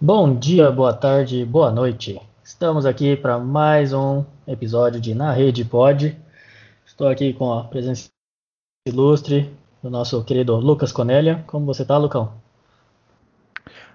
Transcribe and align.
Bom 0.00 0.38
dia, 0.38 0.70
boa 0.70 0.92
tarde, 0.92 1.44
boa 1.44 1.72
noite. 1.72 2.20
Estamos 2.44 2.86
aqui 2.86 3.16
para 3.16 3.36
mais 3.36 3.92
um 3.92 4.24
episódio 4.46 5.00
de 5.00 5.12
Na 5.12 5.32
Rede 5.32 5.64
Pod. 5.64 6.16
Estou 6.86 7.08
aqui 7.08 7.32
com 7.32 7.52
a 7.52 7.64
presença 7.64 8.08
ilustre 8.86 9.52
do 9.82 9.90
nosso 9.90 10.22
querido 10.22 10.54
Lucas 10.54 10.92
Conélia. 10.92 11.42
Como 11.48 11.66
você 11.66 11.82
está, 11.82 11.98
Lucão? 11.98 12.32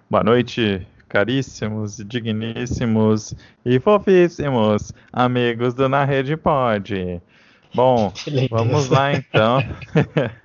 Boa 0.10 0.26
noite, 0.26 0.86
caríssimos, 1.08 1.96
digníssimos 2.06 3.34
e 3.66 3.80
fofíssimos 3.80 4.92
amigos 5.10 5.74
do 5.74 5.88
Na 5.88 6.04
Rede 6.04 6.36
Pod. 6.36 7.22
Bom, 7.74 8.12
vamos 8.52 8.90
lá 8.90 9.14
então. 9.14 9.60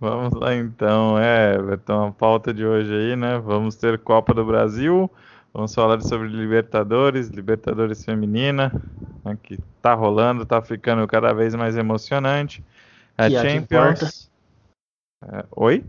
Vamos 0.00 0.32
lá 0.34 0.54
então, 0.54 1.18
é, 1.18 1.56
então 1.72 2.06
a 2.08 2.12
pauta 2.12 2.52
de 2.52 2.64
hoje 2.64 2.92
aí, 2.92 3.16
né? 3.16 3.38
Vamos 3.38 3.76
ter 3.76 3.98
Copa 3.98 4.34
do 4.34 4.44
Brasil, 4.44 5.10
vamos 5.52 5.74
falar 5.74 6.00
sobre 6.00 6.28
Libertadores, 6.28 7.28
Libertadores 7.28 8.04
feminina, 8.04 8.72
né, 9.24 9.38
que 9.42 9.58
tá 9.80 9.94
rolando, 9.94 10.44
tá 10.44 10.60
ficando 10.62 11.06
cada 11.06 11.32
vez 11.32 11.54
mais 11.54 11.76
emocionante. 11.76 12.64
A 13.16 13.28
que 13.28 13.40
Champions. 13.40 14.30
É, 15.24 15.44
oi? 15.52 15.84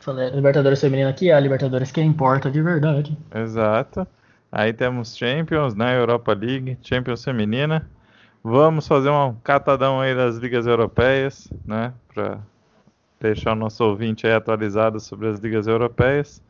Falei, 0.00 0.30
Libertadores 0.30 0.80
feminina 0.80 1.10
aqui 1.10 1.30
é 1.30 1.34
a 1.34 1.40
Libertadores 1.40 1.92
que 1.92 2.00
importa 2.00 2.50
de 2.50 2.62
verdade. 2.62 3.16
Exato. 3.34 4.06
Aí 4.50 4.72
temos 4.72 5.16
Champions, 5.16 5.74
né? 5.74 5.96
Europa 5.96 6.32
League, 6.32 6.78
Champions 6.82 7.22
feminina. 7.22 7.88
Vamos 8.42 8.88
fazer 8.88 9.10
um 9.10 9.34
catadão 9.44 10.00
aí 10.00 10.14
das 10.14 10.36
ligas 10.36 10.66
europeias, 10.66 11.48
né? 11.64 11.92
Para 12.12 12.40
deixar 13.20 13.52
o 13.52 13.56
nosso 13.56 13.84
ouvinte 13.84 14.26
aí 14.26 14.32
atualizado 14.32 14.98
sobre 14.98 15.28
as 15.28 15.38
ligas 15.38 15.66
europeias. 15.66 16.42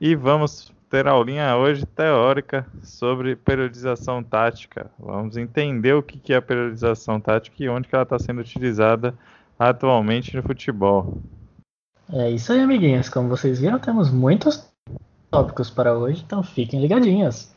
E 0.00 0.14
vamos 0.14 0.72
ter 0.88 1.06
aulinha 1.06 1.56
hoje 1.56 1.84
teórica 1.84 2.66
sobre 2.82 3.36
periodização 3.36 4.22
tática. 4.22 4.90
Vamos 4.98 5.36
entender 5.36 5.92
o 5.92 6.02
que 6.02 6.32
é 6.32 6.36
a 6.36 6.42
periodização 6.42 7.20
tática 7.20 7.56
e 7.58 7.68
onde 7.68 7.88
que 7.88 7.94
ela 7.94 8.04
está 8.04 8.18
sendo 8.18 8.40
utilizada 8.40 9.14
atualmente 9.58 10.34
no 10.34 10.42
futebol. 10.42 11.18
É 12.10 12.30
isso 12.30 12.52
aí, 12.52 12.60
amiguinhos. 12.60 13.08
Como 13.08 13.28
vocês 13.28 13.60
viram, 13.60 13.78
temos 13.78 14.10
muitos 14.10 14.66
tópicos 15.30 15.68
para 15.68 15.92
hoje, 15.92 16.22
então 16.26 16.42
fiquem 16.42 16.80
ligadinhos. 16.80 17.52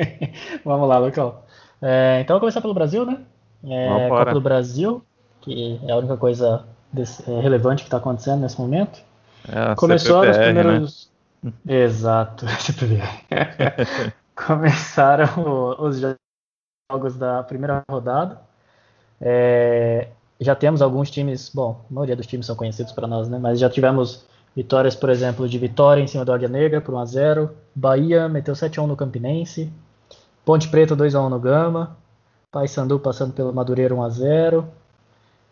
Vamos 0.64 0.86
lá, 0.86 0.98
Lucão. 0.98 1.38
É, 1.80 2.20
então, 2.20 2.34
vou 2.34 2.40
começar 2.40 2.60
pelo 2.60 2.74
Brasil, 2.74 3.06
né? 3.06 3.20
É, 3.64 4.08
Copa 4.08 4.34
do 4.34 4.40
Brasil, 4.40 5.02
que 5.40 5.80
é 5.86 5.92
a 5.92 5.96
única 5.96 6.16
coisa 6.16 6.66
desse, 6.96 7.30
é, 7.30 7.40
relevante 7.40 7.82
que 7.82 7.88
está 7.88 7.98
acontecendo 7.98 8.40
nesse 8.40 8.60
momento. 8.60 9.00
É, 9.48 9.74
Começou 9.74 10.22
CPBR, 10.24 10.30
os 10.30 10.44
primeiros. 10.44 11.10
Né? 11.42 11.52
Exato, 11.84 12.46
Começaram 14.34 15.76
os 15.78 16.00
jogos 16.90 17.16
da 17.16 17.42
primeira 17.42 17.82
rodada. 17.88 18.40
É, 19.20 20.08
já 20.40 20.54
temos 20.54 20.82
alguns 20.82 21.10
times, 21.10 21.50
bom, 21.54 21.84
a 21.90 21.94
maioria 21.94 22.16
dos 22.16 22.26
times 22.26 22.46
são 22.46 22.56
conhecidos 22.56 22.92
para 22.92 23.06
nós, 23.06 23.28
né? 23.28 23.38
Mas 23.38 23.58
já 23.58 23.70
tivemos 23.70 24.26
vitórias, 24.54 24.94
por 24.94 25.08
exemplo, 25.08 25.48
de 25.48 25.58
Vitória 25.58 26.02
em 26.02 26.06
cima 26.06 26.24
do 26.24 26.32
Águia 26.32 26.48
Negra 26.48 26.80
por 26.80 26.94
1x0. 26.94 27.50
Bahia 27.74 28.28
meteu 28.28 28.54
7x1 28.54 28.86
no 28.86 28.96
Campinense. 28.96 29.72
Ponte 30.44 30.68
Preta 30.68 30.96
2x1 30.96 31.28
no 31.28 31.40
Gama. 31.40 31.96
Paysandu 32.50 32.98
passando 32.98 33.32
pelo 33.32 33.52
Madureira 33.52 33.94
1x0. 33.94 34.64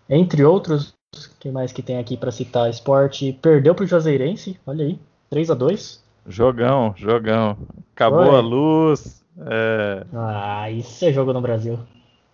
Entre 0.08 0.44
outros 0.44 0.94
quem 1.40 1.52
mais 1.52 1.72
que 1.72 1.82
tem 1.82 1.98
aqui 1.98 2.16
para 2.16 2.30
citar? 2.30 2.70
Esporte 2.70 3.38
perdeu 3.40 3.74
para 3.74 3.84
o 3.84 3.86
Juazeirense, 3.86 4.58
olha 4.66 4.84
aí, 4.84 4.98
3 5.30 5.50
a 5.50 5.54
2 5.54 6.04
Jogão, 6.26 6.94
jogão. 6.96 7.56
Acabou 7.94 8.34
a 8.34 8.40
luz. 8.40 9.22
É... 9.46 10.04
Ah, 10.14 10.70
isso 10.70 11.04
é 11.04 11.12
jogo 11.12 11.32
no 11.32 11.40
Brasil. 11.40 11.78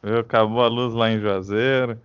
Acabou 0.02 0.62
a 0.62 0.68
luz 0.68 0.94
lá 0.94 1.10
em 1.10 1.20
Juazeiro. 1.20 1.98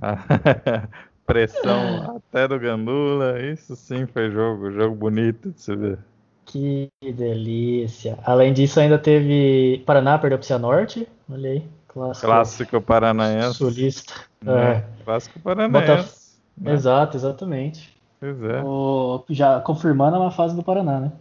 Pressão 1.24 2.16
até 2.16 2.48
do 2.48 2.58
Gandula. 2.58 3.40
Isso 3.40 3.76
sim 3.76 4.06
foi 4.06 4.30
jogo, 4.30 4.72
jogo 4.72 4.94
bonito 4.94 5.50
de 5.50 5.60
se 5.60 5.76
ver. 5.76 5.98
Que 6.44 6.90
delícia. 7.00 8.18
Além 8.24 8.52
disso, 8.52 8.80
ainda 8.80 8.98
teve 8.98 9.84
Paraná 9.86 10.18
perdeu 10.18 10.36
para 10.36 10.44
o 10.44 10.46
Cianorte. 10.46 11.06
Olha 11.30 11.50
aí. 11.50 11.62
Clássico, 11.86 12.26
Clássico 12.26 12.80
paranaense. 12.80 13.54
Sulista. 13.54 14.14
É. 14.44 14.50
é. 14.50 14.84
Clássico 15.04 15.38
paranaense. 15.38 16.19
Né? 16.56 16.72
Exato, 16.72 17.16
exatamente. 17.16 17.96
Pois 18.18 18.42
é. 18.42 18.62
O, 18.62 19.24
já 19.30 19.60
confirmando 19.60 20.22
a 20.22 20.30
fase 20.30 20.54
do 20.54 20.62
Paraná, 20.62 21.00
né? 21.00 21.12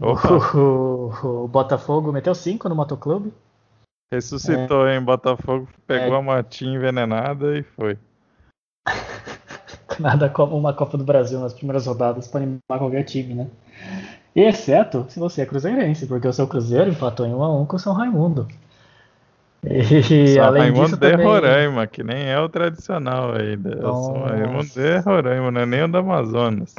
O, 0.00 0.58
o, 0.58 1.44
o, 1.44 1.48
Botafogo 1.48 2.12
meteu 2.12 2.34
5 2.34 2.68
no 2.68 2.74
Motoclube. 2.74 3.32
Ressuscitou, 4.12 4.86
é. 4.86 4.96
hein? 4.96 5.02
Botafogo 5.02 5.68
pegou 5.86 6.16
é. 6.16 6.18
a 6.18 6.22
matinha 6.22 6.76
envenenada 6.76 7.56
e 7.56 7.62
foi. 7.62 7.98
Nada 9.98 10.28
como 10.28 10.56
uma 10.56 10.74
Copa 10.74 10.98
do 10.98 11.04
Brasil 11.04 11.38
nas 11.38 11.54
primeiras 11.54 11.86
rodadas 11.86 12.26
para 12.26 12.42
animar 12.42 12.78
qualquer 12.78 13.04
time, 13.04 13.34
né? 13.34 13.48
Exceto 14.34 15.06
se 15.08 15.20
você 15.20 15.42
é 15.42 15.46
cruzeirense, 15.46 16.06
porque 16.06 16.26
o 16.26 16.32
seu 16.32 16.48
Cruzeiro 16.48 16.90
empatou 16.90 17.24
em 17.24 17.32
1 17.32 17.42
a 17.42 17.60
1 17.60 17.66
com 17.66 17.76
o 17.76 17.78
São 17.78 17.92
Raimundo. 17.94 18.48
E 19.66 20.34
São 20.34 20.44
além 20.44 20.62
Raimundo 20.62 20.84
disso, 20.84 20.96
de 20.96 21.10
também... 21.10 21.26
Roraima, 21.26 21.86
que 21.86 22.02
nem 22.02 22.26
é 22.26 22.38
o 22.38 22.48
tradicional 22.48 23.34
ainda. 23.34 23.76
Nossa. 23.76 24.12
São 24.12 24.22
Raimundo 24.22 24.66
de 24.66 24.98
Roraima, 24.98 25.50
não 25.50 25.60
é 25.60 25.66
nem 25.66 25.82
o 25.82 25.88
do 25.88 25.98
Amazonas. 25.98 26.74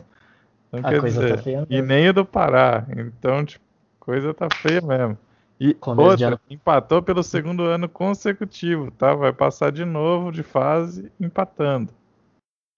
Então, 0.72 0.90
quer 0.90 1.01
dizer, 1.03 1.41
tá 1.41 1.66
e 1.69 1.81
nem 1.81 2.09
o 2.09 2.13
do 2.13 2.25
Pará. 2.25 2.85
Então, 2.97 3.46
tipo, 3.46 3.63
coisa 4.00 4.34
tá 4.34 4.47
feia 4.50 4.81
mesmo. 4.81 5.18
E 5.59 5.75
outra, 5.81 6.28
ano... 6.28 6.40
empatou 6.50 7.01
pelo 7.01 7.23
segundo 7.23 7.63
ano 7.63 7.88
consecutivo, 7.88 8.91
tá? 8.91 9.13
Vai 9.13 9.31
passar 9.31 9.72
de 9.72 9.85
novo 9.85 10.31
de 10.31 10.44
fase 10.44 11.09
empatando. 11.19 11.94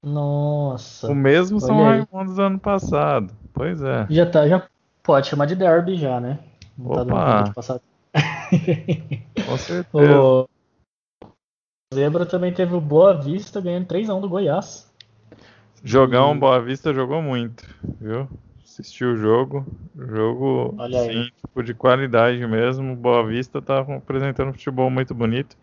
Nossa. 0.03 1.11
O 1.11 1.15
mesmo 1.15 1.59
São 1.59 1.83
Raimundo 1.83 2.35
do 2.35 2.41
ano 2.41 2.59
passado. 2.59 3.33
Pois 3.51 3.81
é. 3.81 4.05
Já 4.09 4.25
tá, 4.27 4.47
já 4.47 4.63
pode 5.01 5.27
chamar 5.27 5.47
de 5.47 5.55
derby 5.55 5.95
já, 5.95 6.19
né? 6.19 6.37
Não 6.77 6.91
tá 6.91 7.01
Opa. 7.01 7.43
Tá 7.45 7.53
passado. 7.55 7.81
Com 9.45 9.57
certeza. 9.57 10.47
O 11.89 11.95
Zebra 11.95 12.25
também 12.25 12.53
teve 12.53 12.75
o 12.75 12.81
Boa 12.81 13.13
Vista 13.13 13.61
ganhando 13.61 13.87
3x1 13.87 14.19
do 14.19 14.27
Goiás. 14.27 14.91
Jogão, 15.81 16.35
e... 16.35 16.37
Boa 16.37 16.61
Vista 16.61 16.93
jogou 16.93 17.21
muito, 17.21 17.63
viu? 18.01 18.27
Assistiu 18.61 19.13
o 19.13 19.15
jogo. 19.15 19.65
Jogo, 19.95 20.75
sim, 21.05 21.31
tipo, 21.39 21.63
de 21.63 21.73
qualidade 21.73 22.45
mesmo. 22.45 22.93
Boa 22.93 23.25
Vista 23.25 23.61
tava 23.61 23.95
apresentando 23.95 24.49
um 24.49 24.53
futebol 24.53 24.89
muito 24.89 25.15
bonito. 25.15 25.55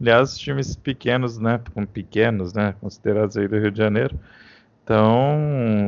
Aliás, 0.00 0.38
times 0.38 0.76
pequenos, 0.76 1.38
né? 1.38 1.60
Pequenos, 1.92 2.52
né? 2.52 2.76
Considerados 2.80 3.36
aí 3.36 3.48
do 3.48 3.58
Rio 3.58 3.72
de 3.72 3.78
Janeiro. 3.78 4.16
Então, 4.84 5.36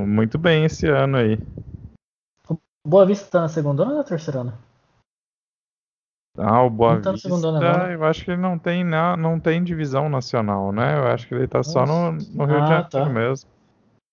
muito 0.08 0.38
bem 0.38 0.64
esse 0.64 0.88
ano 0.88 1.18
aí. 1.18 1.38
Boa 2.84 3.06
Vista 3.06 3.30
tá 3.30 3.40
na 3.42 3.48
segunda 3.48 3.84
ou 3.84 3.94
na 3.94 4.02
terceira 4.02 4.40
ano? 4.40 4.58
Ah, 6.36 6.62
o 6.62 6.70
Boa 6.70 7.00
tá 7.00 7.12
Vista, 7.12 7.28
eu 7.28 8.04
acho 8.04 8.24
que 8.24 8.32
ele 8.32 8.40
não 8.40 8.58
tem, 8.58 8.82
na, 8.82 9.16
não 9.16 9.38
tem 9.38 9.62
divisão 9.62 10.08
nacional, 10.08 10.72
né? 10.72 10.98
Eu 10.98 11.06
acho 11.06 11.28
que 11.28 11.34
ele 11.34 11.46
tá 11.46 11.58
Nossa. 11.58 11.70
só 11.70 11.86
no, 11.86 12.12
no 12.12 12.44
Rio 12.44 12.56
ah, 12.56 12.60
de 12.60 12.68
Janeiro 12.68 12.88
tá. 12.90 13.06
mesmo. 13.06 13.48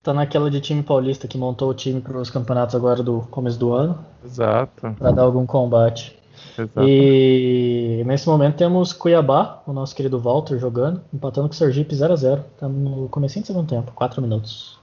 Tá 0.03 0.13
naquela 0.13 0.49
de 0.49 0.61
time 0.61 0.83
paulista 0.83 1.27
que 1.27 1.37
montou 1.37 1.69
o 1.69 1.73
time 1.73 1.99
para 1.99 2.17
os 2.17 2.29
campeonatos 2.29 2.75
agora 2.75 3.01
do 3.01 3.21
começo 3.31 3.59
do 3.59 3.73
ano. 3.73 4.03
Exato. 4.23 4.95
Para 4.97 5.11
dar 5.11 5.23
algum 5.23 5.45
combate. 5.45 6.19
Exato. 6.57 6.87
E 6.87 8.03
nesse 8.05 8.27
momento 8.27 8.55
temos 8.57 8.93
Cuiabá, 8.93 9.61
o 9.65 9.73
nosso 9.73 9.95
querido 9.95 10.19
Walter 10.19 10.59
jogando, 10.59 11.01
empatando 11.13 11.47
com 11.47 11.53
o 11.53 11.57
Sergipe 11.57 11.95
0 11.95 12.13
a 12.13 12.15
0 12.15 12.45
Tá 12.59 12.67
no 12.67 13.09
começo 13.09 13.39
do 13.39 13.45
segundo 13.47 13.67
tempo, 13.67 13.91
4 13.93 14.21
minutos. 14.21 14.79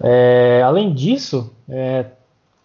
É, 0.00 0.62
além 0.64 0.94
disso, 0.94 1.52
é, 1.68 2.06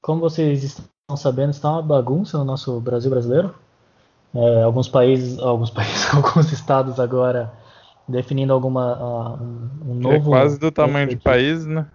como 0.01 0.21
vocês 0.21 0.81
estão 1.03 1.17
sabendo, 1.17 1.51
está 1.51 1.71
uma 1.71 1.81
bagunça 1.81 2.37
no 2.37 2.45
nosso 2.45 2.79
Brasil 2.79 3.09
brasileiro. 3.09 3.53
É, 4.33 4.63
alguns 4.63 4.87
países, 4.87 5.37
alguns 5.39 5.69
países, 5.69 6.13
alguns 6.13 6.51
estados 6.51 6.99
agora 6.99 7.53
definindo 8.07 8.51
alguma 8.51 8.97
uh, 8.97 9.43
um, 9.43 9.69
um, 9.85 9.99
é 9.99 10.01
novo. 10.01 10.15
É 10.15 10.39
quase 10.39 10.59
do 10.59 10.71
tamanho 10.71 11.07
de 11.07 11.17
país, 11.17 11.65
né? 11.65 11.87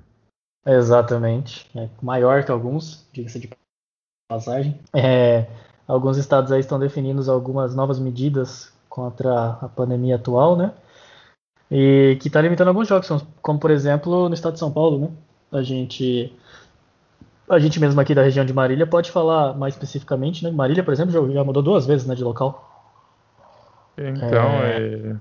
Exatamente, 0.67 1.69
é 1.75 1.89
maior 2.03 2.45
que 2.45 2.51
alguns, 2.51 3.09
diga-se 3.13 3.41
de 3.41 3.51
passagem. 4.31 4.79
É, 4.95 5.47
alguns 5.87 6.19
estados 6.19 6.53
aí 6.53 6.61
estão 6.61 6.79
definindo 6.79 7.31
algumas 7.31 7.75
novas 7.75 7.99
medidas 7.99 8.71
contra 8.89 9.53
a 9.53 9.69
pandemia 9.69 10.17
atual, 10.17 10.57
né? 10.57 10.73
E 11.71 12.19
que 12.21 12.29
está 12.29 12.41
limitando 12.41 12.69
alguns 12.69 12.89
jogos, 12.89 13.09
como 13.41 13.59
por 13.59 13.71
exemplo 13.71 14.29
no 14.29 14.35
estado 14.35 14.55
de 14.55 14.59
São 14.59 14.71
Paulo, 14.71 14.99
né? 14.99 15.11
A 15.51 15.63
gente 15.63 16.33
a 17.49 17.59
gente 17.59 17.81
mesmo 17.81 18.01
aqui 18.01 18.15
da 18.15 18.23
região 18.23 18.45
de 18.45 18.53
Marília 18.53 18.87
pode 18.87 19.11
falar 19.11 19.55
mais 19.57 19.75
especificamente, 19.75 20.45
né? 20.45 20.51
Marília, 20.51 20.85
por 20.85 20.93
exemplo, 20.93 21.33
já, 21.33 21.45
mudou 21.45 21.63
duas 21.63 21.87
vezes, 21.87 22.07
né, 22.07 22.15
de 22.15 22.25
local. 22.25 22.65
Então, 23.97 24.49
é... 24.63 25.17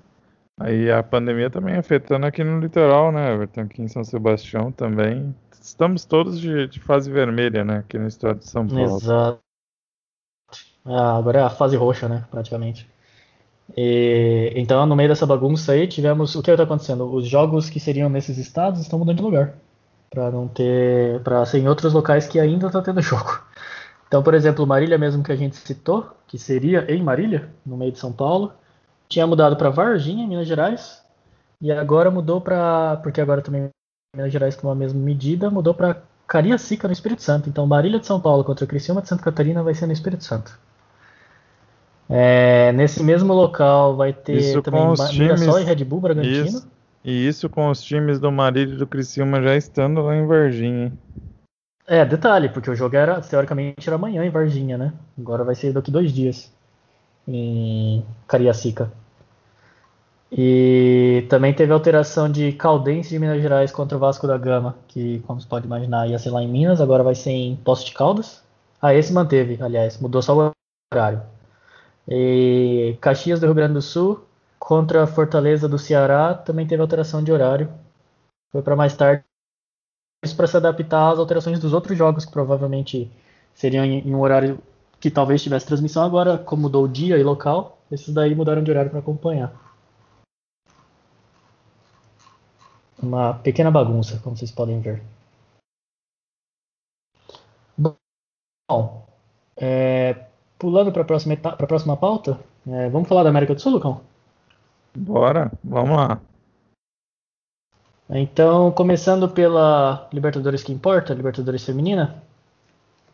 Aí 0.60 0.92
a 0.92 1.04
pandemia 1.04 1.50
também 1.50 1.76
afetando 1.76 2.26
aqui 2.26 2.44
no 2.44 2.60
litoral, 2.60 3.12
né, 3.12 3.34
Everton? 3.34 3.62
Aqui 3.62 3.82
em 3.82 3.88
São 3.88 4.04
Sebastião 4.04 4.72
também. 4.72 5.36
Estamos 5.62 6.06
todos 6.06 6.40
de, 6.40 6.68
de 6.68 6.80
fase 6.80 7.12
vermelha, 7.12 7.64
né, 7.64 7.78
aqui 7.80 7.98
no 7.98 8.08
estado 8.08 8.40
de 8.40 8.48
São 8.48 8.68
Paulo. 8.68 8.98
Exato. 8.98 9.40
Ah, 10.86 11.18
agora 11.18 11.40
é 11.40 11.44
a 11.44 11.50
fase 11.50 11.76
roxa, 11.76 12.08
né, 12.08 12.26
praticamente. 12.32 12.90
E, 13.76 14.54
então, 14.56 14.86
no 14.86 14.96
meio 14.96 15.10
dessa 15.10 15.26
bagunça 15.26 15.74
aí, 15.74 15.88
tivemos. 15.88 16.36
O 16.36 16.42
que 16.42 16.52
está 16.52 16.64
acontecendo? 16.64 17.04
Os 17.14 17.28
jogos 17.28 17.70
que 17.70 17.80
seriam 17.80 18.10
nesses 18.10 18.38
estados 18.38 18.82
estão 18.82 18.98
mudando 18.98 19.18
de 19.18 19.24
lugar. 19.24 19.54
Para 20.10 20.32
não 20.32 20.48
ter. 20.48 21.22
Para 21.22 21.46
ser 21.46 21.60
em 21.60 21.68
outros 21.68 21.94
locais 21.94 22.28
que 22.28 22.40
ainda 22.40 22.68
está 22.68 22.82
tendo 22.82 23.02
jogo. 23.04 23.42
Então, 24.08 24.24
por 24.24 24.34
exemplo, 24.34 24.66
Marília, 24.66 24.98
mesmo 24.98 25.24
que 25.24 25.32
a 25.32 25.36
gente 25.36 25.56
citou, 25.58 26.10
que 26.28 26.40
seria 26.40 26.90
em 26.92 27.04
Marília, 27.04 27.50
no 27.66 27.76
meio 27.76 27.92
de 27.92 28.00
São 28.00 28.12
Paulo, 28.12 28.54
tinha 29.10 29.28
mudado 29.28 29.58
para 29.58 29.70
Varginha, 29.70 30.24
em 30.24 30.28
Minas 30.28 30.48
Gerais. 30.48 31.04
E 31.62 31.72
agora 31.72 32.10
mudou 32.10 32.40
para. 32.40 32.98
Porque 33.04 33.20
agora 33.20 33.42
também 33.42 33.70
Minas 34.16 34.32
Gerais 34.32 34.56
com 34.56 34.70
a 34.70 34.76
mesma 34.76 35.00
medida, 35.00 35.50
mudou 35.50 35.74
para 35.74 36.02
Cariacica, 36.28 36.88
no 36.88 36.94
Espírito 36.94 37.22
Santo. 37.22 37.50
Então, 37.50 37.66
Marília 37.66 38.00
de 38.00 38.08
São 38.08 38.20
Paulo 38.20 38.44
contra 38.44 38.68
Criciúma 38.68 39.02
de 39.02 39.08
Santa 39.08 39.24
Catarina 39.24 39.64
vai 39.64 39.74
ser 39.74 39.86
no 39.86 39.94
Espírito 39.94 40.24
Santo. 40.24 40.58
É, 42.10 42.72
nesse 42.72 43.04
mesmo 43.04 43.34
local 43.34 43.96
vai 43.96 44.14
ter 44.14 44.38
Isso 44.38 44.62
também 44.62 44.88
os 44.88 45.10
times... 45.10 45.42
e 45.42 45.64
Red 45.64 45.84
Bull 45.84 46.00
Bragantino. 46.00 46.46
Isso. 46.46 46.77
E 47.08 47.26
isso 47.26 47.48
com 47.48 47.70
os 47.70 47.82
times 47.82 48.20
do 48.20 48.30
Marília 48.30 48.76
e 48.76 48.78
do 48.78 48.86
Criciúma 48.86 49.42
já 49.42 49.56
estando 49.56 50.02
lá 50.02 50.14
em 50.14 50.28
Varginha. 50.28 50.92
É, 51.88 52.04
detalhe, 52.04 52.50
porque 52.50 52.70
o 52.70 52.76
jogo 52.76 52.98
era, 52.98 53.22
teoricamente, 53.22 53.88
era 53.88 53.96
amanhã 53.96 54.26
em 54.26 54.30
Varginha, 54.30 54.78
né? 54.78 54.92
Agora 55.18 55.46
vai 55.46 55.56
ser 55.56 55.72
daqui 55.72 55.90
dois 55.90 56.12
dias 56.12 56.52
em 57.26 58.04
Cariacica. 58.28 58.92
E 60.30 61.26
também 61.30 61.54
teve 61.54 61.72
alteração 61.72 62.30
de 62.30 62.52
Caldense 62.52 63.12
de 63.12 63.20
Minas 63.20 63.42
Gerais 63.42 63.72
contra 63.72 63.96
o 63.96 64.02
Vasco 64.02 64.28
da 64.28 64.38
Gama, 64.38 64.76
que, 64.90 65.20
como 65.26 65.40
você 65.40 65.48
pode 65.48 65.66
imaginar, 65.66 66.10
ia 66.10 66.20
ser 66.20 66.32
lá 66.32 66.44
em 66.44 66.50
Minas, 66.50 66.82
agora 66.82 67.04
vai 67.04 67.16
ser 67.16 67.32
em 67.32 67.56
Poço 67.56 67.86
de 67.86 67.94
Caldas. 67.94 68.44
Ah, 68.82 68.94
esse 68.94 69.14
manteve, 69.14 69.58
aliás, 69.62 69.98
mudou 69.98 70.22
só 70.22 70.38
o 70.38 70.52
horário. 70.94 71.22
E 72.06 72.98
Caxias 73.00 73.40
do 73.40 73.46
Rio 73.46 73.56
Grande 73.56 73.76
do 73.76 73.82
Sul 73.82 74.27
contra 74.68 75.08
Fortaleza 75.08 75.66
do 75.66 75.80
Ceará 75.80 76.34
também 76.34 76.68
teve 76.68 76.82
alteração 76.82 77.24
de 77.24 77.32
horário. 77.32 77.74
Foi 78.52 78.62
para 78.62 78.76
mais 78.76 78.94
tarde 78.98 79.24
isso 80.26 80.36
para 80.36 80.46
se 80.46 80.58
adaptar 80.58 81.10
às 81.10 81.20
alterações 81.20 81.58
dos 81.58 81.72
outros 81.72 81.98
jogos 81.98 82.26
que 82.26 82.34
provavelmente 82.34 83.10
seriam 83.54 83.86
em, 83.86 84.14
um 84.14 84.20
horário 84.20 84.60
que 85.00 85.10
talvez 85.10 85.42
tivesse 85.42 85.66
transmissão 85.66 86.04
agora, 86.04 86.38
como 86.38 86.64
mudou 86.64 86.84
o 86.84 86.88
dia 86.90 87.18
e 87.18 87.24
local, 87.24 87.78
esses 87.90 88.14
daí 88.14 88.36
mudaram 88.36 88.62
de 88.62 88.70
horário 88.70 88.92
para 88.92 89.00
acompanhar. 89.00 89.54
Uma 93.02 93.36
pequena 93.36 93.72
bagunça, 93.72 94.20
como 94.22 94.36
vocês 94.36 94.52
podem 94.52 94.82
ver. 94.82 95.02
Bom, 97.78 99.08
é, 99.56 100.26
pulando 100.60 100.92
para 100.92 101.04
a 101.04 101.06
próxima, 101.06 101.36
a 101.42 101.68
próxima 101.68 101.96
pauta, 101.96 102.38
é, 102.68 102.90
vamos 102.90 103.08
falar 103.08 103.24
da 103.24 103.30
América 103.30 103.56
do 103.56 103.62
Sul, 103.62 103.72
Lucão? 103.72 104.17
Bora, 104.98 105.52
vamos 105.64 105.96
lá. 105.96 106.20
Então, 108.10 108.72
começando 108.72 109.30
pela 109.30 110.10
Libertadores 110.12 110.64
que 110.64 110.74
importa, 110.74 111.14
Libertadores 111.14 111.64
feminina, 111.64 112.24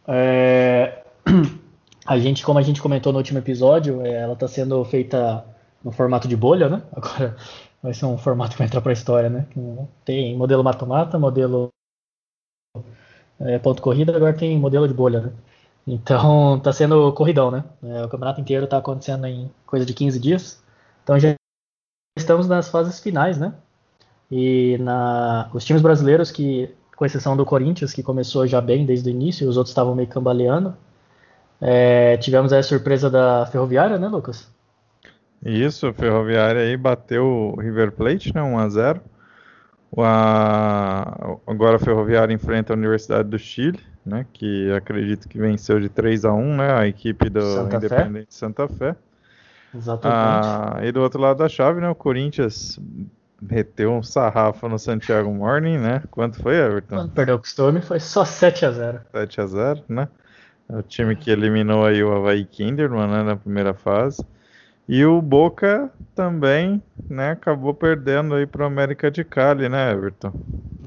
é, 0.08 1.04
a 2.08 2.18
gente, 2.18 2.46
como 2.46 2.58
a 2.58 2.62
gente 2.62 2.82
comentou 2.82 3.12
no 3.12 3.18
último 3.18 3.40
episódio, 3.40 4.02
é, 4.06 4.22
ela 4.22 4.32
está 4.32 4.48
sendo 4.48 4.84
feita 4.86 5.44
no 5.84 5.92
formato 5.92 6.26
de 6.26 6.38
bolha, 6.38 6.70
né? 6.70 6.82
Agora 6.96 7.36
vai 7.82 7.94
ser 7.94 8.06
um 8.06 8.18
formato 8.18 8.52
que 8.52 8.60
vai 8.60 8.68
entrar 8.68 8.80
para 8.80 8.92
a 8.92 8.94
história, 8.94 9.30
né? 9.30 9.46
Tem 10.06 10.38
modelo 10.38 10.64
mata-mata, 10.64 11.20
modelo 11.20 11.68
é, 13.42 13.60
ponto 13.60 13.82
corrida, 13.82 14.16
agora 14.16 14.32
tem 14.32 14.58
modelo 14.58 14.88
de 14.88 14.94
bolha, 14.94 15.20
né? 15.20 15.34
Então 15.86 16.58
tá 16.64 16.72
sendo 16.72 17.12
corridão, 17.12 17.52
né? 17.52 17.66
É, 17.84 18.06
o 18.06 18.10
campeonato 18.10 18.40
inteiro 18.40 18.68
tá 18.68 18.78
acontecendo 18.78 19.28
em 19.28 19.52
coisa 19.66 19.86
de 19.86 19.94
15 19.94 20.18
dias. 20.18 20.64
Então 21.04 21.20
já 21.20 21.36
estamos 22.16 22.48
nas 22.48 22.70
fases 22.70 23.00
finais, 23.00 23.38
né? 23.38 23.54
E 24.32 24.78
na, 24.80 25.50
os 25.54 25.64
times 25.64 25.82
brasileiros 25.82 26.32
que, 26.32 26.70
com 26.96 27.06
exceção 27.06 27.36
do 27.36 27.46
Corinthians, 27.46 27.94
que 27.94 28.04
começou 28.04 28.48
já 28.48 28.62
bem 28.62 28.86
desde 28.86 29.10
o 29.10 29.12
início, 29.12 29.48
os 29.48 29.58
outros 29.58 29.72
estavam 29.72 29.96
meio 29.96 30.08
cambaleando, 30.08 30.76
é, 31.62 32.18
tivemos 32.18 32.52
a 32.52 32.62
surpresa 32.62 33.10
da 33.10 33.46
Ferroviária, 33.46 33.98
né, 33.98 34.08
Lucas? 34.08 34.52
Isso, 35.46 35.88
a 35.88 35.94
Ferroviária 35.94 36.62
aí 36.62 36.76
bateu 36.78 37.26
o 37.26 37.60
River 37.60 37.92
Plate, 37.92 38.34
né, 38.34 38.42
1 38.42 38.58
a 38.58 38.70
0. 38.70 39.02
A, 39.98 41.38
agora 41.46 41.76
a 41.76 41.80
Ferroviária 41.80 42.34
enfrenta 42.34 42.74
a 42.74 42.76
Universidade 42.76 43.30
do 43.30 43.38
Chile, 43.38 43.80
né, 44.06 44.26
que 44.34 44.72
acredito 44.72 45.28
que 45.28 45.38
venceu 45.38 45.80
de 45.80 45.90
3 45.90 46.26
a 46.26 46.34
1, 46.34 46.56
né, 46.56 46.74
a 46.74 46.88
equipe 46.88 47.30
do 47.30 47.42
Santa 47.42 47.78
Independente 47.78 48.26
Fé. 48.26 48.26
Santa 48.30 48.68
Fé. 48.68 48.96
Exatamente. 49.76 50.48
Ah, 50.48 50.80
e 50.84 50.92
do 50.92 51.02
outro 51.02 51.20
lado 51.20 51.38
da 51.38 51.50
chave, 51.50 51.82
né, 51.82 51.90
o 51.90 51.96
Corinthians 51.96 52.80
meteu 53.42 53.92
um 53.92 54.04
sarrafo 54.04 54.68
no 54.70 54.80
Santiago 54.80 55.34
Morning, 55.34 55.78
né? 55.78 56.04
Quanto 56.10 56.42
foi, 56.42 56.56
Everton? 56.56 56.96
Quando 56.96 57.12
perdeu 57.12 57.36
o 57.36 57.40
costume, 57.40 57.82
foi 57.82 58.00
só 58.00 58.24
7 58.24 58.66
a 58.66 58.72
0 58.72 59.02
7 59.12 59.42
a 59.42 59.46
0 59.46 59.84
né? 59.90 60.08
É 60.70 60.78
o 60.78 60.82
time 60.82 61.16
que 61.16 61.30
eliminou 61.30 61.86
aí 61.86 62.04
o 62.04 62.14
Havaí 62.14 62.46
Kinderman 62.46 63.08
né, 63.08 63.24
na 63.24 63.36
primeira 63.36 63.74
fase. 63.74 64.26
E 64.88 65.06
o 65.06 65.22
Boca 65.22 65.90
também, 66.14 66.82
né, 67.10 67.32
acabou 67.32 67.74
perdendo 67.74 68.36
aí 68.36 68.46
para 68.46 68.64
o 68.64 68.66
América 68.66 69.10
de 69.10 69.24
Cali, 69.24 69.70
né, 69.70 69.92
Everton? 69.92 70.34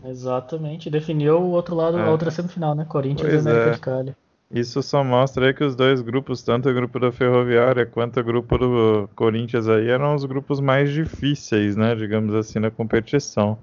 Exatamente, 0.05 0.91
definiu 0.91 1.41
o 1.41 1.51
outro 1.51 1.75
lado, 1.75 1.99
é. 1.99 2.03
a 2.03 2.11
outra 2.11 2.31
semifinal, 2.31 2.75
né, 2.75 2.85
Corinthians 2.87 3.29
pois 3.29 3.45
e 3.45 3.49
América 3.49 3.71
é. 3.71 3.73
de 3.73 3.81
Cali. 3.81 4.17
Isso 4.51 4.81
só 4.83 5.03
mostra 5.03 5.47
aí 5.47 5.55
que 5.55 5.65
os 5.65 5.75
dois 5.75 6.01
grupos, 6.01 6.43
tanto 6.43 6.69
o 6.69 6.75
grupo 6.75 7.01
da 7.01 7.11
Ferroviária 7.11 7.85
quanto 7.85 8.21
o 8.21 8.25
grupo 8.25 8.57
do 8.57 9.09
Corinthians 9.15 9.69
aí, 9.69 9.89
eram 9.89 10.15
os 10.15 10.25
grupos 10.25 10.61
mais 10.61 10.93
difíceis, 10.93 11.77
né, 11.77 11.95
digamos 11.95 12.33
assim, 12.35 12.59
na 12.61 12.71
competição. 12.71 13.59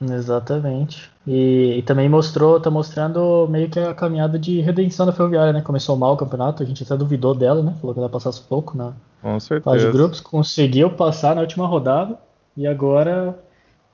Exatamente. 0.00 1.10
E, 1.26 1.78
e, 1.78 1.82
também 1.82 2.08
mostrou, 2.08 2.60
tá 2.60 2.70
mostrando 2.70 3.46
meio 3.48 3.70
que 3.70 3.78
a 3.78 3.94
caminhada 3.94 4.38
de 4.38 4.60
redenção 4.60 5.06
da 5.06 5.12
Ferroviária, 5.12 5.52
né? 5.52 5.62
Começou 5.62 5.96
mal 5.96 6.14
o 6.14 6.16
campeonato, 6.16 6.62
a 6.62 6.66
gente 6.66 6.82
até 6.82 6.96
pouco 6.96 7.34
dela, 7.34 7.62
né? 7.62 7.74
Falou 7.80 7.94
que 7.94 8.00
ela 8.00 8.08
passasse 8.08 8.42
pouco 8.42 8.76
na 8.76 8.92
Com 9.22 9.38
certeza. 9.38 9.70
fase 9.70 9.86
de 9.86 9.92
grupos, 9.92 10.20
conseguiu 10.20 10.90
passar 10.90 11.36
na 11.36 11.42
última 11.42 11.66
rodada 11.66 12.18
e 12.56 12.66
agora 12.66 13.38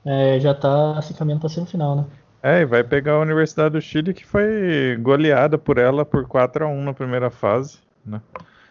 é, 0.03 0.39
já 0.39 0.53
tá 0.53 0.99
se 1.03 1.13
caminhando 1.13 1.41
para 1.41 1.49
semifinal, 1.49 1.95
né? 1.95 2.05
É, 2.43 2.61
e 2.61 2.65
vai 2.65 2.83
pegar 2.83 3.13
a 3.13 3.19
Universidade 3.19 3.73
do 3.73 3.81
Chile 3.81 4.13
que 4.13 4.25
foi 4.25 4.97
goleada 4.99 5.57
por 5.57 5.77
ela 5.77 6.03
por 6.03 6.25
4 6.27 6.65
a 6.65 6.67
1 6.67 6.83
na 6.83 6.93
primeira 6.93 7.29
fase, 7.29 7.77
né? 8.05 8.21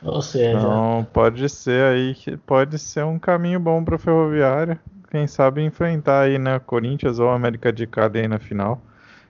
Ou 0.03 0.23
seja, 0.23 0.59
então 0.59 1.07
pode 1.13 1.49
ser 1.49 1.85
aí 1.85 2.15
que 2.15 2.37
pode 2.37 2.79
ser 2.79 3.05
um 3.05 3.19
caminho 3.19 3.61
bom 3.61 3.85
para 3.85 3.99
Ferroviária, 3.99 4.81
quem 5.11 5.27
sabe 5.27 5.63
enfrentar 5.63 6.23
aí 6.23 6.39
né, 6.39 6.59
Corinthians 6.59 7.19
ou 7.19 7.29
América 7.29 7.73
de 7.73 7.87
Cali 7.87 8.21
aí 8.21 8.29
na 8.29 8.39
final. 8.39 8.81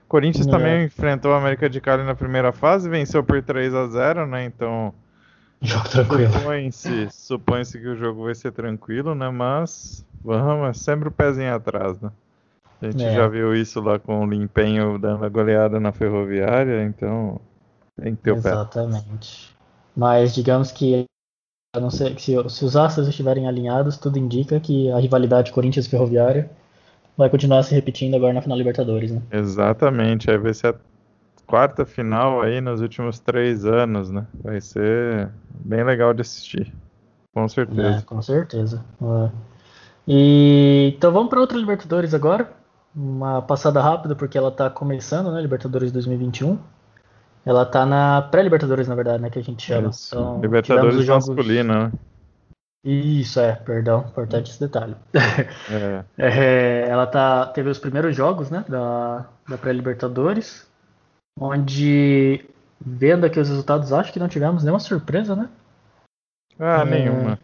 Corinthians 0.07 0.47
é. 0.47 0.49
também 0.49 0.85
enfrentou 0.85 1.33
a 1.33 1.37
América 1.37 1.69
de 1.69 1.79
Cali 1.81 2.03
na 2.03 2.15
primeira 2.15 2.51
fase, 2.51 2.89
venceu 2.89 3.23
por 3.23 3.41
3 3.41 3.73
a 3.73 3.87
0, 3.87 4.25
né? 4.25 4.45
Então 4.45 4.93
Jogo 5.61 5.87
tranquilo. 5.89 6.33
Supõe-se 6.33 7.07
supõe 7.11 7.63
que 7.63 7.87
o 7.87 7.95
jogo 7.95 8.23
vai 8.23 8.33
ser 8.33 8.51
tranquilo, 8.51 9.13
né? 9.13 9.29
Mas 9.29 10.05
vamos, 10.23 10.69
é 10.69 10.73
sempre 10.73 11.09
o 11.09 11.11
pezinho 11.11 11.53
atrás, 11.53 11.99
né? 12.01 12.11
A 12.81 12.85
gente 12.89 13.03
é. 13.03 13.13
já 13.13 13.27
viu 13.27 13.55
isso 13.55 13.79
lá 13.79 13.99
com 13.99 14.25
o 14.25 14.25
Limpenho 14.25 14.97
dando 14.97 15.23
a 15.23 15.29
goleada 15.29 15.79
na 15.79 15.91
ferroviária, 15.91 16.83
então 16.83 17.39
tem 18.01 18.15
que 18.15 18.23
ter 18.23 18.31
o 18.31 18.41
pé. 18.41 18.49
Exatamente. 18.49 19.55
Mas 19.95 20.33
digamos 20.33 20.71
que 20.71 21.05
a 21.75 21.79
não 21.79 21.91
ser 21.91 22.15
que 22.15 22.21
se, 22.21 22.49
se 22.49 22.65
os 22.65 22.75
astros 22.75 23.07
estiverem 23.07 23.47
alinhados, 23.47 23.97
tudo 23.97 24.17
indica 24.17 24.59
que 24.59 24.91
a 24.91 24.97
rivalidade 24.97 25.51
Corinthians 25.51 25.87
Ferroviária 25.87 26.49
vai 27.15 27.29
continuar 27.29 27.61
se 27.63 27.75
repetindo 27.75 28.15
agora 28.15 28.33
na 28.33 28.41
final 28.41 28.57
Libertadores, 28.57 29.11
né? 29.11 29.21
Exatamente, 29.31 30.31
aí 30.31 30.37
vai 30.37 30.53
ser 30.53 30.73
a 30.73 30.75
quarta 31.45 31.85
final 31.85 32.41
aí 32.41 32.59
nos 32.59 32.81
últimos 32.81 33.19
três 33.19 33.63
anos, 33.63 34.09
né? 34.09 34.25
Vai 34.43 34.59
ser 34.59 35.29
bem 35.53 35.83
legal 35.83 36.13
de 36.15 36.21
assistir, 36.21 36.73
com 37.31 37.47
certeza. 37.47 37.99
É, 37.99 38.01
com 38.01 38.21
certeza. 38.23 38.83
É. 39.01 39.29
E 40.07 40.93
então 40.97 41.11
vamos 41.11 41.29
para 41.29 41.39
outra 41.39 41.57
Libertadores 41.57 42.13
agora 42.13 42.60
uma 42.95 43.41
passada 43.41 43.81
rápida, 43.81 44.15
porque 44.15 44.37
ela 44.37 44.49
está 44.49 44.69
começando, 44.69 45.31
né? 45.31 45.41
Libertadores 45.41 45.91
2021. 45.91 46.57
Ela 47.45 47.63
está 47.63 47.85
na 47.85 48.21
pré-Libertadores, 48.21 48.87
na 48.87 48.95
verdade, 48.95 49.23
né? 49.23 49.29
Que 49.29 49.39
a 49.39 49.43
gente 49.43 49.63
chama. 49.63 49.89
Então, 50.07 50.39
Libertadores 50.41 51.05
jogos... 51.05 51.27
masculina, 51.27 51.85
né? 51.85 51.91
Isso, 52.83 53.39
é, 53.39 53.53
perdão, 53.53 54.01
importante 54.09 54.49
esse 54.49 54.59
detalhe. 54.59 54.95
É. 55.69 56.03
é, 56.17 56.89
ela 56.89 57.05
tá, 57.05 57.45
teve 57.47 57.69
os 57.69 57.77
primeiros 57.77 58.15
jogos, 58.15 58.49
né, 58.49 58.65
da, 58.67 59.27
da 59.47 59.57
pré-Libertadores, 59.57 60.67
onde, 61.39 62.43
vendo 62.79 63.25
aqui 63.25 63.39
os 63.39 63.49
resultados, 63.49 63.93
acho 63.93 64.11
que 64.11 64.19
não 64.19 64.27
tivemos 64.27 64.63
nenhuma 64.63 64.79
surpresa, 64.79 65.35
né? 65.35 65.47
Ah, 66.59 66.81
é, 66.81 66.85
nenhuma. 66.85 67.39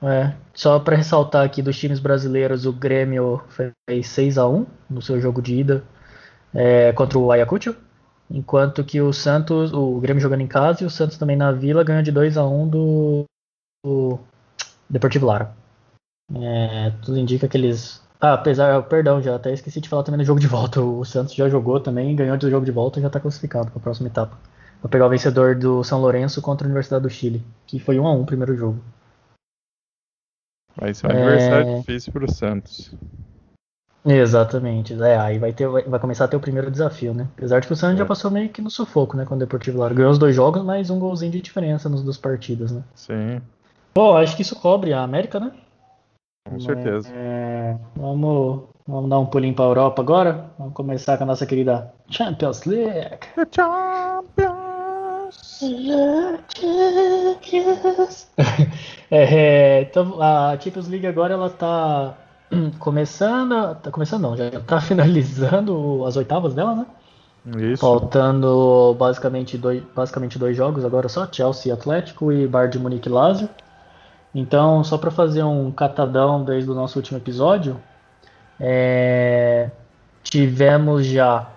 É, 0.00 0.32
só 0.54 0.78
para 0.78 0.96
ressaltar 0.96 1.44
aqui 1.44 1.60
dos 1.60 1.76
times 1.76 1.98
brasileiros, 1.98 2.66
o 2.66 2.72
Grêmio 2.72 3.42
fez 3.48 4.06
6 4.06 4.38
a 4.38 4.48
1 4.48 4.66
no 4.88 5.02
seu 5.02 5.20
jogo 5.20 5.42
de 5.42 5.56
ida 5.56 5.84
é, 6.54 6.92
contra 6.92 7.18
o 7.18 7.32
Ayacucho, 7.32 7.74
enquanto 8.30 8.84
que 8.84 9.00
o 9.00 9.12
Santos, 9.12 9.72
o 9.72 9.98
Grêmio 9.98 10.20
jogando 10.20 10.42
em 10.42 10.46
casa 10.46 10.82
e 10.82 10.86
o 10.86 10.90
Santos 10.90 11.18
também 11.18 11.36
na 11.36 11.50
Vila 11.50 11.82
ganhou 11.82 12.02
de 12.02 12.12
2 12.12 12.36
a 12.36 12.46
1 12.46 12.68
do, 12.68 13.24
do 13.84 14.18
Deportivo 14.88 15.26
Lara. 15.26 15.54
É, 16.34 16.90
tudo 17.02 17.18
indica 17.18 17.48
que 17.48 17.56
eles. 17.56 18.02
Ah, 18.20 18.34
apesar, 18.34 18.82
perdão, 18.84 19.22
já 19.22 19.36
até 19.36 19.52
esqueci 19.52 19.80
de 19.80 19.88
falar 19.88 20.02
também 20.02 20.18
do 20.18 20.24
jogo 20.24 20.40
de 20.40 20.46
volta. 20.46 20.80
O 20.80 21.04
Santos 21.04 21.34
já 21.34 21.48
jogou 21.48 21.80
também, 21.80 22.14
ganhou 22.14 22.36
do 22.36 22.50
jogo 22.50 22.64
de 22.64 22.72
volta 22.72 22.98
e 22.98 23.02
já 23.02 23.08
está 23.08 23.20
classificado 23.20 23.70
para 23.70 23.78
a 23.78 23.82
próxima 23.82 24.08
etapa. 24.08 24.36
Para 24.80 24.90
pegar 24.90 25.06
o 25.06 25.10
vencedor 25.10 25.56
do 25.56 25.82
São 25.82 26.00
Lourenço 26.00 26.40
contra 26.42 26.66
a 26.66 26.68
Universidade 26.68 27.02
do 27.02 27.10
Chile, 27.10 27.44
que 27.66 27.78
foi 27.80 27.98
1 27.98 28.06
a 28.06 28.12
1 28.12 28.20
o 28.20 28.26
primeiro 28.26 28.56
jogo. 28.56 28.80
Vai 30.80 30.94
ser 30.94 31.06
um 31.06 31.10
é... 31.10 31.22
adversário 31.22 31.78
difícil 31.78 32.12
para 32.12 32.24
o 32.24 32.30
Santos. 32.30 32.94
Exatamente. 34.04 34.94
É, 35.02 35.18
aí 35.18 35.38
vai, 35.38 35.52
ter, 35.52 35.68
vai, 35.68 35.82
vai, 35.82 36.00
começar 36.00 36.24
a 36.24 36.28
ter 36.28 36.36
o 36.36 36.40
primeiro 36.40 36.70
desafio, 36.70 37.12
né? 37.12 37.26
Apesar 37.36 37.60
de 37.60 37.66
que 37.66 37.72
o 37.72 37.76
Santos 37.76 37.96
é. 37.96 37.98
já 37.98 38.06
passou 38.06 38.30
meio 38.30 38.48
que 38.48 38.62
no 38.62 38.70
sufoco, 38.70 39.16
né? 39.16 39.24
Com 39.24 39.34
o 39.34 39.38
Deportivo 39.38 39.78
Lara. 39.78 39.92
Ganhou 39.92 40.10
os 40.10 40.18
dois 40.18 40.34
jogos, 40.34 40.64
mas 40.64 40.88
um 40.88 40.98
golzinho 40.98 41.32
de 41.32 41.40
diferença 41.40 41.88
nos 41.88 42.02
duas 42.02 42.16
partidas, 42.16 42.72
né? 42.72 42.82
Sim. 42.94 43.42
Pô, 43.92 44.16
acho 44.16 44.36
que 44.36 44.42
isso 44.42 44.56
cobre 44.56 44.92
a 44.92 45.02
América, 45.02 45.40
né? 45.40 45.52
Com 46.48 46.60
certeza. 46.60 47.08
É, 47.12 47.76
vamos, 47.94 48.62
vamos 48.86 49.10
dar 49.10 49.18
um 49.18 49.26
pulinho 49.26 49.54
para 49.54 49.66
a 49.66 49.68
Europa 49.68 50.00
agora. 50.00 50.46
Vamos 50.58 50.72
começar 50.72 51.18
com 51.18 51.24
a 51.24 51.26
nossa 51.26 51.44
querida 51.44 51.92
Champions 52.08 52.64
League. 52.64 53.18
The 53.34 53.46
Champions. 53.50 54.47
é, 59.10 59.82
então, 59.82 60.20
a 60.22 60.58
Champions 60.60 60.88
League 60.88 61.06
agora 61.06 61.34
ela 61.34 61.50
tá 61.50 62.14
começando, 62.78 63.74
tá 63.76 63.90
começando 63.90 64.22
não, 64.22 64.36
já 64.36 64.50
tá 64.60 64.80
finalizando 64.82 66.04
as 66.06 66.16
oitavas 66.16 66.54
dela, 66.54 66.74
né? 66.74 66.86
Isso. 67.56 67.80
Faltando 67.80 68.94
basicamente 68.98 69.56
dois, 69.56 69.82
basicamente 69.94 70.38
dois 70.38 70.56
jogos 70.56 70.84
agora 70.84 71.08
só, 71.08 71.26
Chelsea 71.30 71.72
Atlético 71.72 72.32
e 72.32 72.46
Bayern 72.46 72.72
de 72.72 72.78
Munique 72.78 73.08
Lazio. 73.08 73.48
Então, 74.34 74.84
só 74.84 74.98
para 74.98 75.10
fazer 75.10 75.42
um 75.42 75.70
catadão 75.70 76.44
desde 76.44 76.70
o 76.70 76.74
nosso 76.74 76.98
último 76.98 77.18
episódio, 77.18 77.80
é, 78.60 79.70
tivemos 80.22 81.06
já, 81.06 81.48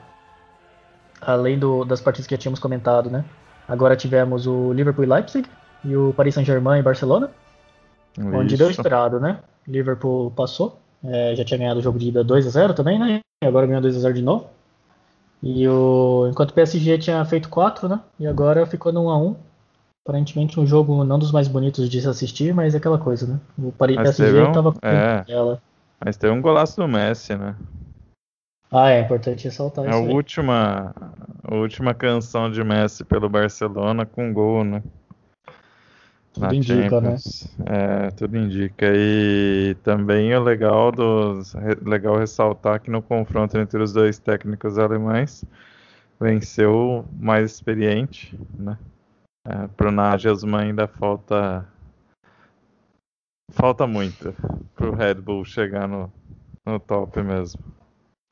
além 1.19 1.59
do, 1.59 1.83
das 1.83 1.99
partidas 1.99 2.27
que 2.27 2.35
já 2.35 2.39
tínhamos 2.39 2.59
comentado, 2.59 3.09
né? 3.09 3.25
Agora 3.71 3.95
tivemos 3.95 4.45
o 4.47 4.73
Liverpool 4.73 5.05
e 5.05 5.07
Leipzig 5.07 5.47
e 5.85 5.95
o 5.95 6.11
Paris 6.11 6.35
Saint-Germain 6.35 6.79
e 6.79 6.83
Barcelona, 6.83 7.31
Isso. 8.17 8.27
onde 8.27 8.57
deu 8.57 8.69
esperado, 8.69 9.17
né? 9.17 9.39
Liverpool 9.65 10.29
passou, 10.31 10.77
é, 11.01 11.33
já 11.37 11.45
tinha 11.45 11.57
ganhado 11.57 11.79
o 11.79 11.81
jogo 11.81 11.97
de 11.97 12.09
ida 12.09 12.21
2 12.21 12.47
a 12.47 12.49
0 12.49 12.73
também, 12.73 12.99
né? 12.99 13.21
E 13.41 13.47
agora 13.47 13.65
ganhou 13.65 13.81
2 13.81 13.95
a 13.95 13.99
0 14.01 14.13
de 14.13 14.21
novo. 14.21 14.49
E 15.41 15.65
o 15.69 16.27
enquanto 16.29 16.49
o 16.49 16.53
PSG 16.53 16.97
tinha 16.97 17.23
feito 17.23 17.47
4, 17.47 17.87
né? 17.87 18.01
E 18.19 18.27
agora 18.27 18.65
ficou 18.65 18.91
no 18.91 19.05
1 19.05 19.09
a 19.09 19.17
1 19.17 19.35
Aparentemente 20.03 20.59
um 20.59 20.67
jogo 20.67 21.03
não 21.05 21.17
dos 21.17 21.31
mais 21.31 21.47
bonitos 21.47 21.87
de 21.87 22.01
se 22.01 22.07
assistir, 22.09 22.53
mas 22.53 22.73
é 22.73 22.77
aquela 22.77 22.97
coisa, 22.97 23.25
né? 23.25 23.39
O 23.57 23.71
Paris 23.71 23.95
PSG 23.95 24.41
um, 24.41 24.51
tava 24.51 24.73
com 24.73 24.79
é, 24.81 25.23
ela. 25.29 25.61
Mas 26.03 26.17
tem 26.17 26.29
um 26.29 26.41
golaço 26.41 26.75
do 26.75 26.87
Messi, 26.87 27.35
né? 27.35 27.55
Ah, 28.71 28.89
é 28.89 29.01
importante 29.01 29.43
ressaltar 29.43 29.85
é 29.85 29.89
isso. 29.89 29.97
É 29.97 30.01
a 30.01 30.13
última, 30.13 30.95
a 31.43 31.55
última 31.55 31.93
canção 31.93 32.49
de 32.49 32.63
Messi 32.63 33.03
pelo 33.03 33.27
Barcelona 33.27 34.05
com 34.05 34.33
gol, 34.33 34.63
né? 34.63 34.81
Tudo 36.31 36.45
Na 36.45 36.55
indica, 36.55 36.89
Champions. 36.89 37.53
né? 37.57 37.65
É, 38.07 38.11
tudo 38.11 38.37
indica. 38.37 38.85
E 38.95 39.75
também 39.83 40.31
é 40.31 40.39
legal, 40.39 40.89
dos, 40.89 41.53
legal 41.85 42.17
ressaltar 42.17 42.79
que 42.79 42.89
no 42.89 43.01
confronto 43.01 43.57
entre 43.57 43.83
os 43.83 43.91
dois 43.91 44.17
técnicos 44.17 44.79
alemães 44.79 45.43
venceu 46.17 46.73
o 46.73 47.05
mais 47.19 47.51
experiente, 47.51 48.39
né? 48.57 48.77
É, 49.45 49.67
pro 49.67 49.91
Nagelsmann 49.91 50.67
ainda 50.67 50.87
falta 50.87 51.67
falta 53.51 53.85
muito 53.85 54.33
pro 54.75 54.95
Red 54.95 55.15
Bull 55.15 55.43
chegar 55.43 55.87
no, 55.87 56.09
no 56.65 56.79
top 56.79 57.21
mesmo. 57.21 57.61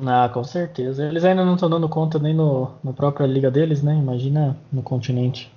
Ah, 0.05 0.29
com 0.29 0.43
certeza. 0.43 1.05
Eles 1.05 1.25
ainda 1.25 1.43
não 1.43 1.55
estão 1.55 1.69
dando 1.69 1.89
conta 1.89 2.17
nem 2.17 2.33
no, 2.33 2.71
na 2.83 2.93
própria 2.93 3.27
liga 3.27 3.51
deles, 3.51 3.83
né? 3.83 3.95
Imagina 3.95 4.55
no 4.71 4.81
continente. 4.81 5.51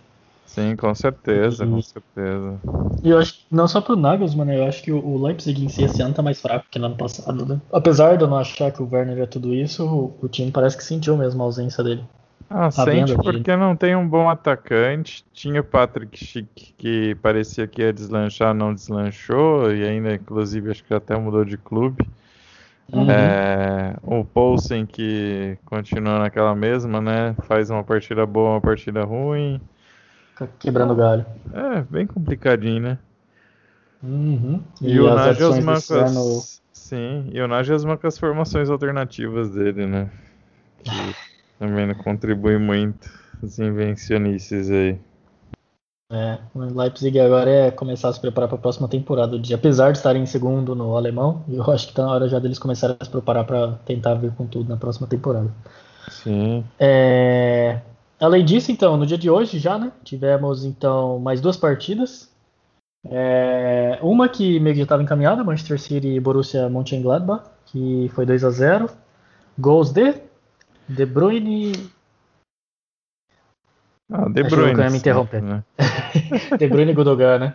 Sim, 0.46 0.74
com 0.76 0.94
certeza, 0.94 1.64
e, 1.64 1.68
com 1.68 1.80
certeza. 1.80 2.60
E 3.02 3.08
eu 3.10 3.18
acho 3.18 3.34
que 3.34 3.40
não 3.50 3.68
só 3.68 3.80
pro 3.80 3.96
Nagelsmann, 3.96 4.46
né? 4.46 4.58
eu 4.58 4.66
acho 4.66 4.82
que 4.82 4.92
o 4.92 5.22
Leipzig 5.22 5.64
em 5.64 5.68
si 5.68 5.84
esse 5.84 6.02
ano 6.02 6.14
tá 6.14 6.22
mais 6.22 6.40
fraco 6.40 6.66
que 6.70 6.78
no 6.78 6.86
ano 6.86 6.96
passado, 6.96 7.46
né? 7.46 7.60
Apesar 7.72 8.16
de 8.16 8.24
eu 8.24 8.28
não 8.28 8.36
achar 8.36 8.70
que 8.72 8.82
o 8.82 8.88
Werner 8.90 9.18
é 9.18 9.26
tudo 9.26 9.54
isso, 9.54 9.84
o, 9.86 10.24
o 10.24 10.28
time 10.28 10.50
parece 10.50 10.76
que 10.76 10.84
sentiu 10.84 11.16
mesmo 11.16 11.42
a 11.42 11.46
ausência 11.46 11.82
dele. 11.82 12.04
Ah, 12.50 12.70
sente 12.70 13.16
porque 13.16 13.56
não 13.56 13.74
tem 13.74 13.96
um 13.96 14.06
bom 14.06 14.28
atacante. 14.28 15.24
Tinha 15.32 15.60
o 15.62 15.64
Patrick 15.64 16.18
Schick 16.18 16.74
que 16.76 17.14
parecia 17.16 17.66
que 17.66 17.80
ia 17.80 17.92
deslanchar, 17.92 18.52
não 18.52 18.74
deslanchou, 18.74 19.72
e 19.72 19.84
ainda, 19.84 20.14
inclusive, 20.14 20.70
acho 20.70 20.84
que 20.84 20.92
até 20.92 21.16
mudou 21.16 21.44
de 21.44 21.56
clube. 21.56 22.06
Uhum. 22.90 23.10
É, 23.10 23.96
o 24.02 24.24
Poulsen 24.24 24.84
que 24.86 25.58
continua 25.64 26.18
naquela 26.18 26.54
mesma, 26.54 27.00
né? 27.00 27.34
Faz 27.44 27.70
uma 27.70 27.82
partida 27.82 28.26
boa, 28.26 28.50
uma 28.50 28.60
partida 28.60 29.04
ruim. 29.04 29.60
Quebrando 30.58 30.94
galho. 30.94 31.24
É, 31.52 31.82
bem 31.82 32.06
complicadinho, 32.06 32.82
né? 32.82 32.98
Uhum. 34.02 34.62
E, 34.80 34.94
e 34.94 35.00
o 35.00 35.14
Nagelsmann 35.14 35.80
com 35.80 35.94
as... 35.94 36.62
Sim, 36.72 37.30
e 37.32 37.40
o 37.40 37.46
Nagelsmann 37.46 37.96
com 37.96 38.06
as 38.06 38.18
formações 38.18 38.68
alternativas 38.68 39.50
dele, 39.50 39.86
né? 39.86 40.10
Que... 40.82 40.90
Também 41.58 41.86
não 41.86 41.94
contribui 41.94 42.58
muito 42.58 43.08
as 43.40 43.58
invencionices 43.60 44.68
aí. 44.68 44.98
É, 46.12 46.38
o 46.54 46.60
Leipzig 46.78 47.18
agora 47.18 47.50
é 47.50 47.70
começar 47.70 48.10
a 48.10 48.12
se 48.12 48.20
preparar 48.20 48.46
para 48.46 48.58
a 48.58 48.60
próxima 48.60 48.86
temporada. 48.86 49.38
De, 49.38 49.54
apesar 49.54 49.92
de 49.92 49.98
estarem 49.98 50.22
em 50.22 50.26
segundo 50.26 50.74
no 50.74 50.94
alemão, 50.94 51.42
eu 51.48 51.62
acho 51.72 51.86
que 51.86 51.92
está 51.92 52.04
na 52.04 52.12
hora 52.12 52.28
já 52.28 52.38
deles 52.38 52.58
começarem 52.58 52.96
a 53.00 53.04
se 53.04 53.10
preparar 53.10 53.46
para 53.46 53.72
tentar 53.86 54.14
vir 54.14 54.30
com 54.32 54.46
tudo 54.46 54.68
na 54.68 54.76
próxima 54.76 55.06
temporada. 55.06 55.50
Sim. 56.08 56.64
É, 56.78 57.80
além 58.20 58.44
disso, 58.44 58.70
então, 58.70 58.96
no 58.98 59.06
dia 59.06 59.16
de 59.16 59.30
hoje 59.30 59.58
já, 59.58 59.78
né? 59.78 59.90
Tivemos 60.04 60.66
então 60.66 61.18
mais 61.18 61.40
duas 61.40 61.56
partidas. 61.56 62.30
É, 63.08 63.98
uma 64.02 64.28
que 64.28 64.60
meio 64.60 64.74
que 64.74 64.80
já 64.80 64.84
estava 64.84 65.02
encaminhada, 65.02 65.42
Manchester 65.42 65.80
City 65.80 66.08
e 66.08 66.20
Borussia 66.20 66.68
Mönchengladbach, 66.68 67.44
que 67.66 68.10
foi 68.14 68.26
2 68.26 68.44
a 68.44 68.50
0 68.50 68.90
Gols 69.58 69.90
de 69.92 70.14
De 70.88 71.06
Bruyne. 71.06 71.72
Ah, 74.12 74.28
De 74.28 74.42
Bruyne. 74.42 74.82
Eu 74.82 74.90
me 74.90 74.98
interromper. 74.98 75.42
Né? 75.42 75.64
De 76.58 76.68
Bruyne 76.68 76.92
e 76.92 76.94
Gudogan, 76.94 77.38
né? 77.38 77.54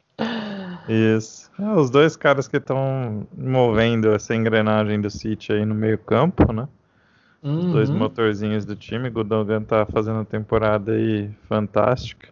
Isso. 0.89 1.51
É, 1.59 1.71
os 1.73 1.89
dois 1.89 2.15
caras 2.15 2.47
que 2.47 2.57
estão 2.57 3.27
movendo 3.37 4.11
essa 4.13 4.33
engrenagem 4.35 4.99
do 4.99 5.09
City 5.09 5.53
aí 5.53 5.65
no 5.65 5.75
meio 5.75 5.97
campo, 5.97 6.51
né? 6.51 6.67
Os 7.43 7.65
uhum. 7.65 7.71
dois 7.71 7.89
motorzinhos 7.89 8.65
do 8.65 8.75
time. 8.75 9.09
Gudogan 9.09 9.61
tá 9.61 9.85
fazendo 9.85 10.15
uma 10.15 10.25
temporada 10.25 10.93
aí 10.93 11.29
fantástica. 11.47 12.29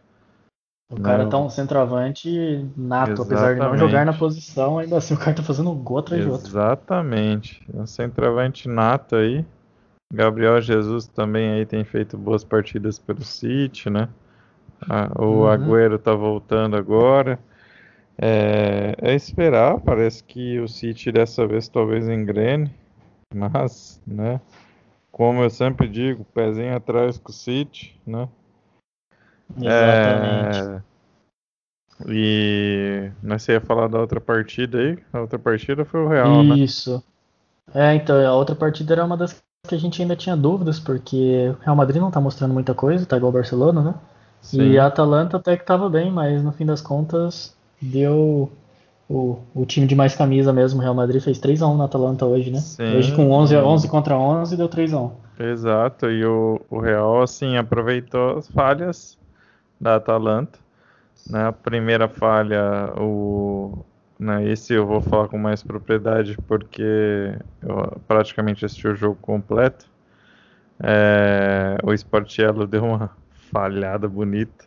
O 0.90 1.00
cara 1.00 1.24
não. 1.24 1.30
tá 1.30 1.38
um 1.40 1.50
centroavante 1.50 2.30
nato, 2.78 3.14
Exatamente. 3.14 3.22
apesar 3.22 3.54
de 3.54 3.60
não 3.60 3.78
jogar 3.78 4.06
na 4.06 4.14
posição, 4.14 4.78
ainda 4.78 4.98
assim 4.98 5.16
o 5.16 5.18
cara 5.18 5.34
tá 5.34 5.42
fazendo 5.42 5.72
um 5.72 5.76
gol 5.76 5.98
atrás 5.98 6.24
de 6.24 6.30
outro. 6.30 6.48
Exatamente. 6.48 7.62
Um 7.74 7.88
centroavante 7.88 8.70
nato 8.70 9.16
aí. 9.16 9.44
Gabriel 10.14 10.62
Jesus 10.62 11.08
também 11.08 11.52
aí 11.52 11.66
tem 11.66 11.84
feito 11.84 12.18
boas 12.18 12.44
partidas 12.44 13.00
pelo 13.00 13.24
City, 13.24 13.90
né? 13.90 14.10
Ah, 14.90 15.12
o 15.18 15.24
uhum. 15.24 15.48
Agüero 15.48 15.98
tá 15.98 16.14
voltando 16.14 16.76
agora. 16.76 17.40
É, 18.18 18.96
é, 19.02 19.14
esperar, 19.14 19.80
parece 19.82 20.24
que 20.24 20.60
o 20.60 20.68
City 20.68 21.12
dessa 21.12 21.46
vez 21.46 21.68
talvez 21.68 22.08
engrene, 22.08 22.74
mas, 23.34 24.02
né? 24.08 24.40
Como 25.12 25.42
eu 25.42 25.50
sempre 25.50 25.88
digo, 25.88 26.24
pezinho 26.26 26.76
atrás 26.76 27.18
com 27.18 27.32
o 27.32 27.34
City, 27.34 28.00
né? 28.06 28.30
Exatamente. 29.58 30.60
É, 30.60 30.82
e 32.08 33.12
nós 33.24 33.48
ia 33.48 33.62
falar 33.62 33.88
da 33.88 34.00
outra 34.00 34.20
partida 34.20 34.80
aí. 34.80 34.98
A 35.14 35.22
outra 35.22 35.40
partida 35.40 35.86
foi 35.86 36.02
o 36.02 36.08
Real, 36.08 36.42
Isso. 36.42 36.50
né? 36.50 36.56
Isso. 36.58 37.04
É, 37.74 37.96
então, 37.96 38.26
a 38.26 38.34
outra 38.34 38.56
partida 38.56 38.94
era 38.94 39.06
uma 39.06 39.18
das 39.18 39.42
que 39.66 39.76
a 39.76 39.80
gente 39.80 40.02
ainda 40.02 40.16
tinha 40.16 40.36
dúvidas, 40.36 40.80
porque 40.80 41.54
o 41.60 41.64
Real 41.64 41.76
Madrid 41.76 42.02
não 42.02 42.12
tá 42.12 42.22
mostrando 42.22 42.54
muita 42.54 42.74
coisa, 42.74 43.06
tá 43.06 43.18
igual 43.18 43.32
o 43.32 43.34
Barcelona, 43.34 43.82
né? 43.82 43.94
Sim. 44.42 44.62
E 44.62 44.80
a 44.80 44.88
Atalanta 44.88 45.38
até 45.38 45.58
que 45.58 45.66
tava 45.66 45.90
bem, 45.90 46.12
mas 46.12 46.44
no 46.44 46.52
fim 46.52 46.66
das 46.66 46.82
contas 46.82 47.56
deu 47.82 48.52
o, 49.10 49.40
o 49.54 49.66
time 49.66 49.88
de 49.88 49.96
mais 49.96 50.16
camisa 50.16 50.54
mesmo. 50.54 50.80
O 50.80 50.84
Real 50.84 50.94
Madrid 50.94 51.22
fez 51.22 51.40
3x1 51.40 51.76
na 51.76 51.86
Atalanta 51.86 52.26
hoje, 52.26 52.52
né? 52.52 52.60
Sim. 52.60 52.96
Hoje 52.96 53.16
com 53.16 53.32
11, 53.32 53.56
11 53.58 53.88
contra 53.88 54.18
11 54.18 54.56
deu 54.56 54.70
3x1. 54.70 55.12
Exato, 55.38 56.10
e 56.10 56.26
o, 56.26 56.62
o 56.70 56.80
Real, 56.80 57.22
assim, 57.22 57.58
aproveitou 57.58 58.38
as 58.38 58.48
falhas 58.48 59.18
da 59.80 59.96
Atalanta. 59.96 60.60
Né? 61.30 61.48
A 61.48 61.52
primeira 61.52 62.08
falha, 62.08 62.94
o, 62.98 63.80
Né, 64.18 64.50
esse 64.50 64.74
eu 64.74 64.86
vou 64.88 65.02
falar 65.02 65.28
com 65.28 65.38
mais 65.38 65.62
propriedade 65.62 66.38
porque 66.48 67.38
eu 67.62 68.02
praticamente 68.08 68.66
assisti 68.66 68.88
o 68.88 68.96
jogo 68.96 69.18
completo. 69.22 69.90
É, 70.82 71.78
o 71.84 71.94
Sportiello 71.94 72.66
deu 72.66 72.84
uma 72.84 73.12
falhada 73.52 74.08
bonita. 74.08 74.66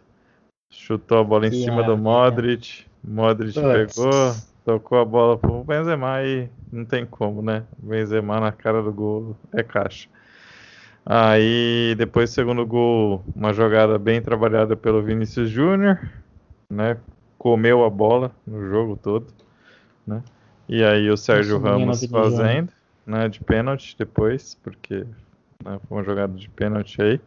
Chutou 0.71 1.19
a 1.19 1.25
bola 1.25 1.47
em 1.47 1.53
cima 1.53 1.83
do 1.83 1.97
Modric. 1.97 2.87
Modric 3.03 3.55
pegou, 3.55 4.35
tocou 4.65 4.99
a 4.99 5.05
bola 5.05 5.39
pro 5.39 5.65
Benzema 5.65 6.23
e 6.23 6.49
não 6.71 6.85
tem 6.85 7.07
como, 7.07 7.41
né? 7.41 7.65
Benzema 7.79 8.39
na 8.41 8.53
cara 8.53 8.83
do 8.83 8.93
gol 8.93 9.35
é 9.53 9.63
caixa. 9.63 10.09
Aí 11.07 11.95
depois 11.97 12.29
segundo 12.31 12.67
gol, 12.67 13.25
uma 13.35 13.55
jogada 13.55 13.99
bem 13.99 14.21
trabalhada 14.21 14.77
pelo 14.77 15.03
Vinícius 15.03 15.49
Júnior, 15.49 15.99
né? 16.71 16.99
Comeu 17.39 17.85
a 17.85 17.91
bola 17.91 18.33
no 18.47 18.69
jogo 18.69 18.99
todo, 19.01 19.27
né? 20.07 20.23
E 20.69 20.85
aí 20.85 21.11
o 21.11 21.17
Sérgio 21.17 21.59
Ramos 21.59 22.05
fazendo, 22.05 22.73
né? 23.07 23.29
De 23.29 23.41
pênalti 23.41 23.97
depois, 23.97 24.55
porque 24.63 25.07
né, 25.65 25.79
foi 25.89 25.97
uma 25.97 26.05
jogada 26.05 26.35
de 26.35 26.49
pênalti 26.51 27.01
aí. 27.01 27.21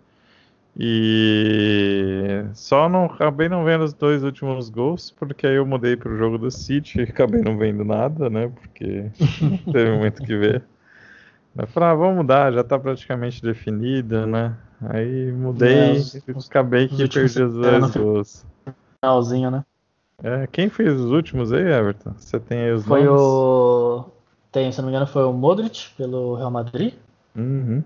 E 0.77 2.46
só 2.53 2.88
não 2.88 3.06
acabei 3.06 3.50
não 3.50 3.65
vendo 3.65 3.84
os 3.84 3.94
dois 3.94 4.24
últimos 4.24 4.70
gols, 4.70 5.12
porque 5.12 5.46
aí 5.46 5.56
eu 5.56 5.65
mudei 5.65 5.98
para 5.98 6.12
o 6.12 6.18
jogo 6.18 6.38
do 6.38 6.50
City 6.50 7.00
e 7.00 7.03
acabei 7.03 7.41
não 7.41 7.58
vendo 7.58 7.84
nada, 7.84 8.30
né? 8.30 8.48
Porque 8.48 9.12
não 9.41 9.58
teve 9.74 9.98
muito 9.98 10.24
que 10.24 10.36
ver. 10.38 10.63
Eu 11.58 11.68
falei, 11.68 11.89
ah, 11.89 11.96
vamos 11.96 12.15
mudar, 12.18 12.53
já 12.53 12.62
está 12.62 12.80
praticamente 12.80 13.41
definido, 13.41 14.25
né? 14.25 14.56
Aí 14.82 15.32
mudei 15.34 15.75
é, 15.75 15.91
os, 16.34 16.48
acabei 16.48 16.88
que 16.88 17.08
perdi 17.08 17.44
os 17.44 17.53
dois 17.53 17.91
gols. 17.91 18.46
Finalzinho, 19.01 19.51
né? 19.51 19.65
É, 20.24 20.48
quem 20.48 20.70
fez 20.70 21.00
os 21.00 21.12
últimos 21.12 21.51
aí, 21.51 21.63
Everton? 21.63 22.13
Você 22.18 22.40
tem 22.40 22.62
aí 22.62 22.72
os 22.72 22.86
Foi 22.86 23.04
nomes? 23.04 23.22
o. 23.22 24.06
Tem, 24.51 24.72
se 24.72 24.80
não 24.80 24.86
me 24.88 24.92
engano, 24.92 25.08
foi 25.08 25.24
o 25.24 25.34
Modric 25.34 25.90
pelo 25.98 26.36
Real 26.36 26.51
Madrid. 26.51 26.94
Uhum. 27.36 27.84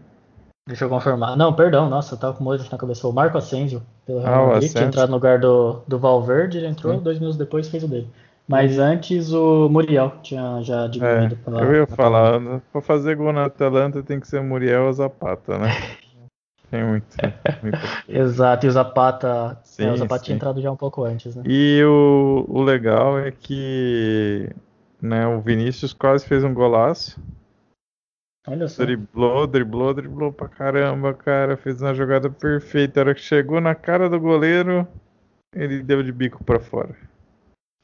Deixa 0.68 0.86
eu 0.86 0.90
confirmar. 0.90 1.38
Não, 1.38 1.54
perdão, 1.54 1.88
nossa, 1.88 2.16
eu 2.16 2.20
tava 2.20 2.34
com 2.34 2.42
o 2.42 2.44
Modric 2.44 2.72
na 2.72 2.78
cabeça. 2.78 3.08
O 3.08 3.14
Marco 3.14 3.38
Asensio, 3.38 3.84
pelo 4.06 4.20
Real 4.20 4.46
ah, 4.46 4.54
Madrid, 4.54 4.72
tinha 4.72 4.84
entrado 4.86 5.10
no 5.10 5.16
lugar 5.16 5.40
do, 5.40 5.82
do 5.88 6.00
Valverde, 6.00 6.58
ele 6.58 6.68
entrou, 6.68 6.96
Sim. 6.96 7.04
dois 7.04 7.20
minutos 7.20 7.38
depois 7.38 7.70
fez 7.70 7.84
o 7.84 7.88
dele. 7.88 8.10
Mas 8.48 8.78
antes 8.78 9.32
o 9.32 9.70
Muriel 9.70 10.14
tinha 10.22 10.62
já 10.62 10.88
diminuído. 10.88 11.36
É, 11.36 11.38
pela, 11.38 11.62
eu 11.64 11.76
ia 11.76 11.88
falar, 11.88 12.40
para 12.72 12.82
fazer 12.82 13.16
gol 13.16 13.34
na 13.34 13.46
Atalanta 13.46 14.04
tem 14.04 14.20
que 14.20 14.28
ser 14.28 14.42
Muriel 14.42 14.86
ou 14.86 14.94
Zapata, 14.94 15.58
né? 15.58 15.70
Tem 16.70 16.84
muito. 16.84 17.16
muito... 17.62 17.78
Exato, 18.08 18.66
e 18.66 18.70
o 18.70 18.72
Zapata. 18.72 19.60
Sim, 19.64 19.86
é, 19.86 19.92
o 19.92 19.98
Zapata 19.98 20.20
sim. 20.20 20.26
tinha 20.26 20.36
entrado 20.36 20.62
já 20.62 20.72
um 20.72 20.76
pouco 20.76 21.04
antes, 21.04 21.36
né? 21.36 21.44
E 21.46 21.84
o, 21.84 22.46
o 22.48 22.62
legal 22.62 23.20
é 23.20 23.32
que 23.32 24.50
né, 25.02 25.28
o 25.28 25.40
Vinícius 25.40 25.94
quase 25.94 26.26
fez 26.26 26.44
um 26.44 26.54
golaço. 26.54 27.20
Olha 28.48 28.68
só. 28.68 28.84
Driblou, 28.84 29.48
driblou, 29.48 29.94
driblou 29.94 30.32
pra 30.32 30.48
caramba, 30.48 31.14
cara. 31.14 31.58
Fez 31.58 31.82
uma 31.82 31.94
jogada 31.94 32.30
perfeita. 32.30 33.00
A 33.00 33.04
hora 33.04 33.16
que 33.16 33.22
chegou 33.22 33.60
na 33.60 33.74
cara 33.74 34.10
do 34.10 34.20
goleiro, 34.20 34.88
ele 35.54 35.82
deu 35.82 36.04
de 36.04 36.12
bico 36.12 36.44
para 36.44 36.60
fora. 36.60 36.96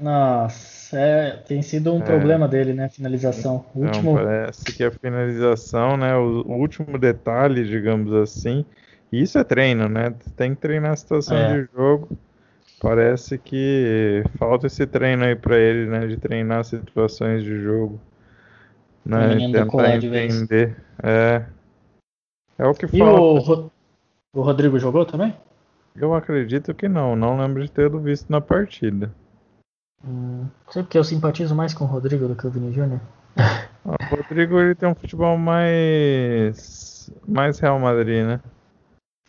Nossa, 0.02 0.98
é, 0.98 1.32
tem 1.48 1.62
sido 1.62 1.94
um 1.94 2.00
é. 2.00 2.04
problema 2.04 2.48
dele, 2.48 2.74
né? 2.74 2.90
Finalização. 2.90 3.64
O 3.76 3.82
último... 3.82 4.16
parece 4.16 4.66
que 4.66 4.84
a 4.84 4.90
finalização, 4.90 5.96
né? 5.96 6.16
O, 6.18 6.42
o, 6.42 6.54
último 6.58 6.98
detalhe, 6.98 7.64
digamos 7.64 8.12
assim. 8.14 8.66
Isso 9.12 9.38
é 9.38 9.44
treino, 9.44 9.88
né? 9.88 10.14
Tem 10.36 10.56
que 10.56 10.62
treinar 10.62 10.94
a 10.94 10.96
situação 10.96 11.38
é. 11.38 11.62
de 11.62 11.70
jogo. 11.72 12.10
Parece 12.82 13.38
que 13.38 14.24
falta 14.40 14.66
esse 14.66 14.88
treino 14.88 15.24
aí 15.24 15.36
para 15.36 15.58
ele, 15.60 15.88
né? 15.88 16.08
De 16.08 16.18
treinar 16.18 16.66
situações 16.66 17.44
de 17.44 17.62
jogo. 17.62 18.00
Né? 19.06 19.36
Tentar 19.52 19.96
entender. 19.98 20.76
É. 21.04 21.44
É 22.58 22.66
o 22.66 22.74
que 22.74 22.86
e 22.92 23.02
O, 23.04 23.70
o 24.34 24.42
Rodrigo 24.42 24.80
jogou 24.80 25.06
também? 25.06 25.36
Eu 25.96 26.16
acredito 26.16 26.74
que 26.74 26.88
não. 26.88 27.16
Não 27.16 27.38
lembro 27.38 27.64
de 27.64 27.70
ter 27.70 27.90
visto 28.00 28.30
na 28.30 28.42
partida. 28.42 29.12
Hum, 30.06 30.46
sei 30.70 30.84
porque 30.84 30.98
eu 30.98 31.04
simpatizo 31.04 31.56
mais 31.56 31.74
com 31.74 31.84
o 31.84 31.88
Rodrigo 31.88 32.28
do 32.28 32.36
que 32.36 32.48
o 32.48 32.50
Vini 32.50 32.74
Júnior. 32.74 33.00
o 33.86 33.96
Rodrigo 34.16 34.60
ele 34.60 34.76
tem 34.76 34.90
um 34.90 34.96
futebol 34.96 35.38
mais. 35.38 37.12
mais 37.28 37.60
Real 37.60 37.80
Madrid, 37.80 38.26
né? 38.26 38.40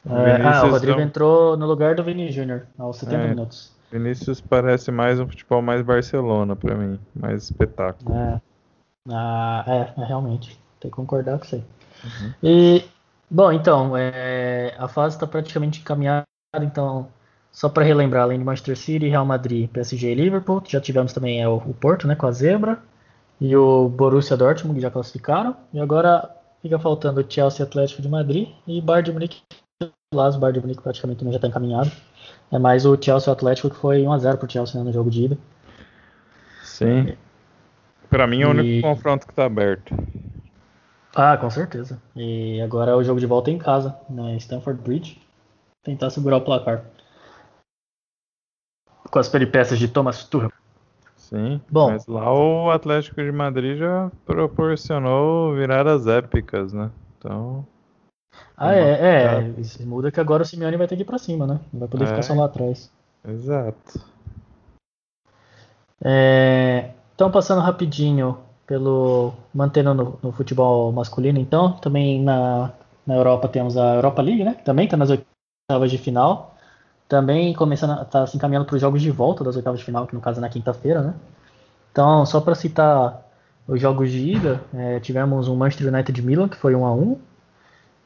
É, 0.04 0.42
ah, 0.42 0.64
o 0.64 0.70
Rodrigo 0.70 0.98
não... 0.98 1.04
entrou 1.04 1.56
no 1.56 1.66
lugar 1.66 1.94
do 1.94 2.02
Vini 2.02 2.32
Júnior 2.32 2.66
aos 2.76 2.96
70 2.96 3.22
é, 3.22 3.28
minutos. 3.28 3.72
Vinícius 3.92 4.40
parece 4.40 4.90
mais 4.90 5.20
um 5.20 5.28
futebol 5.28 5.60
mais 5.60 5.82
Barcelona 5.82 6.56
para 6.56 6.74
mim, 6.74 6.98
mais 7.14 7.44
espetáculo. 7.44 8.16
É. 8.16 8.40
Ah, 9.10 9.64
é, 9.66 10.00
é, 10.00 10.04
realmente. 10.04 10.58
Tem 10.80 10.90
que 10.90 10.96
concordar 10.96 11.38
com 11.38 11.44
você. 11.44 11.56
Uhum. 12.02 12.34
E, 12.42 12.84
bom, 13.30 13.52
então, 13.52 13.96
é, 13.96 14.74
a 14.78 14.88
fase 14.88 15.16
está 15.16 15.26
praticamente 15.26 15.80
encaminhada, 15.80 16.24
então, 16.60 17.08
só 17.52 17.68
para 17.68 17.84
relembrar, 17.84 18.22
além 18.22 18.38
de 18.38 18.44
Manchester 18.44 18.76
City, 18.76 19.08
Real 19.08 19.26
Madrid, 19.26 19.68
PSG 19.68 20.10
e 20.10 20.14
Liverpool, 20.14 20.62
já 20.66 20.80
tivemos 20.80 21.12
também 21.12 21.42
é, 21.42 21.46
o, 21.46 21.56
o 21.56 21.74
Porto, 21.74 22.08
né, 22.08 22.16
com 22.16 22.26
a 22.26 22.32
Zebra, 22.32 22.78
e 23.38 23.54
o 23.54 23.88
Borussia 23.88 24.36
Dortmund, 24.36 24.76
que 24.76 24.82
já 24.82 24.90
classificaram, 24.90 25.54
e 25.72 25.78
agora 25.78 26.30
fica 26.62 26.78
faltando 26.78 27.20
o 27.20 27.26
Chelsea 27.28 27.64
Atlético 27.64 28.00
de 28.00 28.08
Madrid 28.08 28.48
e 28.66 28.80
Bayern 28.80 29.04
de 29.04 29.12
Munique. 29.12 29.42
Lá, 30.14 30.28
o 30.28 30.38
Bayern 30.38 30.60
de 30.60 30.60
Munique 30.60 30.82
praticamente 30.82 31.18
também 31.18 31.32
já 31.32 31.36
está 31.36 31.48
encaminhado. 31.48 31.90
É 32.50 32.58
mais 32.58 32.86
o 32.86 32.96
Chelsea 33.00 33.32
Atlético 33.32 33.68
que 33.68 33.76
foi 33.76 34.02
1x0 34.02 34.36
pro 34.38 34.50
Chelsea 34.50 34.78
né, 34.78 34.86
no 34.86 34.92
jogo 34.92 35.10
de 35.10 35.24
ida. 35.24 35.38
Sim. 36.62 37.16
Para 38.08 38.26
mim 38.26 38.42
é 38.42 38.46
o 38.46 38.50
único 38.50 38.68
e... 38.68 38.82
confronto 38.82 39.26
que 39.26 39.34
tá 39.34 39.44
aberto. 39.44 39.94
Ah, 41.14 41.36
com 41.36 41.50
certeza. 41.50 42.00
E 42.16 42.60
agora 42.62 42.92
é 42.92 42.94
o 42.94 43.02
jogo 43.02 43.20
de 43.20 43.26
volta 43.26 43.50
em 43.50 43.58
casa, 43.58 43.94
na 44.08 44.34
Stanford 44.36 44.80
Bridge. 44.82 45.20
Tentar 45.82 46.10
segurar 46.10 46.38
o 46.38 46.40
placar. 46.42 46.84
Com 49.12 49.18
as 49.20 49.28
peripécias 49.28 49.78
de 49.78 49.86
Thomas 49.86 50.24
Tuchel. 50.24 50.50
Sim, 51.16 51.60
Bom, 51.70 51.90
mas 51.90 52.06
lá 52.06 52.32
o 52.32 52.70
Atlético 52.70 53.22
de 53.22 53.30
Madrid 53.30 53.78
já 53.78 54.10
proporcionou 54.26 55.54
viradas 55.54 56.06
épicas, 56.06 56.72
né? 56.72 56.90
Então. 57.16 57.64
Ah, 58.56 58.74
é, 58.74 58.90
é. 58.90 59.54
Isso 59.58 59.86
muda 59.86 60.10
que 60.10 60.18
agora 60.18 60.42
o 60.42 60.46
Simeone 60.46 60.76
vai 60.76 60.88
ter 60.88 60.96
que 60.96 61.02
ir 61.02 61.04
pra 61.06 61.18
cima, 61.18 61.46
né? 61.46 61.60
Não 61.72 61.80
vai 61.80 61.88
poder 61.88 62.04
é, 62.04 62.06
ficar 62.08 62.22
só 62.22 62.34
lá 62.34 62.46
atrás. 62.46 62.90
Exato. 63.26 64.00
É, 66.04 66.90
então, 67.14 67.30
passando 67.30 67.60
rapidinho 67.60 68.38
pelo. 68.66 69.32
mantendo 69.54 69.94
no, 69.94 70.18
no, 70.22 70.32
futebol 70.32 70.90
masculino, 70.90 71.38
então, 71.38 71.72
também 71.74 72.20
na, 72.20 72.72
na 73.06 73.14
Europa 73.14 73.48
temos 73.48 73.76
a 73.76 73.94
Europa 73.94 74.22
League, 74.22 74.42
né? 74.42 74.54
Também 74.64 74.86
está 74.86 74.96
nas 74.96 75.10
oitavas 75.10 75.90
de 75.90 75.98
final. 75.98 76.51
Também 77.08 77.52
começando, 77.52 78.00
está 78.02 78.26
se 78.26 78.36
encaminhando 78.36 78.64
para 78.64 78.74
os 78.74 78.80
jogos 78.80 79.02
de 79.02 79.10
volta 79.10 79.44
das 79.44 79.56
oitavas 79.56 79.80
de 79.80 79.84
final, 79.84 80.06
que 80.06 80.14
no 80.14 80.20
caso 80.20 80.38
é 80.38 80.40
na 80.40 80.48
quinta-feira, 80.48 81.02
né? 81.02 81.14
Então, 81.90 82.24
só 82.24 82.40
para 82.40 82.54
citar 82.54 83.22
os 83.68 83.80
jogos 83.80 84.10
de 84.10 84.32
ida, 84.32 84.60
é, 84.74 84.98
tivemos 85.00 85.46
um 85.48 85.56
Manchester 85.56 85.92
United 85.92 86.22
Milan, 86.22 86.48
que 86.48 86.56
foi 86.56 86.74
1 86.74 86.86
a 86.86 86.92
1 86.94 87.18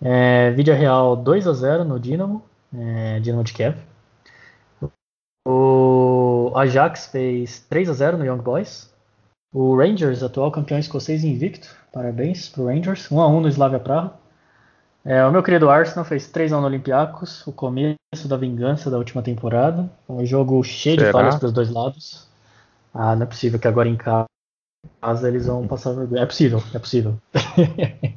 é, 0.02 0.50
Vídea 0.50 0.74
Real 0.74 1.16
2 1.16 1.46
a 1.46 1.52
0 1.52 1.84
no 1.84 1.98
Dinamo, 1.98 2.42
é, 2.74 3.20
Dinamo 3.20 3.44
de 3.44 3.52
Kiev. 3.52 3.76
O 5.48 6.52
Ajax 6.56 7.06
fez 7.06 7.60
3 7.68 7.90
a 7.90 7.92
0 7.92 8.18
no 8.18 8.24
Young 8.24 8.42
Boys. 8.42 8.92
O 9.52 9.76
Rangers, 9.76 10.22
atual 10.22 10.50
campeão 10.50 10.78
escocês 10.78 11.24
invicto. 11.24 11.68
Parabéns 11.92 12.48
pro 12.48 12.66
Rangers. 12.66 13.10
1 13.10 13.20
a 13.20 13.28
1 13.28 13.40
no 13.40 13.48
Slavia 13.48 13.78
Praha. 13.78 14.12
É, 15.06 15.24
o 15.24 15.30
meu 15.30 15.40
querido 15.40 15.70
Arsenal 15.70 16.04
fez 16.04 16.26
3 16.26 16.52
a 16.52 16.58
1 16.58 16.60
no 16.60 16.66
Olympiacos, 16.66 17.46
o 17.46 17.52
começo 17.52 17.96
da 18.26 18.36
vingança 18.36 18.90
da 18.90 18.98
última 18.98 19.22
temporada. 19.22 19.88
Um 20.08 20.26
jogo 20.26 20.60
cheio 20.64 20.96
Será? 20.98 21.06
de 21.06 21.12
falhas 21.12 21.36
para 21.36 21.46
os 21.46 21.52
dois 21.52 21.70
lados. 21.70 22.26
Ah, 22.92 23.14
não 23.14 23.22
é 23.22 23.26
possível 23.26 23.56
que 23.60 23.68
agora 23.68 23.88
em 23.88 23.94
casa 23.94 24.26
eles 25.28 25.46
vão 25.46 25.64
passar 25.68 25.92
vergonha. 25.92 26.22
É 26.22 26.26
possível, 26.26 26.60
é 26.74 26.78
possível. 26.80 27.16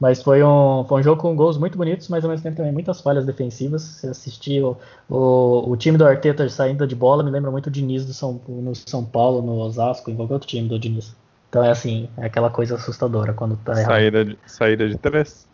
Mas 0.00 0.20
foi 0.20 0.42
um, 0.42 0.84
foi 0.88 1.00
um 1.00 1.02
jogo 1.04 1.20
com 1.20 1.36
gols 1.36 1.58
muito 1.58 1.76
bonitos, 1.76 2.08
mas 2.08 2.24
ao 2.24 2.30
mesmo 2.30 2.42
tempo 2.42 2.56
também 2.56 2.72
muitas 2.72 3.02
falhas 3.02 3.26
defensivas. 3.26 3.82
Você 3.82 4.06
assistiu 4.06 4.78
o, 5.10 5.70
o, 5.70 5.76
time 5.76 5.98
do 5.98 6.06
Arteta 6.06 6.48
saindo 6.48 6.86
de 6.86 6.96
bola, 6.96 7.22
me 7.22 7.30
lembra 7.30 7.50
muito 7.50 7.66
o 7.66 7.70
Diniz 7.70 8.06
do 8.06 8.14
São, 8.14 8.40
no 8.48 8.74
São 8.74 9.04
Paulo, 9.04 9.42
no 9.42 9.58
Osasco, 9.58 10.10
em 10.10 10.16
qualquer 10.16 10.32
outro 10.32 10.48
time 10.48 10.66
do 10.66 10.78
Diniz. 10.78 11.14
Então 11.50 11.62
é 11.62 11.70
assim, 11.70 12.08
é 12.16 12.24
aquela 12.24 12.48
coisa 12.48 12.76
assustadora 12.76 13.34
quando 13.34 13.58
tá 13.58 13.74
saída 13.74 14.24
De, 14.24 14.38
saída 14.46 14.88
de 14.88 14.96
três? 14.96 15.46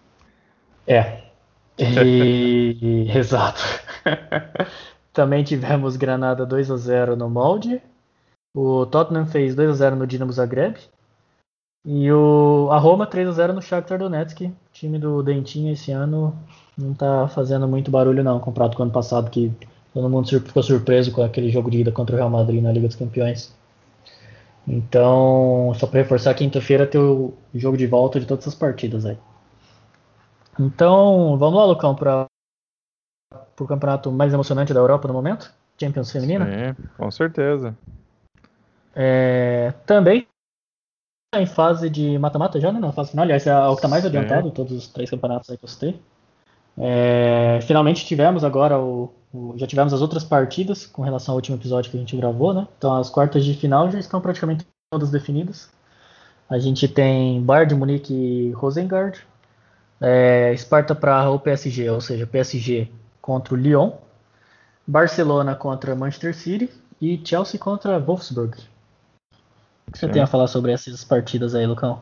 É. 0.86 1.22
E, 1.78 3.10
exato. 3.14 3.60
também 5.12 5.44
tivemos 5.44 5.96
Granada 5.96 6.46
2 6.46 6.70
a 6.70 6.76
0 6.76 7.16
no 7.16 7.28
molde. 7.28 7.80
O 8.54 8.86
Tottenham 8.86 9.26
fez 9.26 9.54
2 9.54 9.70
a 9.70 9.74
0 9.74 9.96
no 9.96 10.06
Dinamo 10.06 10.32
Zagreb. 10.32 10.76
E 11.84 12.10
o, 12.10 12.68
a 12.70 12.78
Roma 12.78 13.06
3 13.06 13.28
a 13.28 13.32
0 13.32 13.52
no 13.52 13.62
Shakhtar 13.62 13.98
Donetsk. 13.98 14.42
O 14.42 14.52
time 14.72 14.98
do 14.98 15.22
Dentinho 15.22 15.72
esse 15.72 15.92
ano 15.92 16.36
não 16.76 16.94
tá 16.94 17.28
fazendo 17.28 17.68
muito 17.68 17.90
barulho 17.90 18.24
não, 18.24 18.40
comparado 18.40 18.76
com 18.76 18.82
o 18.82 18.84
ano 18.84 18.92
passado 18.92 19.30
que 19.30 19.52
todo 19.94 20.10
mundo 20.10 20.28
ficou 20.28 20.62
surpreso 20.62 21.12
com 21.12 21.22
aquele 21.22 21.50
jogo 21.50 21.70
de 21.70 21.80
ida 21.80 21.92
contra 21.92 22.14
o 22.14 22.18
Real 22.18 22.30
Madrid 22.30 22.62
na 22.62 22.72
Liga 22.72 22.86
dos 22.86 22.96
Campeões. 22.96 23.54
Então, 24.66 25.72
só 25.76 25.86
para 25.86 26.00
reforçar, 26.00 26.34
quinta-feira 26.34 26.86
tem 26.86 27.00
o 27.00 27.32
jogo 27.54 27.76
de 27.76 27.86
volta 27.86 28.18
de 28.18 28.26
todas 28.26 28.48
as 28.48 28.54
partidas 28.54 29.06
aí. 29.06 29.16
Então, 30.58 31.36
vamos 31.38 31.58
lá, 31.58 31.64
Lucão, 31.66 31.94
para 31.94 32.26
o 33.58 33.66
campeonato 33.66 34.10
mais 34.10 34.32
emocionante 34.32 34.72
da 34.72 34.80
Europa 34.80 35.08
no 35.08 35.14
momento? 35.14 35.52
Champions 35.78 36.10
Feminina? 36.10 36.46
Sim, 36.46 36.82
com 36.96 37.10
certeza. 37.10 37.76
É, 38.94 39.74
também 39.84 40.26
em 41.34 41.46
fase 41.46 41.90
de 41.90 42.18
mata-mata 42.18 42.58
já, 42.60 42.72
né? 42.72 42.80
Na 42.80 42.92
fase 42.92 43.10
final, 43.10 43.24
aliás, 43.24 43.46
é 43.46 43.54
o 43.54 43.72
que 43.72 43.76
está 43.76 43.88
mais 43.88 44.06
adiantado, 44.06 44.50
todos 44.50 44.72
os 44.72 44.88
três 44.88 45.10
campeonatos 45.10 45.50
aí 45.50 45.58
que 45.58 45.64
eu 45.64 45.68
citei. 45.68 46.00
É, 46.78 47.58
finalmente 47.62 48.04
tivemos 48.04 48.44
agora 48.44 48.78
o, 48.78 49.12
o, 49.32 49.54
já 49.56 49.66
tivemos 49.66 49.94
as 49.94 50.02
outras 50.02 50.24
partidas 50.24 50.86
com 50.86 51.02
relação 51.02 51.32
ao 51.32 51.36
último 51.36 51.56
episódio 51.56 51.90
que 51.90 51.96
a 51.96 52.00
gente 52.00 52.16
gravou, 52.16 52.52
né? 52.52 52.66
Então 52.78 52.94
as 52.94 53.10
quartas 53.10 53.44
de 53.44 53.54
final 53.54 53.90
já 53.90 53.98
estão 53.98 54.20
praticamente 54.20 54.66
todas 54.90 55.10
definidas. 55.10 55.70
A 56.48 56.58
gente 56.58 56.86
tem 56.86 57.42
Bayern 57.42 57.68
de 57.68 57.74
Munique 57.74 58.14
e 58.14 58.50
Rosengard, 58.52 59.26
é, 60.00 60.54
Sparta 60.56 60.94
Praha 60.94 61.30
ou 61.30 61.40
PSG, 61.40 61.90
ou 61.90 62.00
seja, 62.00 62.26
PSG 62.26 62.88
contra 63.20 63.54
o 63.54 63.56
Lyon, 63.56 63.92
Barcelona 64.86 65.54
contra 65.54 65.96
Manchester 65.96 66.34
City 66.34 66.70
e 67.00 67.20
Chelsea 67.24 67.58
contra 67.58 67.98
Wolfsburg. 67.98 68.56
O 69.88 69.92
que 69.92 69.98
você 69.98 70.06
Sim. 70.06 70.12
tem 70.12 70.22
a 70.22 70.26
falar 70.26 70.46
sobre 70.46 70.72
essas 70.72 71.04
partidas 71.04 71.54
aí, 71.54 71.66
Lucão? 71.66 72.00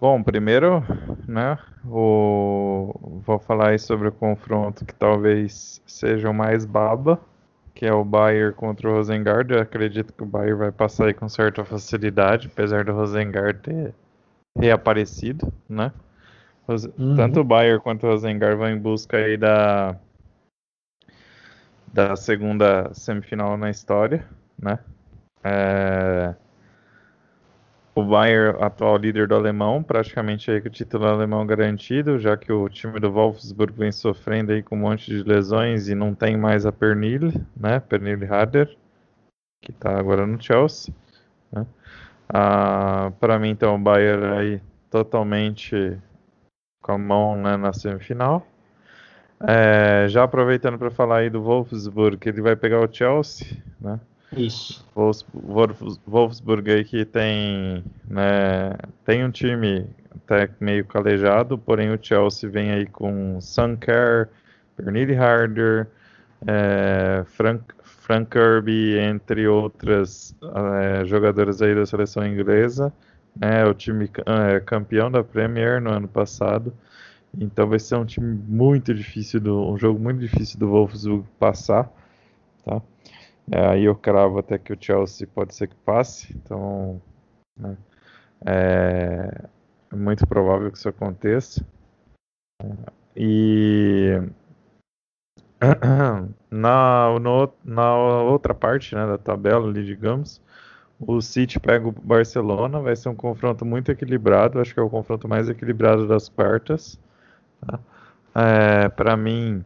Bom, 0.00 0.20
primeiro, 0.22 0.82
né, 1.28 1.56
o... 1.84 3.20
vou 3.24 3.38
falar 3.38 3.68
aí 3.68 3.78
sobre 3.78 4.08
o 4.08 4.12
confronto 4.12 4.84
que 4.84 4.92
talvez 4.92 5.80
seja 5.86 6.28
o 6.28 6.34
mais 6.34 6.64
baba, 6.64 7.20
que 7.72 7.86
é 7.86 7.92
o 7.92 8.04
Bayern 8.04 8.52
contra 8.52 8.90
o 8.90 8.94
Rosengard. 8.94 9.52
Eu 9.52 9.60
acredito 9.60 10.12
que 10.12 10.22
o 10.22 10.26
Bayern 10.26 10.58
vai 10.58 10.72
passar 10.72 11.06
aí 11.06 11.14
com 11.14 11.28
certa 11.28 11.64
facilidade, 11.64 12.50
apesar 12.52 12.84
do 12.84 12.92
Rosengard 12.92 13.60
ter 13.60 13.94
reaparecido, 14.58 15.52
né? 15.68 15.92
Uhum. 16.68 17.16
Tanto 17.16 17.40
o 17.40 17.44
Bayern 17.44 17.80
quanto 17.80 18.06
o 18.06 18.10
Rosengard 18.10 18.56
vão 18.56 18.70
em 18.70 18.78
busca 18.78 19.16
aí 19.16 19.36
da 19.36 19.96
da 21.92 22.16
segunda 22.16 22.92
semifinal 22.94 23.56
na 23.56 23.68
história, 23.68 24.26
né? 24.58 24.78
É... 25.44 26.34
O 27.94 28.02
Bayern, 28.02 28.56
atual 28.62 28.96
líder 28.96 29.28
do 29.28 29.34
alemão, 29.34 29.82
praticamente 29.82 30.50
aí 30.50 30.62
com 30.62 30.68
o 30.68 30.70
título 30.70 31.04
alemão 31.04 31.46
garantido, 31.46 32.18
já 32.18 32.38
que 32.38 32.50
o 32.50 32.66
time 32.70 32.98
do 32.98 33.12
Wolfsburg 33.12 33.74
vem 33.74 33.92
sofrendo 33.92 34.52
aí 34.52 34.62
com 34.62 34.76
um 34.76 34.78
monte 34.78 35.10
de 35.10 35.22
lesões 35.22 35.88
e 35.88 35.94
não 35.94 36.14
tem 36.14 36.34
mais 36.34 36.64
a 36.64 36.72
Pernille, 36.72 37.34
né? 37.54 37.80
Pernille 37.80 38.24
Harder, 38.24 38.74
que 39.60 39.72
está 39.72 39.98
agora 39.98 40.26
no 40.26 40.40
Chelsea. 40.42 40.94
Né? 41.52 41.66
Ah, 42.30 43.12
Para 43.20 43.38
mim, 43.38 43.50
então, 43.50 43.74
o 43.74 43.78
Bayern 43.78 44.24
aí 44.38 44.62
totalmente 44.88 45.98
com 46.82 46.92
a 46.92 46.98
mão 46.98 47.36
né, 47.36 47.56
na 47.56 47.72
semifinal. 47.72 48.46
É, 49.40 50.06
já 50.08 50.24
aproveitando 50.24 50.78
para 50.78 50.90
falar 50.90 51.18
aí 51.18 51.30
do 51.30 51.42
Wolfsburg, 51.42 52.18
ele 52.28 52.42
vai 52.42 52.54
pegar 52.54 52.80
o 52.80 52.92
Chelsea, 52.92 53.56
né? 53.80 53.98
Isso. 54.36 54.84
Wolfsburg 54.94 56.70
aí 56.70 56.84
que 56.84 57.04
tem, 57.04 57.84
né, 58.08 58.72
tem 59.04 59.24
um 59.24 59.30
time 59.30 59.86
até 60.14 60.48
meio 60.60 60.84
calejado, 60.86 61.58
porém 61.58 61.92
o 61.92 61.98
Chelsea 62.00 62.48
vem 62.48 62.70
aí 62.70 62.86
com 62.86 63.38
Sunker, 63.40 64.28
Bernard 64.76 65.14
Harder, 65.14 65.88
é, 66.46 67.24
Frank, 67.26 67.64
Frank 67.82 68.30
Kirby, 68.30 68.98
entre 68.98 69.46
outras 69.46 70.34
é, 70.42 71.04
jogadoras 71.04 71.60
aí 71.60 71.74
da 71.74 71.84
seleção 71.84 72.26
inglesa. 72.26 72.92
É 73.40 73.64
o 73.64 73.74
time 73.74 74.10
é, 74.26 74.60
campeão 74.60 75.10
da 75.10 75.24
Premier 75.24 75.80
no 75.80 75.90
ano 75.90 76.08
passado. 76.08 76.72
Então 77.38 77.66
vai 77.68 77.78
ser 77.78 77.96
um 77.96 78.04
time 78.04 78.34
muito 78.46 78.92
difícil, 78.92 79.40
do, 79.40 79.70
um 79.70 79.78
jogo 79.78 79.98
muito 79.98 80.20
difícil 80.20 80.58
do 80.58 80.68
Wolfsburg 80.68 81.26
passar. 81.38 81.90
Tá? 82.64 82.82
É, 83.50 83.66
aí 83.68 83.84
eu 83.84 83.96
cravo 83.96 84.38
até 84.38 84.58
que 84.58 84.72
o 84.72 84.76
Chelsea 84.78 85.26
pode 85.26 85.54
ser 85.54 85.68
que 85.68 85.76
passe. 85.76 86.34
Então 86.36 87.00
né, 87.58 87.76
é, 88.44 89.48
é 89.90 89.96
muito 89.96 90.26
provável 90.26 90.70
que 90.70 90.76
isso 90.76 90.88
aconteça. 90.88 91.64
E 93.16 94.20
na, 96.50 97.18
no, 97.18 97.52
na 97.64 97.96
outra 98.22 98.54
parte 98.54 98.94
né, 98.94 99.06
da 99.06 99.18
tabela 99.18 99.68
ali, 99.68 99.84
digamos, 99.84 100.40
o 101.06 101.20
City 101.20 101.58
pega 101.58 101.88
o 101.88 101.92
Barcelona, 101.92 102.80
vai 102.80 102.94
ser 102.94 103.08
um 103.08 103.14
confronto 103.14 103.64
muito 103.64 103.90
equilibrado, 103.90 104.60
acho 104.60 104.72
que 104.72 104.80
é 104.80 104.82
o 104.82 104.90
confronto 104.90 105.28
mais 105.28 105.48
equilibrado 105.48 106.06
das 106.06 106.28
quartas. 106.28 106.98
Tá? 107.60 107.80
É, 108.34 108.88
Para 108.88 109.16
mim, 109.16 109.64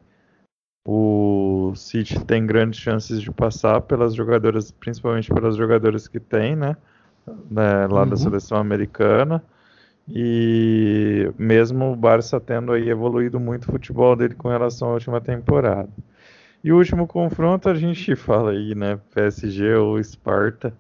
o 0.85 1.73
City 1.75 2.25
tem 2.25 2.47
grandes 2.47 2.81
chances 2.81 3.21
de 3.21 3.31
passar 3.31 3.83
pelas 3.83 4.15
jogadoras, 4.15 4.71
principalmente 4.71 5.33
pelas 5.33 5.57
jogadoras 5.57 6.09
que 6.09 6.19
tem, 6.19 6.57
né? 6.57 6.77
né 7.51 7.87
lá 7.87 8.03
uhum. 8.03 8.09
da 8.09 8.17
seleção 8.17 8.59
americana. 8.59 9.43
E 10.09 11.33
mesmo 11.37 11.93
o 11.93 11.97
Barça 11.97 12.41
tendo 12.41 12.73
aí 12.73 12.89
evoluído 12.89 13.41
muito 13.41 13.65
o 13.65 13.73
futebol 13.73 14.15
dele 14.15 14.35
com 14.37 14.49
relação 14.49 14.91
à 14.91 14.93
última 14.93 15.21
temporada. 15.21 15.91
E 16.63 16.73
o 16.73 16.79
último 16.79 17.07
confronto 17.07 17.69
a 17.69 17.75
gente 17.75 18.15
fala 18.15 18.53
aí, 18.53 18.75
né? 18.75 18.99
PSG 19.13 19.75
ou 19.75 20.03
Sparta. 20.03 20.73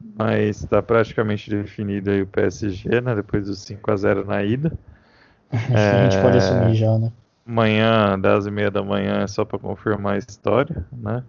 Mas 0.00 0.62
está 0.62 0.82
praticamente 0.82 1.50
definido 1.50 2.10
aí 2.10 2.22
o 2.22 2.26
PSG, 2.26 3.00
né? 3.00 3.14
Depois 3.14 3.46
dos 3.46 3.60
5 3.60 3.90
a 3.90 3.96
0 3.96 4.24
na 4.24 4.42
ida. 4.42 4.72
é... 5.50 5.90
a 6.06 6.10
gente 6.10 6.22
pode 6.22 6.38
assumir 6.38 6.74
já, 6.74 6.98
né? 6.98 7.12
Amanhã, 7.46 8.18
10 8.18 8.46
e 8.46 8.50
meia 8.50 8.70
da 8.70 8.82
manhã, 8.82 9.22
é 9.22 9.26
só 9.26 9.44
para 9.44 9.58
confirmar 9.58 10.14
a 10.14 10.18
história, 10.18 10.84
né? 10.92 11.22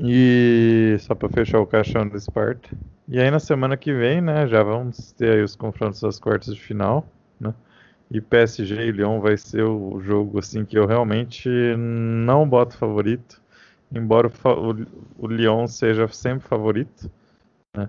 E 0.00 0.96
só 1.00 1.14
para 1.14 1.28
fechar 1.28 1.60
o 1.60 1.66
caixão 1.66 2.06
do 2.06 2.18
Sparta. 2.20 2.68
E 3.08 3.18
aí 3.18 3.30
na 3.30 3.40
semana 3.40 3.76
que 3.76 3.92
vem, 3.92 4.20
né, 4.20 4.46
já 4.46 4.62
vamos 4.62 5.12
ter 5.12 5.32
aí 5.32 5.42
os 5.42 5.56
confrontos 5.56 6.00
das 6.00 6.20
quartas 6.20 6.54
de 6.54 6.60
final, 6.60 7.06
né? 7.40 7.52
E 8.10 8.20
PSG 8.20 8.74
e 8.74 8.92
Lyon 8.92 9.20
vai 9.20 9.36
ser 9.36 9.64
o 9.64 9.98
jogo 10.00 10.38
assim 10.38 10.64
que 10.64 10.78
eu 10.78 10.86
realmente 10.86 11.48
não 11.76 12.48
boto 12.48 12.76
favorito 12.76 13.42
embora 13.92 14.30
o, 14.44 15.24
o 15.24 15.26
Lyon 15.26 15.66
seja 15.66 16.06
sempre 16.08 16.46
favorito, 16.46 17.10
né? 17.76 17.88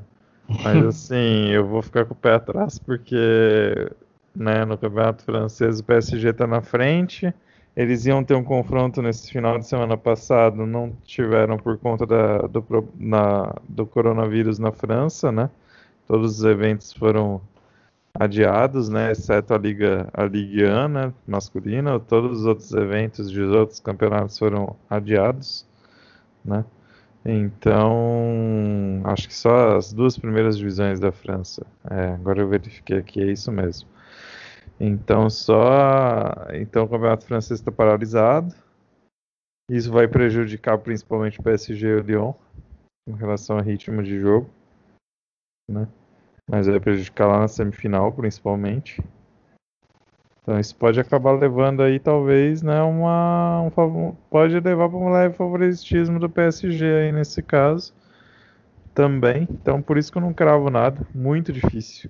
Mas 0.64 0.86
assim, 0.86 1.50
eu 1.52 1.68
vou 1.68 1.82
ficar 1.82 2.06
com 2.06 2.14
o 2.14 2.18
pé 2.18 2.34
atrás 2.34 2.80
porque 2.80 3.92
né, 4.36 4.66
no 4.66 4.78
campeonato 4.78 5.24
francês 5.24 5.80
o 5.80 5.84
PSG 5.84 6.30
está 6.30 6.48
na 6.48 6.62
frente. 6.62 7.34
Eles 7.76 8.06
iam 8.06 8.24
ter 8.24 8.36
um 8.36 8.44
confronto 8.44 9.02
nesse 9.02 9.32
final 9.32 9.58
de 9.58 9.68
semana 9.68 9.96
passado, 9.96 10.66
não 10.66 10.92
tiveram 11.04 11.58
por 11.58 11.78
conta 11.78 12.06
da, 12.06 12.40
do, 12.40 12.66
na, 12.98 13.56
do 13.68 13.86
coronavírus 13.86 14.60
na 14.60 14.72
França, 14.72 15.32
né? 15.32 15.50
Todos 16.08 16.40
os 16.40 16.44
eventos 16.44 16.92
foram 16.92 17.40
adiados, 18.14 18.90
né? 18.90 19.12
Exceto 19.12 19.54
a 19.54 19.58
Liga, 19.58 20.10
a 20.14 20.24
1 20.24 20.88
né, 20.90 21.14
masculina. 21.28 22.00
Todos 22.00 22.40
os 22.40 22.46
outros 22.46 22.74
eventos 22.74 23.32
de 23.32 23.42
outros 23.42 23.80
campeonatos 23.80 24.38
foram 24.38 24.76
adiados 24.90 25.69
né? 26.44 26.66
Então, 27.26 29.02
acho 29.04 29.28
que 29.28 29.36
só 29.36 29.76
as 29.78 29.92
duas 29.92 30.18
primeiras 30.18 30.58
divisões 30.58 31.00
da 31.00 31.12
França. 31.12 31.66
É, 31.90 32.14
agora 32.14 32.42
eu 32.42 32.48
verifiquei 32.48 32.98
aqui, 32.98 33.22
é 33.22 33.32
isso 33.32 33.52
mesmo. 33.52 33.90
Então, 34.80 35.30
só. 35.30 36.34
Então, 36.54 36.86
o 36.86 36.90
campeonato 36.90 37.26
francês 37.26 37.60
está 37.60 37.72
paralisado. 37.72 38.56
Isso 39.70 39.92
vai 39.92 40.08
prejudicar 40.08 40.78
principalmente 40.80 41.40
o 41.40 41.44
PSG 41.44 41.88
e 41.88 41.96
o 41.96 42.00
Lyon, 42.00 42.34
em 43.08 43.16
relação 43.16 43.58
ao 43.58 43.64
ritmo 43.64 44.02
de 44.02 44.20
jogo. 44.20 44.50
Né? 45.70 45.88
Mas 46.50 46.66
vai 46.66 46.80
prejudicar 46.80 47.28
lá 47.28 47.40
na 47.40 47.48
semifinal, 47.48 48.12
principalmente. 48.12 49.04
Então 50.42 50.60
isso 50.60 50.76
pode 50.76 51.00
acabar 51.00 51.32
levando 51.34 51.84
aí 51.84 52.00
talvez, 52.00 52.62
né, 52.62 52.82
uma 52.82 53.62
um, 53.62 54.16
pode 54.30 54.60
levar 54.60 54.90
para 54.90 54.98
um 54.98 55.12
leve 55.12 55.36
favoritismo 55.36 56.20
do 56.20 56.30
PSG 56.30 56.86
aí 56.86 57.12
nesse 57.12 57.44
caso 57.44 57.94
também. 58.94 59.48
Então 59.52 59.82
por 59.82 59.98
isso 59.98 60.12
que 60.12 60.18
eu 60.18 60.22
não 60.22 60.34
cravo 60.34 60.70
nada, 60.70 61.06
muito 61.14 61.52
difícil. 61.52 62.10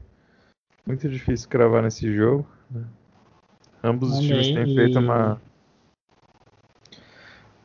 Muito 0.86 1.08
difícil 1.10 1.50
cravar 1.50 1.84
nesse 1.84 2.12
jogo. 2.14 2.48
Né? 2.72 2.84
Ambos 3.84 4.18
os 4.18 4.26
times 4.26 4.48
têm 4.48 4.74
feito 4.74 5.00
uma 5.00 5.40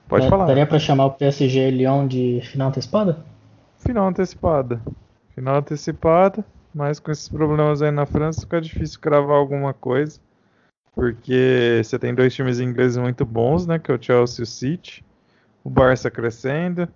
Pode 0.08 0.28
falar. 0.28 0.46
Daria 0.46 0.66
para 0.66 0.78
chamar 0.78 1.06
o 1.06 1.10
PSG 1.12 1.70
Lyon 1.70 2.06
de 2.06 2.40
final 2.44 2.68
antecipada? 2.68 3.24
Final 3.78 4.08
antecipada. 4.08 4.80
Final 5.34 5.56
antecipada, 5.56 6.44
mas 6.74 7.00
com 7.00 7.10
esses 7.10 7.28
problemas 7.28 7.82
aí 7.82 7.90
na 7.90 8.06
França 8.06 8.42
fica 8.42 8.60
difícil 8.60 9.00
cravar 9.00 9.36
alguma 9.36 9.72
coisa 9.72 10.20
porque 10.94 11.82
você 11.84 11.98
tem 11.98 12.14
dois 12.14 12.34
times 12.34 12.60
ingleses 12.60 12.96
muito 12.96 13.24
bons, 13.26 13.66
né, 13.66 13.78
que 13.78 13.90
é 13.90 13.94
o 13.94 14.02
Chelsea 14.02 14.42
e 14.42 14.44
o 14.44 14.46
City, 14.46 15.04
o 15.64 15.70
Barça 15.70 16.10
crescendo, 16.10 16.88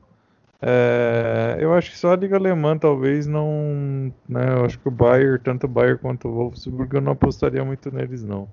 É, 0.62 1.56
eu 1.60 1.74
acho 1.74 1.90
que 1.90 1.98
só 1.98 2.12
a 2.12 2.16
Liga 2.16 2.36
Alemã 2.36 2.76
talvez 2.78 3.26
não. 3.26 4.12
Né, 4.28 4.54
eu 4.56 4.64
acho 4.64 4.78
que 4.80 4.88
o 4.88 4.90
Bayern, 4.90 5.38
tanto 5.40 5.66
o 5.66 5.68
Bayern 5.68 5.98
quanto 6.00 6.28
o 6.28 6.32
Wolfsburg, 6.34 6.94
eu 6.96 7.00
não 7.00 7.12
apostaria 7.12 7.64
muito 7.64 7.90
neles, 7.92 8.24
não. 8.24 8.52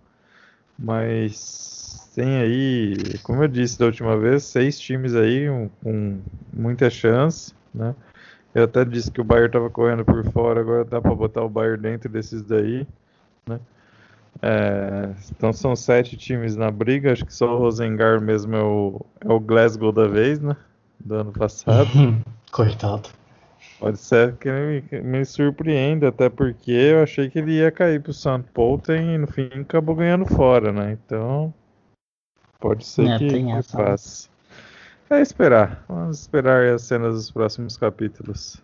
Mas 0.78 2.12
tem 2.16 2.38
aí, 2.38 3.20
como 3.24 3.44
eu 3.44 3.48
disse 3.48 3.80
da 3.80 3.86
última 3.88 4.18
vez, 4.20 4.44
seis 4.46 4.80
times 4.80 5.16
aí 5.16 5.50
um, 5.50 5.70
com 5.84 6.24
muita 6.54 6.90
chance, 6.90 7.54
né? 7.74 7.96
Eu 8.54 8.66
até 8.66 8.86
disse 8.86 9.12
que 9.12 9.22
o 9.22 9.24
Bayern 9.26 9.48
estava 9.48 9.70
correndo 9.72 10.06
por 10.06 10.26
fora, 10.32 10.62
agora 10.62 10.86
dá 10.86 11.02
para 11.02 11.16
botar 11.16 11.44
o 11.44 11.50
Bayern 11.50 11.82
dentro 11.82 12.10
desses 12.10 12.44
daí, 12.44 12.88
né? 13.48 13.62
É, 14.42 15.14
então 15.32 15.54
são 15.54 15.76
sete 15.76 16.18
times 16.18 16.56
na 16.56 16.70
briga, 16.70 17.12
acho 17.12 17.26
que 17.26 17.34
só 17.34 17.56
o 17.56 17.58
Rosengar 17.58 18.22
mesmo 18.22 18.56
é 18.56 18.64
o, 18.64 19.06
é 19.22 19.32
o 19.32 19.40
Glasgow 19.40 19.92
da 19.92 20.08
vez, 20.08 20.40
né? 20.40 20.56
Do 21.00 21.16
ano 21.16 21.32
passado. 21.32 21.90
Coitado. 22.52 23.10
Pode 23.80 23.98
ser 23.98 24.36
que 24.38 24.50
me, 24.50 25.02
me 25.02 25.26
surpreenda, 25.26 26.08
até 26.08 26.30
porque 26.30 26.72
eu 26.72 27.04
achei 27.04 27.30
que 27.30 27.40
ele 27.40 27.54
ia 27.54 27.72
cair 27.72 28.02
pro 28.02 28.14
St. 28.14 28.44
Polten 28.54 29.16
e 29.16 29.18
no 29.18 29.28
fim 29.28 29.50
acabou 29.62 29.96
ganhando 29.96 30.26
fora, 30.26 30.72
né? 30.72 30.98
Então 31.06 31.54
pode 32.60 32.86
ser 32.86 33.08
é, 33.08 33.18
que, 33.18 33.28
que 33.28 33.44
né? 33.44 33.62
faça. 33.62 34.30
É 35.10 35.22
esperar. 35.22 35.84
Vamos 35.88 36.22
esperar 36.22 36.66
as 36.74 36.84
cenas 36.84 37.16
dos 37.16 37.32
próximos 37.32 37.78
capítulos. 37.78 38.58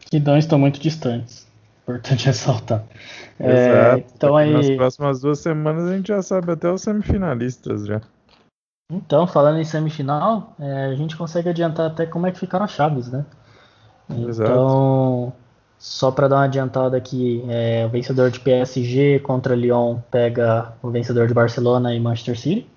Que 0.00 0.18
não 0.18 0.36
estão 0.36 0.58
muito 0.58 0.80
distantes. 0.80 1.49
Importante 1.82 2.26
ressaltar. 2.26 2.84
É, 3.38 4.04
então 4.14 4.36
aí... 4.36 4.52
Nas 4.52 4.70
próximas 4.70 5.20
duas 5.20 5.38
semanas 5.38 5.88
a 5.88 5.96
gente 5.96 6.08
já 6.08 6.22
sabe 6.22 6.52
até 6.52 6.70
os 6.70 6.82
semifinalistas 6.82 7.86
já. 7.86 8.00
Então, 8.92 9.26
falando 9.26 9.58
em 9.58 9.64
semifinal, 9.64 10.54
é, 10.58 10.86
a 10.86 10.94
gente 10.94 11.16
consegue 11.16 11.48
adiantar 11.48 11.86
até 11.86 12.06
como 12.06 12.26
é 12.26 12.32
que 12.32 12.40
ficaram 12.40 12.64
as 12.64 12.72
chaves, 12.72 13.08
né? 13.10 13.24
Exato. 14.10 14.50
Então, 14.50 15.32
só 15.78 16.10
para 16.10 16.28
dar 16.28 16.36
uma 16.36 16.44
adiantada 16.44 16.96
aqui, 16.96 17.44
é, 17.48 17.86
o 17.86 17.88
vencedor 17.88 18.30
de 18.30 18.40
PSG 18.40 19.20
contra 19.20 19.54
Lyon 19.54 19.98
pega 20.10 20.72
o 20.82 20.90
vencedor 20.90 21.28
de 21.28 21.34
Barcelona 21.34 21.94
e 21.94 22.00
Manchester 22.00 22.38
City. 22.38 22.68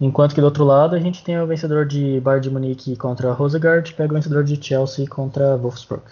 Enquanto 0.00 0.34
que 0.34 0.40
do 0.40 0.44
outro 0.44 0.64
lado 0.64 0.96
a 0.96 0.98
gente 0.98 1.22
tem 1.22 1.40
o 1.40 1.46
vencedor 1.46 1.86
de 1.86 2.20
Bayern 2.20 2.42
de 2.42 2.50
Munique 2.50 2.96
contra 2.96 3.32
Rosegard, 3.32 3.92
pega 3.94 4.12
o 4.12 4.14
vencedor 4.14 4.44
de 4.44 4.62
Chelsea 4.64 5.06
contra 5.06 5.56
Wolfsburg. 5.56 6.04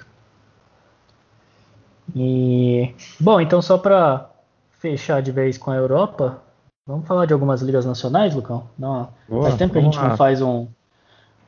E 2.14 2.94
bom, 3.18 3.40
então 3.40 3.60
só 3.60 3.78
para 3.78 4.30
fechar 4.72 5.20
de 5.20 5.30
vez 5.30 5.58
com 5.58 5.70
a 5.70 5.76
Europa, 5.76 6.42
vamos 6.86 7.06
falar 7.06 7.26
de 7.26 7.32
algumas 7.32 7.60
ligas 7.62 7.84
nacionais, 7.84 8.34
Lucão? 8.34 8.64
Não, 8.78 9.08
Boa, 9.28 9.44
faz 9.44 9.56
tempo 9.56 9.72
que 9.72 9.78
a 9.78 9.82
gente 9.82 9.98
lá. 9.98 10.08
não 10.08 10.16
faz 10.16 10.40
um, 10.40 10.66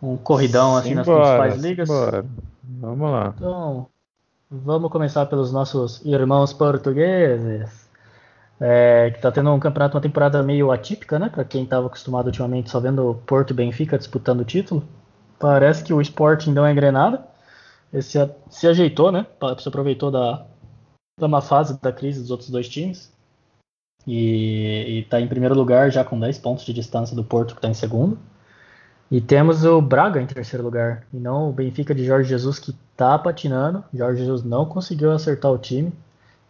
um 0.02 0.16
corridão 0.16 0.76
assim 0.76 0.94
nas 0.94 1.06
principais 1.06 1.56
ligas. 1.56 1.88
Simbora. 1.88 2.24
Vamos 2.64 3.10
lá. 3.10 3.34
Então, 3.36 3.86
vamos 4.50 4.90
começar 4.90 5.26
pelos 5.26 5.52
nossos 5.52 6.04
irmãos 6.04 6.52
portugueses 6.52 7.82
é, 8.60 9.10
que 9.10 9.16
está 9.16 9.32
tendo 9.32 9.50
um 9.50 9.58
campeonato, 9.58 9.96
uma 9.96 10.02
temporada 10.02 10.42
meio 10.42 10.70
atípica, 10.70 11.18
né? 11.18 11.28
Para 11.28 11.44
quem 11.44 11.64
estava 11.64 11.86
acostumado 11.86 12.26
ultimamente 12.26 12.70
só 12.70 12.78
vendo 12.78 13.20
Porto 13.26 13.50
e 13.50 13.54
Benfica 13.54 13.98
disputando 13.98 14.40
o 14.40 14.44
título. 14.44 14.84
Parece 15.38 15.82
que 15.82 15.92
o 15.92 16.00
Sporting 16.00 16.54
deu 16.54 16.62
uma 16.62 16.70
engrenada. 16.70 17.26
Esse 17.92 18.18
se 18.48 18.68
ajeitou, 18.68 19.10
né? 19.10 19.26
Se 19.58 19.68
aproveitou 19.68 20.10
da, 20.10 20.46
da 21.18 21.28
má 21.28 21.40
fase 21.40 21.80
da 21.80 21.92
crise 21.92 22.20
dos 22.20 22.30
outros 22.30 22.50
dois 22.50 22.68
times. 22.68 23.12
E 24.06 25.00
está 25.04 25.20
em 25.20 25.28
primeiro 25.28 25.54
lugar, 25.54 25.90
já 25.90 26.04
com 26.04 26.18
10 26.18 26.38
pontos 26.38 26.64
de 26.64 26.72
distância 26.72 27.14
do 27.14 27.22
Porto, 27.22 27.54
que 27.54 27.58
está 27.58 27.68
em 27.68 27.74
segundo. 27.74 28.18
E 29.10 29.20
temos 29.20 29.64
o 29.64 29.80
Braga 29.80 30.20
em 30.20 30.26
terceiro 30.26 30.64
lugar. 30.64 31.06
E 31.12 31.18
não 31.18 31.50
o 31.50 31.52
Benfica 31.52 31.94
de 31.94 32.04
Jorge 32.04 32.28
Jesus, 32.28 32.58
que 32.58 32.70
está 32.70 33.18
patinando. 33.18 33.84
Jorge 33.94 34.20
Jesus 34.20 34.42
não 34.42 34.64
conseguiu 34.64 35.12
acertar 35.12 35.52
o 35.52 35.58
time 35.58 35.92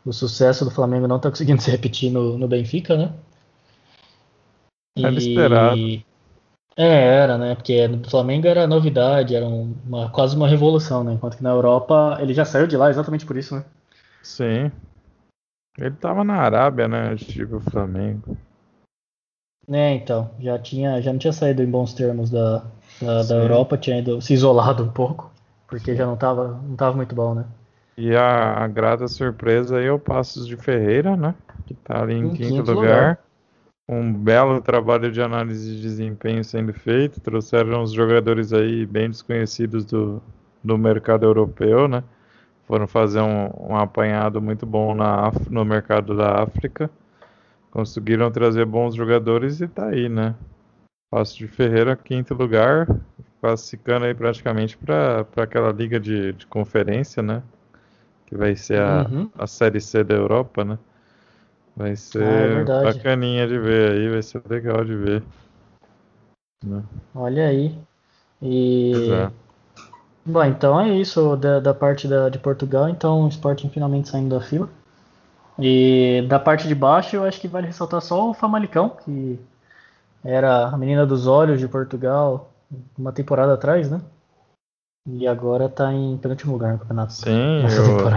o 0.04 0.12
sucesso 0.12 0.64
do 0.64 0.70
Flamengo 0.70 1.06
não 1.06 1.16
está 1.16 1.30
conseguindo 1.30 1.60
se 1.62 1.70
repetir 1.70 2.10
no, 2.10 2.36
no 2.36 2.48
Benfica, 2.48 2.96
né? 2.96 3.12
Era 4.96 5.14
esperado. 5.14 5.80
É, 6.76 6.86
era, 6.86 7.38
né? 7.38 7.54
Porque 7.54 7.86
no 7.86 8.08
Flamengo 8.08 8.46
era 8.46 8.66
novidade, 8.66 9.34
era 9.34 9.46
uma, 9.46 10.10
quase 10.10 10.36
uma 10.36 10.48
revolução, 10.48 11.04
né? 11.04 11.12
Enquanto 11.12 11.36
que 11.36 11.42
na 11.42 11.50
Europa 11.50 12.18
ele 12.20 12.34
já 12.34 12.44
saiu 12.44 12.66
de 12.66 12.76
lá 12.76 12.90
exatamente 12.90 13.26
por 13.26 13.36
isso, 13.36 13.54
né? 13.54 13.64
Sim. 14.22 14.70
Ele 15.78 15.96
tava 15.96 16.22
na 16.22 16.36
Arábia, 16.36 16.86
né? 16.86 17.16
Tipo 17.16 17.56
o 17.56 17.60
Flamengo. 17.60 18.36
É, 19.68 19.94
então, 19.94 20.30
já 20.40 20.58
tinha, 20.58 21.00
já 21.00 21.12
não 21.12 21.18
tinha 21.18 21.32
saído 21.32 21.62
em 21.62 21.70
bons 21.70 21.94
termos 21.94 22.30
da, 22.30 22.64
da, 23.00 23.22
da 23.22 23.36
Europa, 23.36 23.78
tinha 23.78 23.98
ido, 23.98 24.20
se 24.20 24.34
isolado 24.34 24.82
um 24.84 24.90
pouco, 24.90 25.30
porque 25.68 25.92
Sim. 25.92 25.98
já 25.98 26.06
não 26.06 26.16
tava, 26.16 26.60
não 26.62 26.76
tava 26.76 26.96
muito 26.96 27.14
bom, 27.14 27.34
né? 27.34 27.44
E 27.96 28.14
a, 28.14 28.64
a 28.64 28.66
grata 28.66 29.06
surpresa 29.06 29.78
aí 29.78 29.86
é 29.86 29.92
o 29.92 29.98
Passos 29.98 30.46
de 30.46 30.56
Ferreira, 30.56 31.16
né? 31.16 31.34
Que 31.66 31.74
tá 31.74 32.02
ali 32.02 32.14
em, 32.14 32.26
em 32.26 32.30
quinto, 32.30 32.54
quinto 32.54 32.72
lugar. 32.72 32.76
lugar. 32.76 33.18
Um 33.88 34.12
belo 34.12 34.60
trabalho 34.60 35.12
de 35.12 35.20
análise 35.20 35.76
de 35.76 35.82
desempenho 35.82 36.42
sendo 36.42 36.72
feito. 36.72 37.20
Trouxeram 37.20 37.82
os 37.82 37.92
jogadores 37.92 38.52
aí 38.52 38.86
bem 38.86 39.10
desconhecidos 39.10 39.84
do, 39.84 40.22
do 40.64 40.78
mercado 40.78 41.24
europeu, 41.24 41.86
né? 41.86 42.02
Foram 42.72 42.86
fazer 42.86 43.20
um, 43.20 43.50
um 43.68 43.76
apanhado 43.76 44.40
muito 44.40 44.64
bom 44.64 44.94
na, 44.94 45.30
no 45.50 45.62
mercado 45.62 46.16
da 46.16 46.42
África. 46.42 46.90
Conseguiram 47.70 48.30
trazer 48.30 48.64
bons 48.64 48.94
jogadores 48.94 49.60
e 49.60 49.68
tá 49.68 49.88
aí, 49.88 50.08
né? 50.08 50.34
Passos 51.10 51.36
de 51.36 51.46
Ferreira, 51.46 51.94
quinto 51.94 52.32
lugar, 52.32 52.88
classificando 53.42 54.06
aí 54.06 54.14
praticamente 54.14 54.78
para 54.78 55.26
aquela 55.36 55.70
liga 55.70 56.00
de, 56.00 56.32
de 56.32 56.46
conferência, 56.46 57.22
né? 57.22 57.42
que 58.24 58.34
vai 58.38 58.56
ser 58.56 58.80
a, 58.80 59.06
uhum. 59.06 59.28
a 59.36 59.46
Série 59.46 59.78
C 59.78 60.02
da 60.02 60.14
Europa, 60.14 60.64
né? 60.64 60.78
Vai 61.76 61.94
ser 61.94 62.66
ah, 62.66 62.80
é 62.80 62.84
bacaninha 62.84 63.46
de 63.46 63.58
ver 63.58 63.92
aí, 63.92 64.08
vai 64.08 64.22
ser 64.22 64.40
legal 64.48 64.82
de 64.82 64.96
ver. 64.96 65.22
Né? 66.64 66.82
Olha 67.14 67.48
aí. 67.48 67.78
E. 68.40 68.92
Exato. 68.94 69.41
Bom, 70.24 70.44
então 70.44 70.80
é 70.80 70.88
isso 70.88 71.36
da, 71.36 71.58
da 71.58 71.74
parte 71.74 72.06
da, 72.06 72.28
de 72.28 72.38
Portugal, 72.38 72.88
então 72.88 73.22
o 73.22 73.28
Sporting 73.28 73.68
finalmente 73.68 74.08
saindo 74.08 74.34
da 74.34 74.40
fila. 74.40 74.68
E 75.58 76.24
da 76.28 76.38
parte 76.38 76.66
de 76.68 76.74
baixo 76.74 77.16
eu 77.16 77.24
acho 77.24 77.40
que 77.40 77.48
vale 77.48 77.66
ressaltar 77.66 78.00
só 78.00 78.30
o 78.30 78.34
Famalicão, 78.34 78.90
que 79.04 79.38
era 80.24 80.68
a 80.68 80.78
menina 80.78 81.04
dos 81.04 81.26
olhos 81.26 81.58
de 81.58 81.68
Portugal 81.68 82.50
uma 82.96 83.12
temporada 83.12 83.52
atrás, 83.54 83.90
né? 83.90 84.00
E 85.06 85.26
agora 85.26 85.68
tá 85.68 85.92
em 85.92 86.16
penúltimo 86.16 86.52
lugar 86.52 86.72
no 86.72 86.78
campeonato. 86.78 87.12
Sim, 87.12 87.64
eu... 87.66 88.08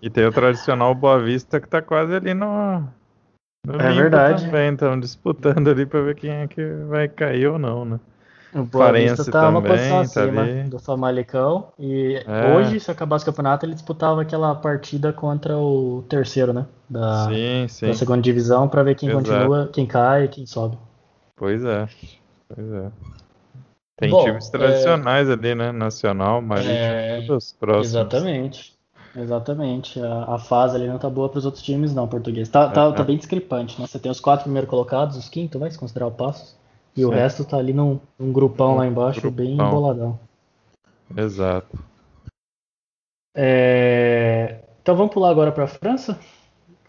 e 0.00 0.08
tem 0.08 0.24
o 0.26 0.32
tradicional 0.32 0.94
Boa 0.94 1.22
Vista 1.22 1.60
que 1.60 1.68
tá 1.68 1.82
quase 1.82 2.14
ali 2.14 2.32
no. 2.32 2.80
no 3.66 3.74
é 3.74 3.92
verdade. 3.92 4.46
Também 4.46 4.72
estão 4.72 4.98
disputando 4.98 5.68
ali 5.68 5.84
pra 5.84 6.00
ver 6.00 6.16
quem 6.16 6.30
é 6.30 6.48
que 6.48 6.64
vai 6.88 7.08
cair 7.08 7.46
ou 7.46 7.58
não, 7.58 7.84
né? 7.84 8.00
O 8.52 8.64
Boa 8.64 8.86
Farense 8.86 9.14
Vista 9.14 9.30
tá 9.30 9.40
também, 9.42 9.50
uma 9.50 9.62
posição 9.62 9.96
tá 9.96 10.00
acima 10.00 10.42
ali. 10.42 10.62
do 10.64 10.78
Famalicão. 10.78 11.68
E 11.78 12.22
é. 12.26 12.54
hoje, 12.54 12.80
se 12.80 12.90
acabasse 12.90 13.22
o 13.22 13.26
campeonato, 13.26 13.64
ele 13.64 13.74
disputava 13.74 14.22
aquela 14.22 14.54
partida 14.54 15.12
contra 15.12 15.56
o 15.56 16.04
terceiro, 16.08 16.52
né? 16.52 16.66
Da, 16.88 17.28
sim, 17.28 17.68
sim. 17.68 17.86
da 17.86 17.94
segunda 17.94 18.20
divisão, 18.20 18.68
para 18.68 18.82
ver 18.82 18.96
quem 18.96 19.08
Exato. 19.08 19.24
continua, 19.24 19.70
quem 19.72 19.86
cai 19.86 20.24
e 20.24 20.28
quem 20.28 20.46
sobe. 20.46 20.76
Pois 21.36 21.64
é. 21.64 21.88
Pois 22.48 22.72
é. 22.72 22.90
Tem 23.96 24.10
Bom, 24.10 24.24
times 24.24 24.48
tradicionais 24.48 25.28
é... 25.28 25.32
ali, 25.32 25.54
né? 25.54 25.70
Nacional, 25.70 26.42
mas 26.42 26.66
é... 26.66 27.22
todos 27.26 27.52
próximos. 27.52 27.88
Exatamente. 27.88 28.80
Exatamente. 29.14 30.00
A, 30.00 30.34
a, 30.34 30.38
fase 30.38 30.76
ali 30.76 30.86
não 30.86 30.98
tá 30.98 31.10
boa 31.10 31.28
para 31.28 31.38
os 31.38 31.44
outros 31.44 31.62
times, 31.62 31.94
não, 31.94 32.08
português. 32.08 32.48
Tá, 32.48 32.68
tá, 32.68 32.84
é, 32.86 32.92
tá 32.92 33.04
bem 33.04 33.16
discrepante, 33.16 33.80
né? 33.80 33.86
Você 33.86 33.98
tem 33.98 34.10
os 34.10 34.20
quatro 34.20 34.44
primeiros 34.44 34.70
colocados, 34.70 35.16
os 35.16 35.28
quinto, 35.28 35.58
vai 35.58 35.70
se 35.70 35.78
considerar 35.78 36.06
o 36.06 36.12
Passos. 36.12 36.56
E 36.96 37.04
o 37.04 37.10
resto 37.10 37.44
tá 37.44 37.56
ali 37.56 37.72
num, 37.72 38.00
num 38.18 38.32
grupão 38.32 38.74
um 38.74 38.76
lá 38.76 38.86
embaixo, 38.86 39.20
grupão. 39.20 39.44
bem 39.44 39.54
emboladão. 39.54 40.18
Exato. 41.16 41.78
É... 43.34 44.60
Então 44.82 44.96
vamos 44.96 45.12
pular 45.12 45.30
agora 45.30 45.52
para 45.52 45.64
a 45.64 45.68
França, 45.68 46.18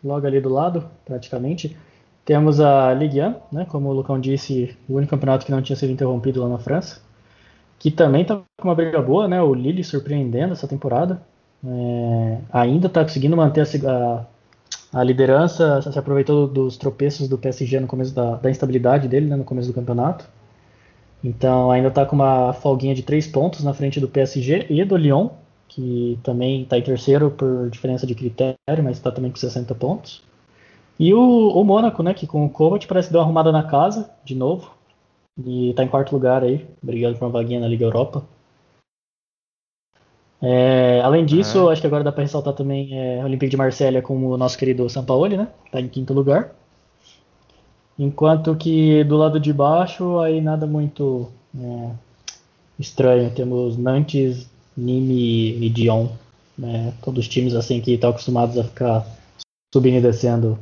logo 0.03 0.25
ali 0.25 0.41
do 0.41 0.49
lado, 0.49 0.89
praticamente. 1.05 1.77
Temos 2.23 2.59
a 2.59 2.93
Ligue 2.93 3.21
1, 3.21 3.35
né, 3.51 3.65
como 3.69 3.89
o 3.89 3.93
Lucão 3.93 4.19
disse, 4.19 4.77
o 4.87 4.95
único 4.95 5.09
campeonato 5.09 5.45
que 5.45 5.51
não 5.51 5.61
tinha 5.61 5.75
sido 5.75 5.91
interrompido 5.91 6.41
lá 6.41 6.49
na 6.49 6.59
França, 6.59 7.01
que 7.79 7.89
também 7.89 8.21
está 8.21 8.35
com 8.35 8.67
uma 8.67 8.75
briga 8.75 9.01
boa, 9.01 9.27
né, 9.27 9.41
o 9.41 9.53
Lille 9.53 9.83
surpreendendo 9.83 10.53
essa 10.53 10.67
temporada, 10.67 11.21
é, 11.65 12.37
ainda 12.51 12.87
está 12.87 13.03
conseguindo 13.03 13.35
manter 13.35 13.61
a, 13.61 14.25
a, 14.93 15.03
liderança, 15.03 15.81
se 15.81 15.97
aproveitou 15.97 16.47
dos 16.47 16.77
tropeços 16.77 17.27
do 17.27 17.37
PSG 17.37 17.79
no 17.79 17.87
começo 17.87 18.13
da, 18.13 18.35
da 18.35 18.49
instabilidade 18.49 19.07
dele, 19.07 19.27
né, 19.27 19.35
no 19.35 19.43
começo 19.43 19.67
do 19.67 19.73
campeonato, 19.73 20.27
então 21.23 21.71
ainda 21.71 21.89
está 21.89 22.05
com 22.05 22.15
uma 22.15 22.53
folguinha 22.53 22.95
de 22.95 23.03
3 23.03 23.27
pontos 23.27 23.63
na 23.63 23.73
frente 23.73 23.99
do 23.99 24.07
PSG 24.07 24.67
e 24.69 24.83
do 24.83 24.97
Lyon, 24.97 25.29
que 25.67 26.19
também 26.23 26.63
está 26.63 26.77
em 26.77 26.81
terceiro 26.81 27.31
por 27.31 27.69
diferença 27.69 28.05
de 28.05 28.15
critério, 28.15 28.57
mas 28.83 28.97
está 28.97 29.11
também 29.11 29.31
com 29.31 29.37
60 29.37 29.73
pontos. 29.75 30.23
E 30.99 31.13
o, 31.13 31.19
o 31.19 31.63
Mônaco, 31.63 32.03
né, 32.03 32.13
que 32.13 32.27
com 32.27 32.45
o 32.45 32.49
Kovac 32.49 32.85
parece 32.87 33.07
que 33.07 33.13
deu 33.13 33.21
uma 33.21 33.25
arrumada 33.25 33.51
na 33.51 33.63
casa, 33.63 34.11
de 34.23 34.35
novo. 34.35 34.71
E 35.43 35.73
tá 35.73 35.83
em 35.83 35.87
quarto 35.87 36.11
lugar 36.11 36.43
aí, 36.43 36.67
brigando 36.81 37.17
por 37.17 37.25
uma 37.25 37.31
vaguinha 37.31 37.59
na 37.59 37.67
Liga 37.67 37.85
Europa. 37.85 38.23
É, 40.41 41.01
além 41.03 41.23
disso, 41.23 41.69
acho 41.69 41.81
que 41.81 41.87
agora 41.87 42.03
dá 42.03 42.11
para 42.11 42.23
ressaltar 42.23 42.53
também 42.53 42.97
é, 42.97 43.23
Olympique 43.23 43.51
de 43.51 43.57
Marselha 43.57 44.01
como 44.01 44.31
o 44.31 44.37
nosso 44.37 44.57
querido 44.57 44.89
Sampaoli, 44.89 45.37
né? 45.37 45.47
Tá 45.71 45.79
em 45.79 45.87
quinto 45.87 46.13
lugar. 46.13 46.55
Enquanto 47.99 48.55
que 48.55 49.03
do 49.03 49.17
lado 49.17 49.39
de 49.39 49.53
baixo, 49.53 50.17
aí 50.19 50.41
nada 50.41 50.65
muito 50.65 51.29
é, 51.55 51.91
estranho. 52.79 53.29
Temos 53.29 53.77
Nantes, 53.77 54.49
Nîmes 54.75 55.61
e 55.61 55.69
Dion. 55.69 56.07
Né? 56.57 56.93
Todos 57.03 57.25
os 57.25 57.27
times 57.27 57.53
assim 57.53 57.79
que 57.79 57.93
estão 57.93 58.09
acostumados 58.09 58.57
a 58.57 58.63
ficar 58.63 59.05
subindo 59.71 59.97
e 59.97 60.01
descendo 60.01 60.57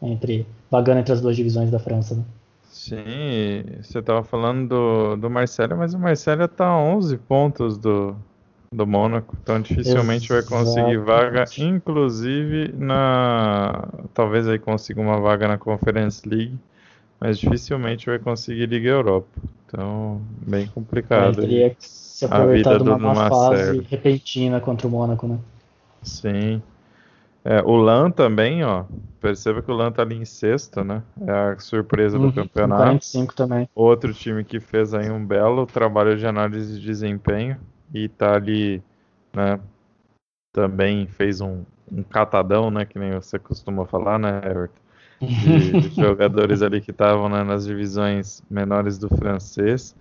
entre 0.00 0.46
vagando 0.70 1.00
entre 1.00 1.12
as 1.12 1.20
duas 1.20 1.34
divisões 1.34 1.70
da 1.70 1.78
França. 1.80 2.14
Né? 2.14 2.24
Sim, 2.70 3.64
você 3.82 3.98
estava 3.98 4.22
falando 4.22 4.68
do, 4.68 5.16
do 5.16 5.30
Marcelo, 5.30 5.76
mas 5.76 5.94
o 5.94 5.98
Marcelo 5.98 6.44
está 6.44 6.66
a 6.66 6.78
11 6.78 7.18
pontos 7.18 7.78
do, 7.78 8.16
do 8.74 8.86
Mônaco, 8.86 9.36
então 9.42 9.60
dificilmente 9.60 10.32
Exatamente. 10.32 10.48
vai 10.50 10.64
conseguir 10.64 10.98
vaga, 10.98 11.44
inclusive 11.58 12.74
na. 12.76 13.88
Talvez 14.12 14.48
aí 14.48 14.58
consiga 14.58 15.00
uma 15.00 15.20
vaga 15.20 15.46
na 15.46 15.56
Conference 15.56 16.28
League, 16.28 16.58
mas 17.20 17.38
dificilmente 17.38 18.06
vai 18.06 18.18
conseguir 18.18 18.66
Liga 18.66 18.90
Europa. 18.90 19.28
Então, 19.66 20.20
bem 20.46 20.66
complicado. 20.66 21.40
Ele 21.40 21.48
teria 21.48 21.70
que 21.70 21.76
se 21.86 22.24
aproveitar 22.24 22.78
de 22.78 22.88
uma 22.88 22.98
má 22.98 23.28
fase 23.28 23.80
repentina 23.88 24.60
contra 24.60 24.86
o 24.86 24.90
Mônaco, 24.90 25.26
né? 25.26 25.38
Sim. 26.02 26.62
É, 27.44 27.60
o 27.62 27.76
Lan 27.76 28.10
também, 28.10 28.64
ó. 28.64 28.84
Perceba 29.20 29.60
que 29.60 29.70
o 29.70 29.74
Lan 29.74 29.92
tá 29.92 30.02
ali 30.02 30.16
em 30.16 30.24
sexto, 30.24 30.82
né? 30.82 31.02
É 31.26 31.30
a 31.30 31.58
surpresa 31.58 32.18
do 32.18 32.26
uhum, 32.26 32.32
campeonato. 32.32 32.82
45 32.82 33.34
também. 33.34 33.68
Outro 33.74 34.12
time 34.14 34.44
que 34.44 34.60
fez 34.60 34.94
aí 34.94 35.10
um 35.10 35.24
belo 35.24 35.66
trabalho 35.66 36.16
de 36.16 36.26
análise 36.26 36.80
de 36.80 36.86
desempenho 36.86 37.58
e 37.94 38.08
tá 38.08 38.34
ali, 38.34 38.82
né? 39.32 39.60
Também 40.52 41.06
fez 41.06 41.40
um, 41.40 41.62
um 41.90 42.02
catadão, 42.02 42.70
né? 42.70 42.84
Que 42.84 42.98
nem 42.98 43.12
você 43.12 43.38
costuma 43.38 43.86
falar, 43.86 44.18
né, 44.18 44.42
Everton? 44.44 44.82
De, 45.24 45.88
de 45.88 45.94
jogadores 45.94 46.60
ali 46.60 46.80
que 46.82 46.90
estavam 46.90 47.28
né, 47.30 47.42
nas 47.44 47.64
divisões 47.64 48.42
menores 48.50 48.98
do 48.98 49.08
francês. 49.08 49.96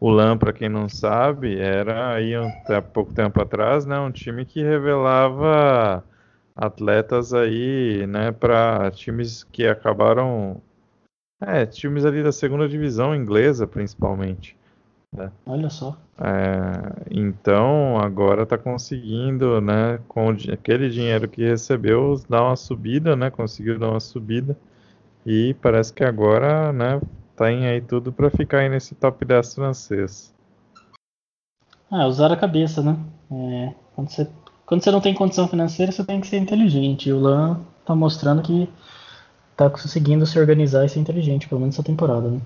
O 0.00 0.10
Lan, 0.10 0.36
para 0.36 0.52
quem 0.52 0.68
não 0.68 0.88
sabe, 0.88 1.60
era 1.60 2.14
aí 2.14 2.34
até 2.34 2.80
pouco 2.80 3.12
tempo 3.12 3.40
atrás, 3.40 3.86
né? 3.86 4.00
Um 4.00 4.10
time 4.10 4.44
que 4.44 4.62
revelava 4.62 6.02
atletas 6.56 7.34
aí, 7.34 8.06
né, 8.06 8.30
para 8.30 8.90
times 8.90 9.44
que 9.44 9.66
acabaram, 9.66 10.60
é, 11.40 11.66
times 11.66 12.04
ali 12.04 12.22
da 12.22 12.32
segunda 12.32 12.68
divisão 12.68 13.14
inglesa, 13.14 13.66
principalmente. 13.66 14.56
Né? 15.14 15.30
Olha 15.46 15.70
só. 15.70 15.96
É, 16.18 17.06
então 17.10 17.98
agora 17.98 18.42
está 18.42 18.58
conseguindo, 18.58 19.60
né, 19.60 20.00
com 20.08 20.30
aquele 20.52 20.90
dinheiro 20.90 21.28
que 21.28 21.44
recebeu, 21.44 22.20
dar 22.28 22.42
uma 22.42 22.56
subida, 22.56 23.14
né, 23.14 23.30
conseguiu 23.30 23.78
dar 23.78 23.90
uma 23.90 24.00
subida 24.00 24.56
e 25.24 25.54
parece 25.62 25.92
que 25.92 26.04
agora, 26.04 26.72
né, 26.72 27.00
tem 27.36 27.66
aí 27.66 27.80
tudo 27.80 28.12
para 28.12 28.30
ficar 28.30 28.58
aí 28.58 28.68
nesse 28.68 28.94
top 28.94 29.24
10 29.24 29.54
francês. 29.54 30.34
Ah, 31.90 32.06
usar 32.06 32.32
a 32.32 32.36
cabeça, 32.36 32.82
né? 32.82 32.96
É, 33.30 33.74
quando, 33.94 34.10
você, 34.10 34.28
quando 34.66 34.82
você 34.82 34.90
não 34.90 35.00
tem 35.00 35.14
condição 35.14 35.46
financeira, 35.46 35.92
você 35.92 36.04
tem 36.04 36.20
que 36.20 36.26
ser 36.26 36.38
inteligente. 36.38 37.08
E 37.08 37.12
o 37.12 37.20
Lan 37.20 37.60
tá 37.84 37.94
mostrando 37.94 38.42
que 38.42 38.68
tá 39.56 39.70
conseguindo 39.70 40.26
se 40.26 40.38
organizar 40.38 40.84
e 40.84 40.88
ser 40.88 40.98
inteligente, 40.98 41.48
pelo 41.48 41.60
menos 41.60 41.76
essa 41.76 41.84
temporada, 41.84 42.28
né? 42.28 42.40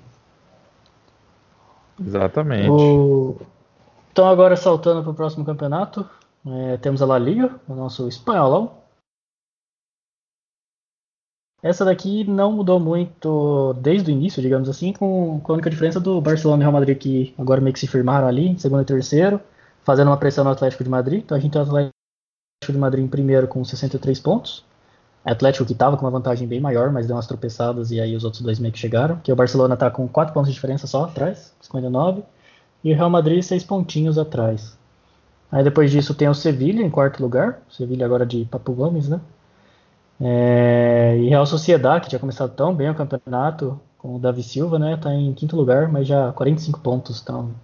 Exatamente. 2.01 2.71
O... 2.71 3.37
Então 4.13 4.27
agora 4.27 4.57
saltando 4.57 5.03
para 5.03 5.11
o 5.11 5.15
próximo 5.15 5.45
campeonato, 5.45 6.09
é, 6.47 6.77
temos 6.79 7.03
a 7.03 7.07
La 7.07 7.19
Liga, 7.19 7.61
o 7.69 7.75
nosso 7.75 8.09
espanholão. 8.09 8.79
Essa 11.61 11.85
daqui 11.85 12.23
não 12.23 12.53
mudou 12.53 12.79
muito 12.79 13.73
desde 13.75 14.11
o 14.11 14.13
início, 14.13 14.41
digamos 14.41 14.69
assim, 14.69 14.93
com, 14.93 15.41
com 15.41 15.53
a 15.53 15.55
única 15.55 15.69
diferença 15.69 15.99
do 15.99 16.21
Barcelona 16.21 16.63
e 16.63 16.65
Real 16.65 16.73
Madrid 16.73 16.97
que 16.97 17.35
agora 17.37 17.61
meio 17.61 17.75
que 17.75 17.81
se 17.81 17.89
firmaram 17.89 18.29
ali, 18.29 18.47
em 18.47 18.59
segundo 18.59 18.83
e 18.83 18.85
terceiro, 18.85 19.41
fazendo 19.83 20.09
uma 20.09 20.17
pressão 20.17 20.45
no 20.45 20.51
Atlético 20.51 20.85
de 20.85 20.91
Madrid. 20.91 21.23
Então 21.25 21.37
a 21.37 21.41
gente 21.41 21.53
tem 21.53 21.61
o 21.61 21.65
Atlético 21.65 21.93
de 22.71 22.79
Madrid 22.79 23.05
em 23.05 23.09
primeiro 23.09 23.49
com 23.49 23.65
63 23.65 24.21
pontos. 24.21 24.65
Atlético 25.25 25.67
que 25.67 25.73
estava 25.73 25.97
com 25.97 26.05
uma 26.05 26.11
vantagem 26.11 26.49
bem 26.49 26.61
maior, 26.61 26.91
mas 26.91 27.07
deu 27.07 27.17
umas 27.17 27.27
tropeçadas 27.27 27.91
e 27.91 28.01
aí 28.01 28.17
os 28.17 28.25
outros 28.25 28.43
dois 28.43 28.59
meio 28.59 28.73
que 28.73 28.79
chegaram. 28.79 29.17
Que 29.17 29.33
o 29.33 29.37
Barcelona 29.37 29.75
está 29.75 29.91
com 29.91 30.09
4 30.09 30.33
pontos 30.33 30.49
de 30.49 30.55
diferença 30.55 30.87
só 30.87 31.05
atrás, 31.05 31.55
59. 31.61 32.23
E 32.85 32.93
o 32.93 32.97
Real 32.97 33.11
Madrid 33.11 33.43
6 33.43 33.65
pontinhos 33.65 34.19
atrás. 34.19 34.79
Aí 35.51 35.65
depois 35.65 35.91
disso 35.91 36.15
tem 36.15 36.29
o 36.29 36.35
Sevilha 36.35 36.83
em 36.83 36.91
quarto 36.91 37.21
lugar. 37.23 37.61
Sevilha 37.71 38.07
agora 38.07 38.25
de 38.25 38.45
Papo 38.45 38.73
Gomes, 38.73 39.09
né? 39.09 39.21
É, 40.21 41.17
e 41.19 41.29
Real 41.29 41.47
Sociedade, 41.47 42.05
que 42.05 42.09
tinha 42.11 42.19
começado 42.19 42.55
tão 42.55 42.75
bem 42.75 42.91
o 42.91 42.95
campeonato, 42.95 43.81
com 43.97 44.17
o 44.17 44.19
Davi 44.19 44.43
Silva, 44.43 44.79
né? 44.79 44.97
Tá 44.97 45.13
em 45.15 45.33
quinto 45.33 45.57
lugar, 45.57 45.89
mas 45.89 46.07
já 46.07 46.33
45 46.33 46.81
pontos. 46.81 47.21
Então 47.23 47.55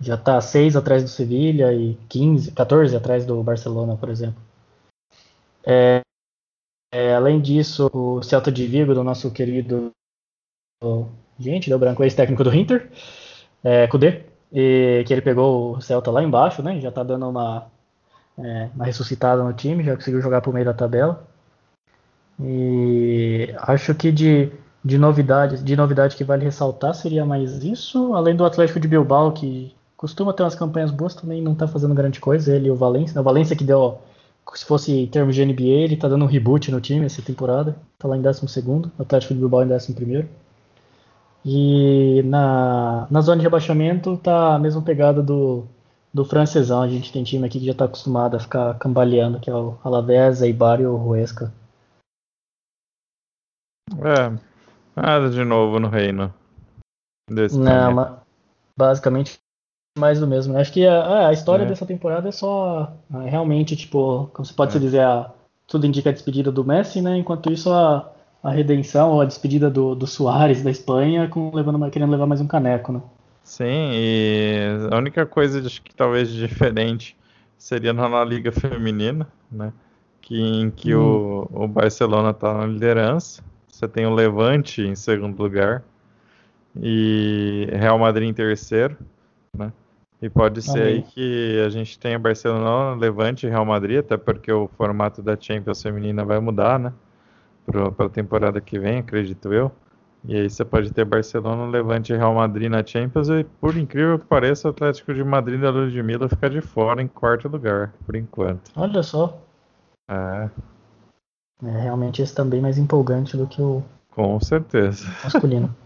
já 0.00 0.16
tá 0.16 0.40
6 0.40 0.76
atrás 0.76 1.02
do 1.02 1.08
Sevilha 1.08 1.72
e 1.72 1.94
15, 2.08 2.52
14 2.52 2.96
atrás 2.96 3.24
do 3.24 3.42
Barcelona, 3.42 3.96
por 3.96 4.08
exemplo. 4.08 4.42
É, 5.66 6.00
é, 6.94 7.12
além 7.12 7.40
disso, 7.40 7.90
o 7.92 8.22
Celta 8.22 8.52
de 8.52 8.66
Vigo, 8.68 8.94
do 8.94 9.02
nosso 9.02 9.28
querido. 9.32 9.90
Gente, 11.40 11.68
deu 11.68 11.76
branco, 11.76 12.04
ex-técnico 12.04 12.44
do 12.44 12.54
Inter, 12.54 12.88
é, 13.64 13.88
Kudê, 13.88 14.22
e, 14.52 15.02
que 15.04 15.12
ele 15.12 15.20
pegou 15.20 15.76
o 15.76 15.80
Celta 15.80 16.12
lá 16.12 16.22
embaixo, 16.22 16.62
né? 16.62 16.80
Já 16.80 16.92
tá 16.92 17.02
dando 17.02 17.28
uma, 17.28 17.66
é, 18.38 18.68
uma 18.72 18.84
ressuscitada 18.84 19.42
no 19.42 19.52
time, 19.52 19.82
já 19.82 19.96
conseguiu 19.96 20.20
jogar 20.20 20.40
pro 20.40 20.52
meio 20.52 20.64
da 20.64 20.72
tabela. 20.72 21.26
E 22.40 23.52
acho 23.58 23.92
que 23.96 24.12
de, 24.12 24.52
de 24.84 24.98
de 25.64 25.76
novidade 25.76 26.16
que 26.16 26.22
vale 26.22 26.44
ressaltar 26.44 26.94
seria 26.94 27.24
mais 27.26 27.64
isso, 27.64 28.14
além 28.14 28.36
do 28.36 28.44
Atlético 28.44 28.78
de 28.78 28.86
Bilbao, 28.86 29.32
que 29.32 29.74
costuma 29.96 30.32
ter 30.32 30.44
umas 30.44 30.54
campanhas 30.54 30.92
boas, 30.92 31.16
também 31.16 31.42
não 31.42 31.54
está 31.54 31.66
fazendo 31.66 31.92
grande 31.92 32.20
coisa, 32.20 32.54
ele 32.54 32.68
e 32.68 32.70
o 32.70 32.76
Valência. 32.76 33.20
O 33.20 33.24
Valência 33.24 33.56
que 33.56 33.64
deu, 33.64 33.98
se 34.54 34.64
fosse 34.64 34.92
em 34.92 35.06
termos 35.06 35.34
de 35.34 35.44
NBA, 35.44 35.62
ele 35.62 35.94
está 35.94 36.08
dando 36.08 36.24
um 36.24 36.28
reboot 36.28 36.70
no 36.70 36.80
time 36.80 37.06
essa 37.06 37.22
temporada, 37.22 37.76
está 37.94 38.06
lá 38.06 38.16
em 38.16 38.22
12 38.22 38.46
segundo, 38.48 38.92
o 38.98 39.02
Atlético 39.02 39.34
de 39.34 39.40
Bilbao 39.40 39.64
em 39.64 39.72
11 39.72 39.94
primeiro. 39.94 40.28
E 41.44 42.22
na, 42.24 43.06
na 43.10 43.20
zona 43.20 43.38
de 43.38 43.42
rebaixamento 43.42 44.16
tá 44.16 44.54
a 44.54 44.58
mesma 44.58 44.80
pegada 44.80 45.22
do, 45.22 45.66
do 46.12 46.24
francesão. 46.24 46.80
A 46.80 46.88
gente 46.88 47.12
tem 47.12 47.22
time 47.22 47.46
aqui 47.46 47.58
que 47.58 47.66
já 47.66 47.72
está 47.72 47.84
acostumado 47.84 48.36
a 48.36 48.40
ficar 48.40 48.78
cambaleando, 48.78 49.40
que 49.40 49.50
é 49.50 49.54
o 49.54 49.76
Alavés, 49.84 50.40
Eibar 50.40 50.80
e 50.80 50.86
o 50.86 50.96
Huesca. 50.96 51.52
É, 53.90 54.32
nada 54.96 55.28
de 55.28 55.44
novo 55.44 55.78
no 55.78 55.88
reino. 55.88 56.32
Desse 57.30 57.58
Não, 57.58 58.18
basicamente 58.76 59.38
mais 59.98 60.20
do 60.20 60.26
mesmo. 60.26 60.56
Acho 60.56 60.72
que 60.72 60.86
a, 60.86 61.28
a 61.28 61.32
história 61.32 61.64
é. 61.64 61.66
dessa 61.66 61.86
temporada 61.86 62.28
é 62.28 62.32
só 62.32 62.92
é, 63.14 63.30
realmente, 63.30 63.76
tipo, 63.76 64.30
como 64.32 64.44
você 64.44 64.52
pode 64.54 64.70
é. 64.70 64.72
se 64.72 64.80
dizer, 64.80 65.00
a, 65.00 65.30
tudo 65.66 65.86
indica 65.86 66.10
a 66.10 66.12
despedida 66.12 66.50
do 66.50 66.64
Messi, 66.64 67.00
né? 67.00 67.16
Enquanto 67.16 67.52
isso 67.52 67.70
a, 67.72 68.10
a 68.42 68.50
redenção 68.50 69.12
ou 69.12 69.20
a 69.20 69.24
despedida 69.24 69.70
do, 69.70 69.94
do 69.94 70.06
Soares 70.06 70.62
da 70.62 70.70
Espanha 70.70 71.28
com 71.28 71.54
levando, 71.54 71.90
querendo 71.90 72.10
levar 72.10 72.26
mais 72.26 72.40
um 72.40 72.46
caneco, 72.46 72.92
né? 72.92 73.02
Sim, 73.42 73.90
e 73.92 74.88
a 74.90 74.96
única 74.96 75.26
coisa 75.26 75.64
acho 75.64 75.82
que 75.82 75.94
talvez 75.94 76.30
diferente 76.30 77.16
seria 77.58 77.92
na 77.92 78.24
Liga 78.24 78.50
Feminina, 78.50 79.28
né? 79.50 79.72
Que, 80.20 80.40
em 80.40 80.70
que 80.70 80.94
hum. 80.94 81.46
o, 81.52 81.64
o 81.64 81.68
Barcelona 81.68 82.30
está 82.30 82.54
na 82.54 82.66
liderança 82.66 83.42
você 83.74 83.88
tem 83.88 84.06
o 84.06 84.14
Levante 84.14 84.82
em 84.82 84.94
segundo 84.94 85.36
lugar 85.36 85.82
e 86.80 87.68
Real 87.72 87.98
Madrid 87.98 88.28
em 88.28 88.32
terceiro, 88.32 88.96
né? 89.52 89.72
E 90.24 90.30
pode 90.30 90.62
ser 90.62 90.82
aí 90.82 91.02
que 91.02 91.62
a 91.66 91.68
gente 91.68 91.98
tenha 91.98 92.18
Barcelona, 92.18 92.98
Levante 92.98 93.46
e 93.46 93.50
Real 93.50 93.66
Madrid, 93.66 93.98
até 93.98 94.16
porque 94.16 94.50
o 94.50 94.68
formato 94.68 95.20
da 95.20 95.36
Champions 95.38 95.82
feminina 95.82 96.24
vai 96.24 96.40
mudar, 96.40 96.78
né? 96.78 96.94
Para 97.66 98.06
a 98.06 98.08
temporada 98.08 98.58
que 98.58 98.78
vem, 98.78 99.00
acredito 99.00 99.52
eu. 99.52 99.70
E 100.24 100.34
aí 100.34 100.48
você 100.48 100.64
pode 100.64 100.90
ter 100.90 101.04
Barcelona, 101.04 101.70
Levante 101.70 102.14
e 102.14 102.16
Real 102.16 102.32
Madrid 102.32 102.70
na 102.70 102.82
Champions 102.82 103.28
e, 103.28 103.44
por 103.60 103.76
incrível 103.76 104.18
que 104.18 104.24
pareça, 104.24 104.66
o 104.66 104.70
Atlético 104.70 105.12
de 105.12 105.22
Madrid 105.22 105.60
da 105.60 105.68
Ludmilla 105.68 106.26
fica 106.26 106.48
de 106.48 106.62
fora 106.62 107.02
em 107.02 107.06
quarto 107.06 107.46
lugar, 107.46 107.92
por 108.06 108.16
enquanto. 108.16 108.70
Olha 108.74 109.02
só. 109.02 109.38
É. 110.08 110.48
É, 111.66 111.80
realmente 111.82 112.22
esse 112.22 112.34
também 112.34 112.62
mais 112.62 112.78
empolgante 112.78 113.36
do 113.36 113.46
que 113.46 113.60
o 113.60 113.84
Com 114.10 114.40
certeza. 114.40 115.06
masculino. 115.22 115.76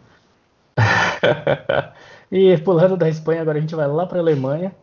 e 2.30 2.56
pulando 2.58 2.96
da 2.96 3.08
Espanha, 3.08 3.42
agora 3.42 3.58
a 3.58 3.60
gente 3.60 3.74
vai 3.74 3.86
lá 3.86 4.06
para 4.06 4.18
a 4.18 4.20
Alemanha. 4.20 4.74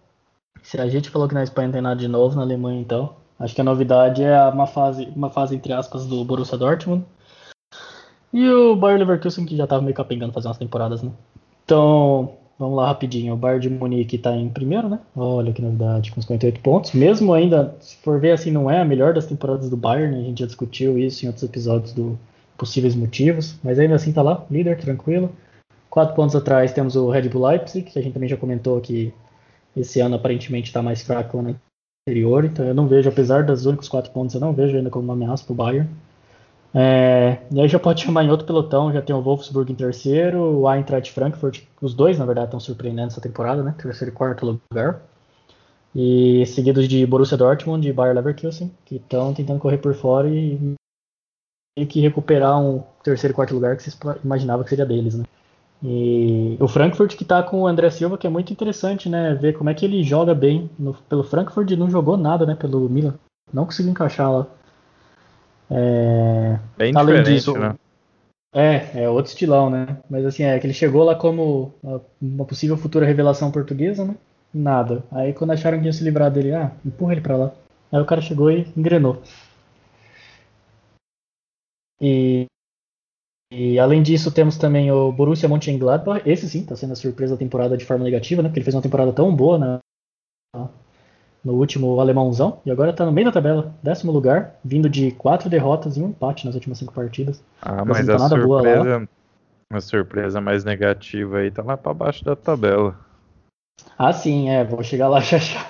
Se 0.63 0.79
a 0.79 0.87
gente 0.87 1.09
falou 1.09 1.27
que 1.27 1.33
na 1.33 1.43
Espanha 1.43 1.67
não 1.67 1.73
tem 1.73 1.81
nada 1.81 1.99
de 1.99 2.07
novo, 2.07 2.35
na 2.35 2.41
Alemanha 2.41 2.79
então, 2.79 3.15
acho 3.39 3.53
que 3.53 3.61
a 3.61 3.63
novidade 3.63 4.23
é 4.23 4.41
uma 4.49 4.67
fase, 4.67 5.07
uma 5.15 5.29
fase 5.29 5.55
entre 5.55 5.73
aspas 5.73 6.05
do 6.05 6.23
Borussia 6.25 6.57
Dortmund 6.57 7.05
e 8.33 8.49
o 8.49 8.75
Bayer 8.75 8.99
Leverkusen 8.99 9.45
que 9.45 9.55
já 9.55 9.65
estava 9.65 9.81
meio 9.81 9.95
capengando 9.95 10.33
fazer 10.33 10.47
umas 10.47 10.57
temporadas, 10.57 11.03
né? 11.03 11.11
Então, 11.63 12.37
Vamos 12.57 12.77
lá 12.77 12.87
rapidinho. 12.87 13.33
O 13.33 13.37
Bayern 13.37 13.61
de 13.61 13.69
Munique 13.69 14.15
está 14.15 14.35
em 14.35 14.47
primeiro, 14.47 14.87
né? 14.87 14.99
Olha 15.15 15.51
que 15.51 15.61
novidade, 15.61 16.11
com 16.11 16.21
58 16.21 16.61
pontos. 16.61 16.93
Mesmo 16.93 17.33
ainda, 17.33 17.75
se 17.81 17.97
for 17.97 18.19
ver 18.19 18.31
assim, 18.31 18.49
não 18.49 18.71
é 18.71 18.79
a 18.79 18.85
melhor 18.85 19.13
das 19.13 19.25
temporadas 19.25 19.69
do 19.69 19.75
Bayern. 19.75 20.17
A 20.17 20.21
gente 20.21 20.39
já 20.39 20.45
discutiu 20.45 20.97
isso 20.97 21.25
em 21.25 21.27
outros 21.27 21.43
episódios 21.43 21.91
do 21.91 22.17
possíveis 22.57 22.95
motivos. 22.95 23.59
Mas 23.61 23.77
ainda 23.77 23.95
assim 23.95 24.11
está 24.11 24.21
lá, 24.21 24.45
líder, 24.49 24.77
tranquilo. 24.77 25.31
Quatro 25.95 26.13
pontos 26.13 26.35
atrás 26.35 26.73
temos 26.73 26.97
o 26.97 27.09
Red 27.09 27.29
Bull 27.29 27.47
Leipzig, 27.47 27.89
que 27.89 27.97
a 27.97 28.01
gente 28.01 28.11
também 28.11 28.27
já 28.27 28.35
comentou 28.35 28.81
que 28.81 29.13
esse 29.77 30.01
ano 30.01 30.17
aparentemente 30.17 30.67
está 30.67 30.81
mais 30.81 31.01
fraco 31.01 31.41
no 31.41 31.55
anterior. 32.05 32.43
Então 32.43 32.65
eu 32.65 32.73
não 32.73 32.85
vejo, 32.85 33.07
apesar 33.07 33.45
dos 33.45 33.65
únicos 33.65 33.87
quatro 33.87 34.11
pontos, 34.11 34.35
eu 34.35 34.41
não 34.41 34.51
vejo 34.51 34.75
ainda 34.75 34.89
como 34.89 35.05
uma 35.05 35.13
ameaça 35.13 35.45
para 35.45 35.53
o 35.53 35.55
Bayern. 35.55 35.89
É, 36.73 37.37
e 37.49 37.61
aí 37.61 37.69
já 37.69 37.79
pode 37.79 38.03
chamar 38.03 38.25
em 38.25 38.29
outro 38.29 38.45
pelotão, 38.45 38.91
já 38.91 39.01
tem 39.01 39.15
o 39.15 39.21
Wolfsburg 39.21 39.71
em 39.71 39.75
terceiro, 39.75 40.37
o 40.59 40.69
Eintracht 40.69 41.13
Frankfurt, 41.13 41.61
os 41.81 41.93
dois 41.93 42.19
na 42.19 42.25
verdade 42.25 42.47
estão 42.47 42.59
surpreendendo 42.59 43.07
essa 43.07 43.21
temporada, 43.21 43.63
né? 43.63 43.73
Terceiro 43.77 44.13
e 44.13 44.13
quarto 44.13 44.59
lugar. 44.69 45.01
E 45.95 46.45
seguidos 46.47 46.89
de 46.89 47.05
Borussia 47.05 47.37
Dortmund 47.37 47.87
e 47.87 47.93
Bayer 47.93 48.13
Leverkusen, 48.13 48.69
que 48.83 48.97
estão 48.97 49.33
tentando 49.33 49.61
correr 49.61 49.77
por 49.77 49.93
fora 49.93 50.27
e 50.27 50.59
meio 51.77 51.87
que 51.87 52.01
recuperar 52.01 52.59
um 52.59 52.83
terceiro 53.01 53.31
e 53.31 53.35
quarto 53.35 53.53
lugar 53.53 53.77
que 53.77 53.83
se 53.89 53.97
imaginava 54.25 54.61
que 54.61 54.69
seria 54.69 54.85
deles, 54.85 55.15
né? 55.15 55.23
E 55.87 56.57
o 56.59 56.67
Frankfurt 56.67 57.15
que 57.15 57.21
está 57.21 57.43
com 57.43 57.61
o 57.61 57.67
André 57.67 57.91
Silva, 57.91 58.17
que 58.17 58.25
é 58.25 58.29
muito 58.29 58.51
interessante, 58.51 59.07
né? 59.07 59.35
Ver 59.35 59.53
como 59.53 59.69
é 59.69 59.73
que 59.75 59.85
ele 59.85 60.01
joga 60.01 60.33
bem 60.33 60.67
no, 60.79 60.95
pelo 60.95 61.23
Frankfurt 61.23 61.69
não 61.71 61.91
jogou 61.91 62.17
nada, 62.17 62.43
né? 62.43 62.55
Pelo 62.55 62.89
Milan. 62.89 63.13
Não 63.53 63.65
conseguiu 63.65 63.91
encaixar 63.91 64.31
lá. 64.31 64.47
É, 65.69 66.57
Bem 66.75 66.91
além 66.95 67.21
disso, 67.21 67.55
né? 67.55 67.75
É, 68.51 69.03
é 69.03 69.09
outro 69.09 69.31
estilão, 69.31 69.69
né? 69.69 69.99
Mas 70.09 70.25
assim, 70.25 70.41
é 70.41 70.57
que 70.57 70.65
ele 70.65 70.73
chegou 70.73 71.03
lá 71.03 71.13
como 71.13 71.71
uma 72.19 72.45
possível 72.45 72.75
futura 72.77 73.05
revelação 73.05 73.51
portuguesa, 73.51 74.05
né? 74.05 74.15
Nada. 74.51 75.03
Aí 75.11 75.33
quando 75.33 75.51
acharam 75.51 75.79
que 75.79 75.85
ia 75.85 75.93
se 75.93 76.03
livrar 76.03 76.31
dele, 76.31 76.51
ah, 76.53 76.71
empurra 76.83 77.11
ele 77.11 77.21
pra 77.21 77.37
lá. 77.37 77.51
Aí 77.91 78.01
o 78.01 78.05
cara 78.05 78.21
chegou 78.21 78.49
e 78.49 78.65
engrenou. 78.75 79.21
E, 82.01 82.47
e 83.51 83.79
além 83.79 84.01
disso, 84.01 84.31
temos 84.31 84.57
também 84.57 84.91
o 84.91 85.11
Borussia 85.11 85.47
Mönchengladbach. 85.47 86.21
Esse 86.25 86.49
sim, 86.49 86.65
tá 86.65 86.75
sendo 86.75 86.93
a 86.93 86.95
surpresa 86.95 87.35
da 87.35 87.39
temporada 87.39 87.77
de 87.77 87.85
forma 87.85 88.03
negativa, 88.03 88.41
né? 88.41 88.49
Porque 88.49 88.59
ele 88.59 88.65
fez 88.65 88.75
uma 88.75 88.81
temporada 88.81 89.13
tão 89.13 89.35
boa, 89.35 89.57
né? 89.57 89.79
no 91.45 91.53
último 91.53 91.99
alemãozão 91.99 92.59
e 92.65 92.71
agora 92.71 92.89
está 92.89 93.05
no 93.05 93.11
meio 93.11 93.27
da 93.27 93.31
tabela, 93.31 93.71
décimo 93.83 94.11
lugar, 94.11 94.55
vindo 94.65 94.89
de 94.89 95.11
quatro 95.11 95.47
derrotas 95.47 95.95
e 95.95 96.01
um 96.01 96.09
empate 96.09 96.43
nas 96.43 96.55
últimas 96.55 96.79
cinco 96.79 96.91
partidas. 96.91 97.43
Ah, 97.61 97.85
mas 97.85 98.09
a 98.09 98.17
surpresa, 98.17 99.07
a 99.71 99.81
surpresa 99.81 100.41
mais 100.41 100.63
negativa 100.63 101.37
aí 101.37 101.51
tá 101.51 101.61
lá 101.61 101.77
para 101.77 101.93
baixo 101.93 102.25
da 102.25 102.35
tabela. 102.35 102.99
Ah, 103.97 104.11
sim, 104.11 104.49
é, 104.49 104.63
vou 104.63 104.81
chegar 104.83 105.07
lá 105.07 105.19
já 105.21 105.37
já. 105.37 105.67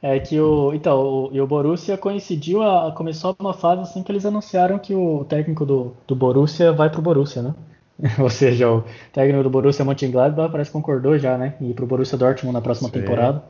É 0.00 0.18
que 0.20 0.40
o, 0.40 0.72
então, 0.72 1.00
o, 1.00 1.30
e 1.32 1.40
o 1.40 1.46
Borussia 1.46 1.98
coincidiu, 1.98 2.62
a, 2.62 2.92
começou 2.92 3.34
uma 3.38 3.52
fase 3.52 3.82
assim 3.82 4.02
que 4.02 4.12
eles 4.12 4.24
anunciaram 4.24 4.78
que 4.78 4.94
o 4.94 5.24
técnico 5.24 5.66
do, 5.66 5.96
do 6.06 6.14
Borussia 6.14 6.72
vai 6.72 6.88
pro 6.88 7.02
Borussia, 7.02 7.42
né? 7.42 7.54
Ou 8.20 8.30
seja, 8.30 8.70
o 8.70 8.84
técnico 9.12 9.42
do 9.42 9.50
Borussia 9.50 9.84
Mönchengladbach 9.84 10.52
parece 10.52 10.70
que 10.70 10.76
concordou 10.76 11.18
já, 11.18 11.36
né? 11.36 11.56
E 11.60 11.74
pro 11.74 11.86
Borussia 11.86 12.16
Dortmund 12.16 12.54
na 12.54 12.60
próxima 12.60 12.88
Sim. 12.88 13.00
temporada. 13.00 13.42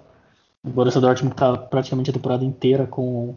O 0.64 0.70
Borussia 0.70 1.00
Dortmund 1.00 1.36
tá 1.36 1.56
praticamente 1.56 2.10
a 2.10 2.14
temporada 2.14 2.44
inteira 2.44 2.86
com. 2.86 3.34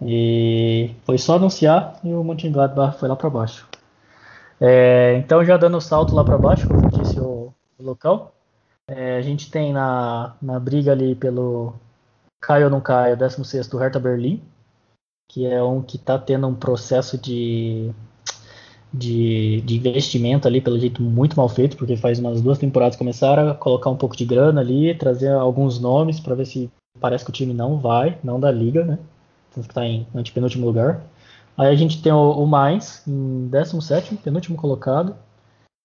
E 0.00 0.94
foi 1.04 1.18
só 1.18 1.36
anunciar 1.36 1.98
e 2.04 2.12
o 2.12 2.22
Mönchengladbach 2.22 2.98
foi 2.98 3.08
lá 3.08 3.16
para 3.16 3.30
baixo. 3.30 3.68
É, 4.60 5.16
então, 5.16 5.44
já 5.44 5.56
dando 5.56 5.76
o 5.76 5.80
salto 5.80 6.14
lá 6.14 6.24
para 6.24 6.38
baixo, 6.38 6.68
como 6.68 6.88
disse 6.88 7.18
o, 7.18 7.52
o 7.78 7.82
local, 7.82 8.33
é, 8.88 9.16
a 9.16 9.22
gente 9.22 9.50
tem 9.50 9.72
na, 9.72 10.36
na 10.40 10.58
briga 10.60 10.92
ali 10.92 11.14
pelo 11.14 11.74
Caio 12.40 12.66
ou 12.66 12.70
não 12.70 12.80
Caio, 12.80 13.16
16 13.16 13.72
o 13.72 13.78
Hertha 13.78 13.98
Berlim, 13.98 14.42
que 15.30 15.46
é 15.46 15.62
um 15.62 15.82
que 15.82 15.96
está 15.96 16.18
tendo 16.18 16.46
um 16.46 16.54
processo 16.54 17.18
de 17.18 17.92
de, 18.94 19.60
de, 19.62 19.76
investimento 19.76 20.46
ali, 20.46 20.60
pelo 20.60 20.78
jeito 20.78 21.02
muito 21.02 21.36
mal 21.36 21.48
feito, 21.48 21.76
porque 21.76 21.96
faz 21.96 22.20
umas 22.20 22.40
duas 22.40 22.58
temporadas 22.58 22.96
começaram 22.96 23.50
a 23.50 23.54
colocar 23.54 23.90
um 23.90 23.96
pouco 23.96 24.16
de 24.16 24.24
grana 24.24 24.60
ali, 24.60 24.94
trazer 24.94 25.32
alguns 25.32 25.80
nomes 25.80 26.20
para 26.20 26.36
ver 26.36 26.46
se 26.46 26.70
parece 27.00 27.24
que 27.24 27.30
o 27.30 27.32
time 27.32 27.52
não 27.52 27.76
vai, 27.78 28.16
não 28.22 28.38
da 28.38 28.52
liga, 28.52 28.84
né? 28.84 28.98
Tanto 29.52 29.66
que 29.66 29.72
está 29.72 29.84
em 29.84 30.06
antepenúltimo 30.14 30.64
lugar. 30.64 31.02
Aí 31.56 31.68
a 31.68 31.74
gente 31.74 32.00
tem 32.00 32.12
o, 32.12 32.30
o 32.32 32.46
Mainz 32.46 33.02
em 33.06 33.48
17, 33.48 34.16
penúltimo 34.16 34.56
colocado. 34.56 35.16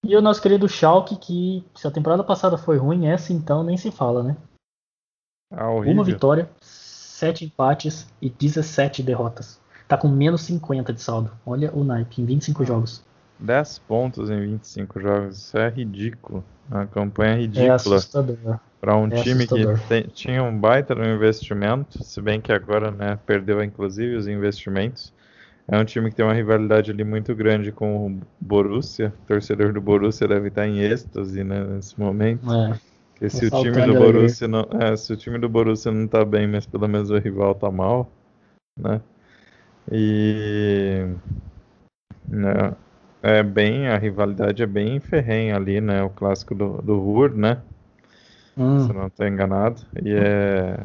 E 0.05 0.15
o 0.15 0.21
nosso 0.21 0.41
querido 0.41 0.67
Schalke, 0.67 1.17
que 1.17 1.63
se 1.75 1.87
a 1.87 1.91
temporada 1.91 2.23
passada 2.23 2.57
foi 2.57 2.77
ruim, 2.77 3.07
essa 3.07 3.33
então 3.33 3.63
nem 3.63 3.77
se 3.77 3.91
fala, 3.91 4.23
né? 4.23 4.37
Ah, 5.51 5.69
Uma 5.71 6.03
vitória, 6.03 6.49
sete 6.61 7.45
empates 7.45 8.07
e 8.21 8.29
17 8.29 9.03
derrotas 9.03 9.59
tá 9.89 9.97
com 9.97 10.07
menos 10.07 10.41
50 10.41 10.93
de 10.93 11.01
saldo. 11.01 11.31
Olha 11.43 11.73
o 11.73 11.83
naipe, 11.83 12.21
em 12.21 12.25
25 12.25 12.63
jogos. 12.63 13.03
10 13.39 13.79
pontos 13.79 14.29
em 14.29 14.39
25 14.39 14.99
jogos, 14.99 15.37
isso 15.37 15.57
é 15.57 15.67
ridículo. 15.67 16.43
Uma 16.69 16.85
campanha 16.85 17.33
é 17.33 17.37
ridícula. 17.39 17.65
É 17.65 17.75
assustador. 17.75 18.59
Para 18.79 18.95
um 18.95 19.07
é 19.07 19.23
time 19.23 19.45
assustador. 19.45 19.79
que 19.79 19.87
tem, 19.87 20.03
tinha 20.03 20.43
um 20.43 20.55
baita 20.55 20.93
no 20.93 21.03
investimento, 21.03 22.03
se 22.03 22.21
bem 22.21 22.39
que 22.39 22.51
agora 22.51 22.91
né, 22.91 23.17
perdeu 23.25 23.63
inclusive 23.63 24.15
os 24.15 24.27
investimentos. 24.27 25.11
É 25.72 25.78
um 25.78 25.86
time 25.86 26.09
que 26.09 26.15
tem 26.15 26.26
uma 26.26 26.34
rivalidade 26.34 26.89
ali 26.89 27.03
muito 27.03 27.36
grande 27.36 27.72
com 27.72 28.07
o 28.07 28.20
Borussia. 28.39 29.13
O 29.24 29.28
torcedor 29.28 29.72
do 29.72 29.80
Borussia 29.80 30.28
deve 30.28 30.47
estar 30.47 30.67
em 30.67 30.80
êxtase 30.80 31.43
né, 31.43 31.63
nesse 31.63 31.99
momento. 31.99 32.41
É. 33.22 33.30
se 33.30 33.45
o 33.45 33.49
time 33.51 33.86
do 33.86 33.93
Borussia 33.93 34.47
não, 34.47 34.67
é, 34.80 34.95
se 34.95 35.13
o 35.13 35.17
time 35.17 35.38
do 35.38 35.47
Borussia 35.47 35.91
não 35.91 36.07
tá 36.07 36.26
bem, 36.26 36.47
mas 36.47 36.65
pelo 36.65 36.88
menos 36.88 37.11
o 37.11 37.17
rival 37.17 37.53
tá 37.53 37.70
mal, 37.70 38.11
né? 38.76 38.99
E 39.91 41.05
né, 42.28 42.74
é 43.22 43.43
bem 43.43 43.88
a 43.89 43.97
rivalidade 43.97 44.63
é 44.63 44.67
bem 44.67 44.99
ferrenha 44.99 45.55
ali, 45.55 45.80
né? 45.80 46.01
O 46.01 46.09
clássico 46.09 46.55
do, 46.55 46.82
do 46.82 46.99
Ruhr, 46.99 47.36
né? 47.36 47.59
Hum. 48.57 48.88
Se 48.88 48.93
não 48.93 49.07
estou 49.07 49.28
enganado. 49.28 49.82
E 50.03 50.13
é 50.13 50.80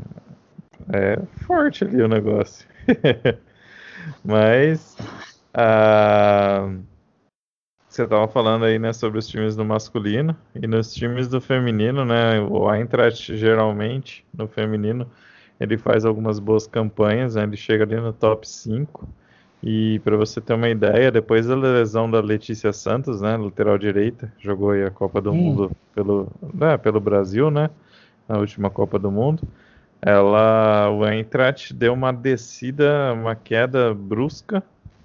é 0.93 1.19
forte 1.47 1.85
ali 1.85 2.03
o 2.03 2.09
negócio. 2.09 2.67
Mas 4.25 4.97
ah, 5.53 6.71
você 7.89 8.03
estava 8.03 8.27
falando 8.27 8.65
aí, 8.65 8.79
né, 8.79 8.93
sobre 8.93 9.19
os 9.19 9.29
times 9.29 9.55
do 9.55 9.65
masculino 9.65 10.37
e 10.55 10.67
nos 10.67 10.93
times 10.93 11.29
do 11.29 11.41
feminino, 11.41 12.05
né? 12.05 12.41
O 12.41 12.73
Eintracht 12.73 13.37
geralmente 13.37 14.25
no 14.37 14.49
feminino 14.49 15.09
ele 15.61 15.79
faz 15.79 16.05
algumas 16.05 16.41
boas 16.41 16.67
campanhas, 16.67 17.37
né? 17.37 17.45
ele 17.45 17.57
chega 17.57 17.85
ali 17.85 17.97
no 17.97 18.13
top 18.13 18.49
5. 18.49 19.09
E 19.63 19.99
para 20.01 20.17
você 20.17 20.41
ter 20.41 20.53
uma 20.53 20.69
ideia, 20.69 21.11
depois 21.11 21.47
da 21.47 21.55
lesão 21.55 22.11
da 22.11 22.21
Letícia 22.21 22.73
Santos, 22.73 23.23
né, 23.23 23.35
lateral 23.37 23.79
direita, 23.79 24.31
jogou 24.39 24.73
aí 24.73 24.85
a 24.85 24.91
Copa 24.91 25.23
do 25.23 25.31
hum. 25.31 25.37
Mundo 25.37 25.71
pelo, 25.95 26.29
né, 26.53 26.77
pelo 26.77 27.01
Brasil, 27.01 27.51
né, 27.51 27.71
na 28.29 28.39
última 28.39 28.69
Copa 28.69 28.99
do 28.99 29.11
Mundo. 29.11 29.43
Ela, 30.07 30.91
o 30.91 31.07
Eintracht 31.07 31.73
deu 31.73 31.95
uma 31.95 32.13
descida, 32.13 33.15
uma 33.15 33.35
queda 33.35 33.95
brusca 33.95 34.63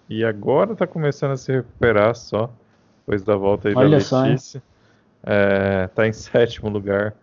e 0.10 0.26
agora 0.26 0.74
está 0.74 0.86
começando 0.86 1.32
a 1.32 1.38
se 1.38 1.54
recuperar 1.54 2.14
só 2.16 2.52
depois 3.00 3.24
da 3.24 3.38
volta 3.38 3.70
aí 3.70 3.76
Olha 3.76 3.98
da 3.98 4.22
Letícia. 4.22 4.62
Só, 5.24 5.32
é, 5.32 5.90
em 6.06 6.12
sétimo 6.14 6.68
lugar. 6.70 7.16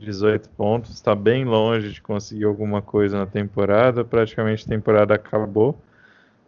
18 0.00 0.48
pontos, 0.50 0.92
está 0.92 1.14
bem 1.14 1.44
longe 1.44 1.90
de 1.90 2.00
conseguir 2.00 2.44
alguma 2.44 2.80
coisa 2.80 3.18
na 3.18 3.26
temporada, 3.26 4.04
praticamente 4.04 4.64
a 4.64 4.68
temporada 4.68 5.14
acabou. 5.14 5.78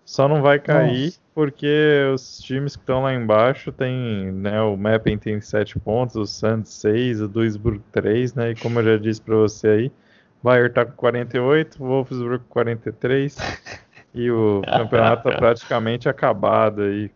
Só 0.04 0.28
não 0.28 0.40
vai 0.40 0.58
cair 0.58 1.06
Nossa. 1.06 1.20
porque 1.34 2.10
os 2.14 2.38
times 2.38 2.74
que 2.74 2.82
estão 2.82 3.02
lá 3.02 3.12
embaixo 3.12 3.70
tem, 3.70 4.32
né, 4.32 4.62
o 4.62 4.76
Mapping 4.76 5.18
tem 5.18 5.40
7 5.40 5.78
pontos, 5.78 6.16
o 6.16 6.24
Santos 6.24 6.72
6, 6.74 7.22
o 7.22 7.28
Duisburg 7.28 7.82
3, 7.92 8.34
né, 8.34 8.50
e 8.52 8.54
como 8.54 8.78
eu 8.78 8.84
já 8.84 8.96
disse 8.96 9.20
para 9.20 9.36
você 9.36 9.68
aí, 9.68 9.92
Bayern 10.42 10.72
tá 10.72 10.84
com 10.84 10.92
48, 10.92 11.82
o 11.82 11.86
Wolfsburg 11.86 12.44
43 12.48 13.36
e 14.14 14.30
o 14.30 14.62
campeonato 14.62 15.28
tá 15.28 15.36
praticamente 15.36 16.08
acabado 16.08 16.82
aí. 16.82 17.10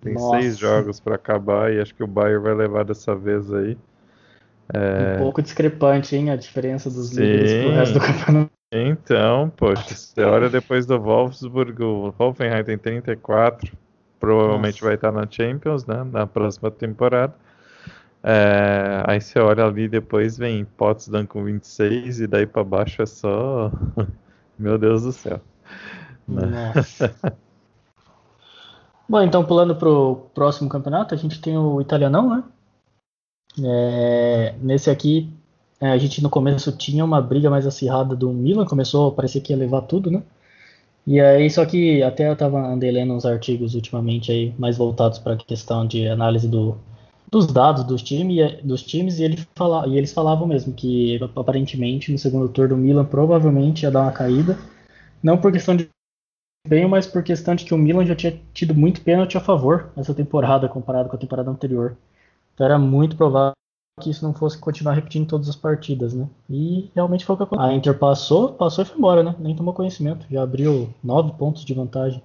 Tem 0.00 0.14
Nossa. 0.14 0.40
seis 0.40 0.58
jogos 0.58 1.00
para 1.00 1.16
acabar 1.16 1.72
e 1.72 1.80
acho 1.80 1.94
que 1.94 2.02
o 2.02 2.06
Bayern 2.06 2.42
vai 2.42 2.54
levar 2.54 2.84
dessa 2.84 3.14
vez 3.14 3.52
aí. 3.52 3.76
É... 4.72 5.16
Um 5.16 5.18
pouco 5.18 5.42
discrepante, 5.42 6.14
hein, 6.16 6.30
a 6.30 6.36
diferença 6.36 6.88
dos 6.90 7.10
Sim. 7.10 7.20
líderes 7.20 7.64
pro 7.64 7.72
resto 7.72 7.94
do 7.94 8.00
campeonato. 8.00 8.50
Então, 8.74 9.52
poxa, 9.54 9.94
você 9.94 10.22
olha 10.22 10.48
depois 10.48 10.86
do 10.86 10.98
Wolfsburg, 10.98 11.82
o 11.82 12.14
Hoffenheim 12.18 12.64
tem 12.64 12.78
34, 12.78 13.70
provavelmente 14.18 14.76
Nossa. 14.76 14.84
vai 14.86 14.94
estar 14.94 15.12
na 15.12 15.26
Champions, 15.30 15.84
né, 15.84 16.02
na 16.10 16.26
próxima 16.26 16.70
temporada. 16.70 17.34
É, 18.24 19.02
aí 19.06 19.20
você 19.20 19.38
olha 19.40 19.64
ali 19.64 19.88
depois 19.88 20.38
vem 20.38 20.64
Potsdam 20.64 21.26
com 21.26 21.42
26 21.42 22.20
e 22.20 22.26
daí 22.28 22.46
para 22.46 22.62
baixo 22.62 23.02
é 23.02 23.06
só 23.06 23.72
meu 24.56 24.78
Deus 24.78 25.02
do 25.02 25.12
céu. 25.12 25.40
Né? 26.28 26.72
Nossa. 26.74 27.12
Bom, 29.08 29.20
então 29.22 29.44
pulando 29.44 29.74
pro 29.74 30.30
próximo 30.32 30.68
campeonato, 30.68 31.14
a 31.14 31.18
gente 31.18 31.40
tem 31.40 31.58
o 31.58 31.80
italianão, 31.80 32.36
né? 32.36 32.44
É, 33.62 34.54
nesse 34.62 34.88
aqui, 34.88 35.30
é, 35.80 35.90
a 35.90 35.98
gente 35.98 36.22
no 36.22 36.30
começo 36.30 36.72
tinha 36.76 37.04
uma 37.04 37.20
briga 37.20 37.50
mais 37.50 37.66
acirrada 37.66 38.16
do 38.16 38.32
Milan, 38.32 38.64
começou, 38.64 39.12
parecia 39.12 39.40
que 39.40 39.52
ia 39.52 39.58
levar 39.58 39.82
tudo, 39.82 40.10
né? 40.10 40.22
E 41.06 41.20
aí, 41.20 41.50
só 41.50 41.66
que 41.66 42.02
até 42.02 42.30
eu 42.30 42.36
tava 42.36 42.58
andei 42.64 42.90
lendo 42.90 43.12
uns 43.12 43.26
artigos 43.26 43.74
ultimamente 43.74 44.30
aí, 44.30 44.54
mais 44.56 44.78
voltados 44.78 45.18
para 45.18 45.34
a 45.34 45.36
questão 45.36 45.86
de 45.86 46.06
análise 46.06 46.48
do, 46.48 46.78
dos 47.32 47.46
dados 47.46 47.84
dos, 47.84 48.02
time, 48.02 48.60
dos 48.62 48.82
times, 48.82 49.18
e, 49.18 49.24
ele 49.24 49.38
fala, 49.56 49.88
e 49.88 49.96
eles 49.96 50.12
falavam 50.12 50.46
mesmo 50.46 50.74
que 50.74 51.18
aparentemente 51.34 52.12
no 52.12 52.18
segundo 52.18 52.46
turno 52.46 52.74
o 52.74 52.78
Milan 52.78 53.06
provavelmente 53.06 53.84
ia 53.84 53.90
dar 53.90 54.02
uma 54.02 54.12
caída, 54.12 54.58
não 55.22 55.38
por 55.38 55.50
questão 55.50 55.74
de 55.74 55.88
bem, 56.68 56.86
mas 56.86 57.06
por 57.06 57.22
questão 57.22 57.54
de 57.54 57.64
que 57.64 57.72
o 57.72 57.78
Milan 57.78 58.04
já 58.04 58.14
tinha 58.14 58.38
tido 58.52 58.74
muito 58.74 59.00
pênalti 59.00 59.38
a 59.38 59.40
favor 59.40 59.90
nessa 59.96 60.12
temporada 60.12 60.68
comparado 60.68 61.08
com 61.08 61.16
a 61.16 61.18
temporada 61.18 61.50
anterior. 61.50 61.96
Então 62.52 62.66
era 62.66 62.78
muito 62.78 63.16
provável 63.16 63.54
que 63.98 64.10
isso 64.10 64.22
não 64.22 64.34
fosse 64.34 64.58
continuar 64.58 64.92
repetindo 64.92 65.26
todas 65.26 65.48
as 65.48 65.56
partidas, 65.56 66.12
né? 66.12 66.28
E 66.50 66.90
realmente 66.94 67.24
foi 67.24 67.34
o 67.34 67.38
que 67.38 67.44
aconteceu. 67.44 67.70
A 67.70 67.74
Inter 67.74 67.98
passou, 67.98 68.52
passou 68.52 68.84
e 68.84 68.86
foi 68.86 68.98
embora, 68.98 69.22
né? 69.22 69.34
Nem 69.38 69.56
tomou 69.56 69.72
conhecimento, 69.72 70.26
já 70.30 70.42
abriu 70.42 70.92
nove 71.02 71.32
pontos 71.38 71.64
de 71.64 71.72
vantagem. 71.72 72.22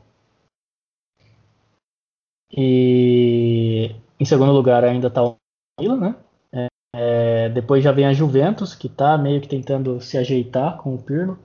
E 2.52 3.96
em 4.20 4.26
segundo 4.26 4.52
lugar 4.52 4.84
ainda 4.84 5.08
está 5.08 5.24
o 5.24 5.36
Milan, 5.80 5.98
né? 5.98 6.16
É, 6.52 6.68
é, 6.96 7.50
depois 7.50 7.84
já 7.84 7.92
vem 7.92 8.06
a 8.06 8.14
Juventus, 8.14 8.74
que 8.74 8.88
está 8.88 9.18
meio 9.18 9.42
que 9.42 9.48
tentando 9.48 10.02
se 10.02 10.18
ajeitar 10.18 10.78
com 10.78 10.96
o 10.96 10.98
Pirlo. 10.98 11.38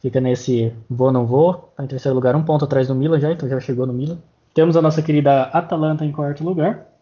Fica 0.00 0.20
nesse 0.20 0.72
vou 0.88 1.12
não 1.12 1.26
vou. 1.26 1.72
Tá 1.76 1.84
em 1.84 1.88
terceiro 1.88 2.14
lugar, 2.14 2.34
um 2.34 2.44
ponto 2.44 2.64
atrás 2.64 2.88
do 2.88 2.94
Milan 2.94 3.20
já, 3.20 3.32
então 3.32 3.48
já 3.48 3.60
chegou 3.60 3.86
no 3.86 3.92
Milan. 3.92 4.18
Temos 4.54 4.76
a 4.76 4.82
nossa 4.82 5.02
querida 5.02 5.44
Atalanta 5.44 6.04
em 6.04 6.12
quarto 6.12 6.44
lugar 6.44 6.92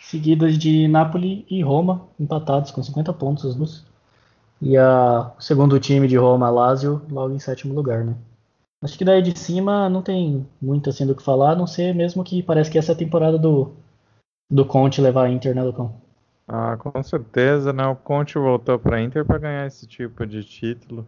seguidas 0.00 0.56
de 0.56 0.88
Napoli 0.88 1.44
e 1.48 1.62
Roma, 1.62 2.08
empatados 2.18 2.70
com 2.70 2.82
50 2.82 3.12
pontos 3.12 3.44
os 3.44 3.54
dois. 3.54 3.84
E 4.60 4.76
a, 4.76 5.32
o 5.38 5.42
segundo 5.42 5.78
time 5.78 6.08
de 6.08 6.16
Roma, 6.16 6.50
Lazio, 6.50 7.02
logo 7.10 7.34
em 7.34 7.38
sétimo 7.38 7.74
lugar, 7.74 8.04
né? 8.04 8.14
Acho 8.82 8.96
que 8.96 9.04
daí 9.04 9.20
de 9.20 9.38
cima 9.38 9.88
não 9.90 10.02
tem 10.02 10.46
muito 10.60 10.88
assim 10.88 11.06
do 11.06 11.14
que 11.14 11.22
falar, 11.22 11.52
a 11.52 11.56
não 11.56 11.66
ser 11.66 11.94
mesmo 11.94 12.24
que 12.24 12.42
parece 12.42 12.70
que 12.70 12.78
essa 12.78 12.92
é 12.92 12.94
a 12.94 12.98
temporada 12.98 13.38
do, 13.38 13.72
do 14.50 14.64
Conte 14.64 15.00
levar 15.00 15.26
a 15.26 15.30
Inter, 15.30 15.54
né, 15.54 15.62
Lucão? 15.62 15.94
Ah, 16.48 16.76
com 16.76 17.00
certeza, 17.02 17.72
né? 17.72 17.86
O 17.86 17.94
Conte 17.94 18.36
voltou 18.36 18.78
para 18.78 18.96
a 18.96 19.00
Inter 19.00 19.24
para 19.24 19.38
ganhar 19.38 19.66
esse 19.66 19.86
tipo 19.86 20.26
de 20.26 20.42
título. 20.42 21.06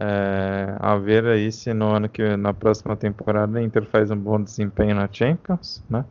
É, 0.00 0.76
a 0.78 0.96
ver 0.96 1.26
aí 1.26 1.52
se 1.52 1.74
no 1.74 1.94
ano 1.94 2.08
que 2.08 2.36
na 2.36 2.54
próxima 2.54 2.96
temporada 2.96 3.58
a 3.58 3.62
Inter 3.62 3.84
faz 3.84 4.10
um 4.10 4.16
bom 4.16 4.40
desempenho 4.40 4.94
na 4.94 5.08
Champions, 5.10 5.82
né? 5.90 6.04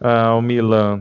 Uh, 0.00 0.36
o 0.36 0.42
Milan 0.42 1.00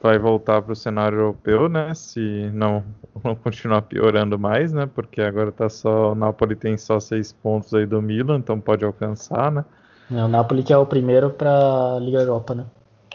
vai 0.00 0.18
voltar 0.18 0.62
para 0.62 0.72
o 0.72 0.76
cenário 0.76 1.18
europeu, 1.18 1.68
né? 1.68 1.94
Se 1.94 2.50
não, 2.52 2.84
não 3.24 3.34
continuar 3.34 3.82
piorando 3.82 4.38
mais, 4.38 4.72
né? 4.72 4.86
Porque 4.86 5.20
agora 5.20 5.50
tá 5.50 5.68
só 5.68 6.12
o 6.12 6.14
Napoli 6.14 6.54
tem 6.54 6.76
só 6.76 7.00
seis 7.00 7.32
pontos 7.32 7.74
aí 7.74 7.86
do 7.86 8.00
Milan, 8.00 8.38
então 8.38 8.60
pode 8.60 8.84
alcançar, 8.84 9.50
né? 9.50 9.64
É, 10.10 10.22
o 10.22 10.28
Napoli 10.28 10.62
que 10.62 10.72
é 10.72 10.76
o 10.76 10.86
primeiro 10.86 11.30
para 11.30 11.98
Liga 11.98 12.18
Europa, 12.18 12.54
né? 12.54 12.66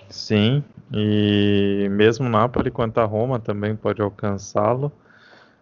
Sim, 0.10 0.64
e 0.94 1.88
mesmo 1.92 2.30
Napoli 2.30 2.72
quanto 2.72 3.00
a 3.00 3.06
Roma 3.06 3.40
também 3.40 3.76
pode 3.76 4.02
alcançá-lo. 4.02 4.92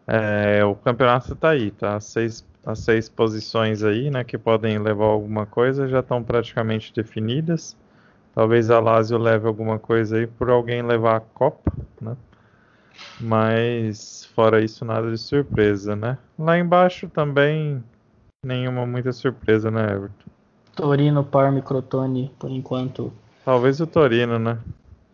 É, 0.06 0.64
o 0.66 0.76
campeonato 0.76 1.34
está 1.34 1.50
aí, 1.50 1.72
tá? 1.72 1.96
As 1.96 2.06
seis, 2.06 2.46
as 2.66 2.80
seis 2.80 3.08
posições 3.08 3.84
aí, 3.84 4.10
né? 4.10 4.24
Que 4.24 4.38
podem 4.38 4.78
levar 4.80 5.06
alguma 5.06 5.46
coisa 5.46 5.88
já 5.88 6.00
estão 6.00 6.22
praticamente 6.22 6.94
definidas. 6.94 7.78
Talvez 8.36 8.70
a 8.70 8.80
Lazio 8.80 9.18
leve 9.18 9.48
alguma 9.48 9.80
coisa 9.80 10.18
aí 10.18 10.28
por 10.28 10.50
alguém 10.50 10.82
levar 10.82 11.18
a 11.18 11.20
Copa, 11.20 11.72
né? 12.02 12.18
Mas 13.20 14.26
fora 14.36 14.62
isso, 14.62 14.84
nada 14.84 15.10
de 15.10 15.18
surpresa, 15.18 15.96
né? 15.96 16.18
Lá 16.38 16.58
embaixo 16.58 17.08
também 17.10 17.84
nenhuma 18.46 18.86
muita 18.86 19.12
surpresa, 19.12 19.72
né, 19.72 19.84
Everton? 19.84 20.32
Torino, 20.76 21.24
Parma 21.24 21.60
e 21.60 21.62
Crotone, 21.62 22.32
por 22.40 22.50
enquanto. 22.50 23.14
Talvez 23.46 23.80
o 23.80 23.88
Torino, 23.88 24.40
né? 24.40 24.58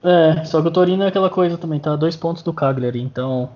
É, 0.04 0.44
só 0.46 0.62
que 0.62 0.68
o 0.68 0.72
Torino 0.72 1.04
é 1.04 1.08
aquela 1.08 1.30
coisa 1.30 1.58
também, 1.58 1.80
tá? 1.80 1.96
Dois 1.96 2.16
pontos 2.16 2.44
do 2.44 2.54
Cagliari, 2.54 3.02
então 3.02 3.50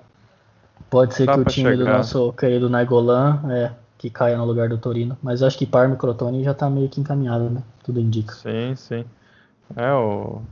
pode 0.90 1.14
ser 1.14 1.26
Dá 1.26 1.34
que 1.34 1.40
o 1.40 1.44
time 1.44 1.70
chegar. 1.70 1.84
do 1.84 1.90
nosso 1.90 2.32
querido 2.34 2.68
Nainggolan 2.68 3.40
é, 3.50 3.72
que 3.96 4.10
caia 4.10 4.36
no 4.36 4.44
lugar 4.44 4.68
do 4.68 4.76
Torino. 4.76 5.16
Mas 5.22 5.42
acho 5.42 5.56
que 5.56 5.64
Parma 5.64 5.94
e 5.94 5.98
Crotone 5.98 6.44
já 6.44 6.52
tá 6.52 6.68
meio 6.68 6.88
que 6.88 7.00
encaminhado, 7.00 7.48
né? 7.48 7.62
Tudo 7.82 8.00
indica. 8.00 8.34
Sim, 8.34 8.74
sim. 8.76 9.04
É, 9.76 9.92
o 9.92 10.42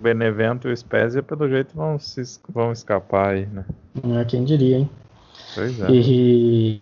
Benevento 0.00 0.68
e 0.68 0.72
o 0.72 0.76
Spezia, 0.76 1.22
pelo 1.22 1.48
jeito, 1.48 1.74
vão, 1.74 1.98
se, 1.98 2.22
vão 2.48 2.72
escapar 2.72 3.34
aí, 3.34 3.46
né? 3.46 3.64
É, 4.20 4.24
quem 4.24 4.44
diria, 4.44 4.78
hein? 4.78 4.90
Pois 5.54 5.80
é. 5.80 5.90
E... 5.90 6.80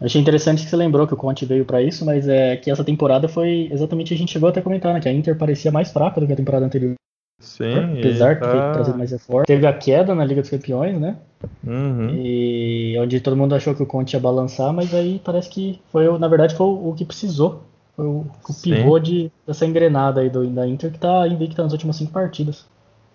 Achei 0.00 0.20
interessante 0.20 0.64
que 0.64 0.70
você 0.70 0.76
lembrou 0.76 1.06
que 1.06 1.14
o 1.14 1.16
Conte 1.16 1.46
veio 1.46 1.64
para 1.64 1.80
isso, 1.80 2.04
mas 2.04 2.28
é 2.28 2.56
que 2.56 2.70
essa 2.70 2.84
temporada 2.84 3.28
foi 3.28 3.68
exatamente 3.72 4.12
a 4.12 4.16
gente 4.16 4.32
chegou 4.32 4.48
até 4.48 4.60
a 4.60 4.62
comentar, 4.62 4.92
né? 4.92 5.00
Que 5.00 5.08
a 5.08 5.12
Inter 5.12 5.36
parecia 5.36 5.70
mais 5.70 5.90
fraca 5.90 6.20
do 6.20 6.26
que 6.26 6.32
a 6.32 6.36
temporada 6.36 6.66
anterior. 6.66 6.94
Sim. 7.40 7.98
Apesar 7.98 8.38
tá... 8.38 8.46
de 8.46 8.52
ter 8.52 8.72
trazido 8.72 8.98
mais 8.98 9.10
reforço. 9.10 9.46
Teve 9.46 9.66
a 9.66 9.72
queda 9.72 10.14
na 10.14 10.24
Liga 10.24 10.40
dos 10.40 10.50
Campeões, 10.50 10.98
né? 10.98 11.16
Uhum. 11.64 12.10
E 12.14 12.96
onde 12.98 13.20
todo 13.20 13.36
mundo 13.36 13.54
achou 13.54 13.74
que 13.74 13.82
o 13.82 13.86
Conte 13.86 14.14
ia 14.14 14.20
balançar, 14.20 14.72
mas 14.72 14.94
aí 14.94 15.20
parece 15.24 15.48
que 15.48 15.80
foi, 15.90 16.18
na 16.18 16.28
verdade, 16.28 16.54
foi 16.54 16.66
o 16.66 16.94
que 16.96 17.04
precisou 17.04 17.62
foi 17.96 18.06
o, 18.06 18.26
o 18.48 18.54
pivô 18.62 18.98
de, 18.98 19.30
dessa 19.46 19.64
engrenada 19.64 20.20
aí 20.20 20.28
do, 20.28 20.46
da 20.48 20.66
Inter 20.66 20.90
que 20.90 20.98
tá 20.98 21.26
invicta 21.28 21.62
nas 21.62 21.72
últimas 21.72 21.96
cinco 21.96 22.12
partidas. 22.12 22.66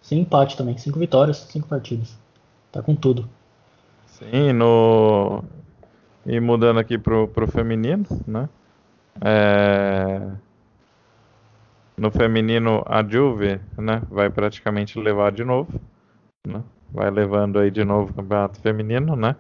Sem 0.02 0.22
empate 0.22 0.56
também, 0.56 0.78
cinco 0.78 0.98
vitórias, 0.98 1.38
cinco 1.50 1.68
partidas. 1.68 2.18
Tá 2.72 2.82
com 2.82 2.96
tudo. 2.96 3.28
Sim, 4.08 4.54
no. 4.54 5.44
E 6.26 6.40
mudando 6.40 6.80
aqui 6.80 6.98
pro, 6.98 7.28
pro 7.28 7.48
feminino, 7.48 8.06
né? 8.28 8.50
É... 9.22 10.32
No 11.98 12.12
feminino, 12.12 12.84
a 12.86 13.04
Juve, 13.04 13.60
né? 13.78 14.02
Vai 14.10 14.30
praticamente 14.30 15.00
levar 15.00 15.32
de 15.32 15.44
novo, 15.44 15.80
né? 16.48 16.64
Vai 16.92 17.10
levando 17.12 17.60
aí 17.60 17.70
de 17.70 17.84
novo 17.84 18.12
o 18.12 18.14
campeonato 18.14 18.60
feminino, 18.62 19.16
né? 19.16 19.36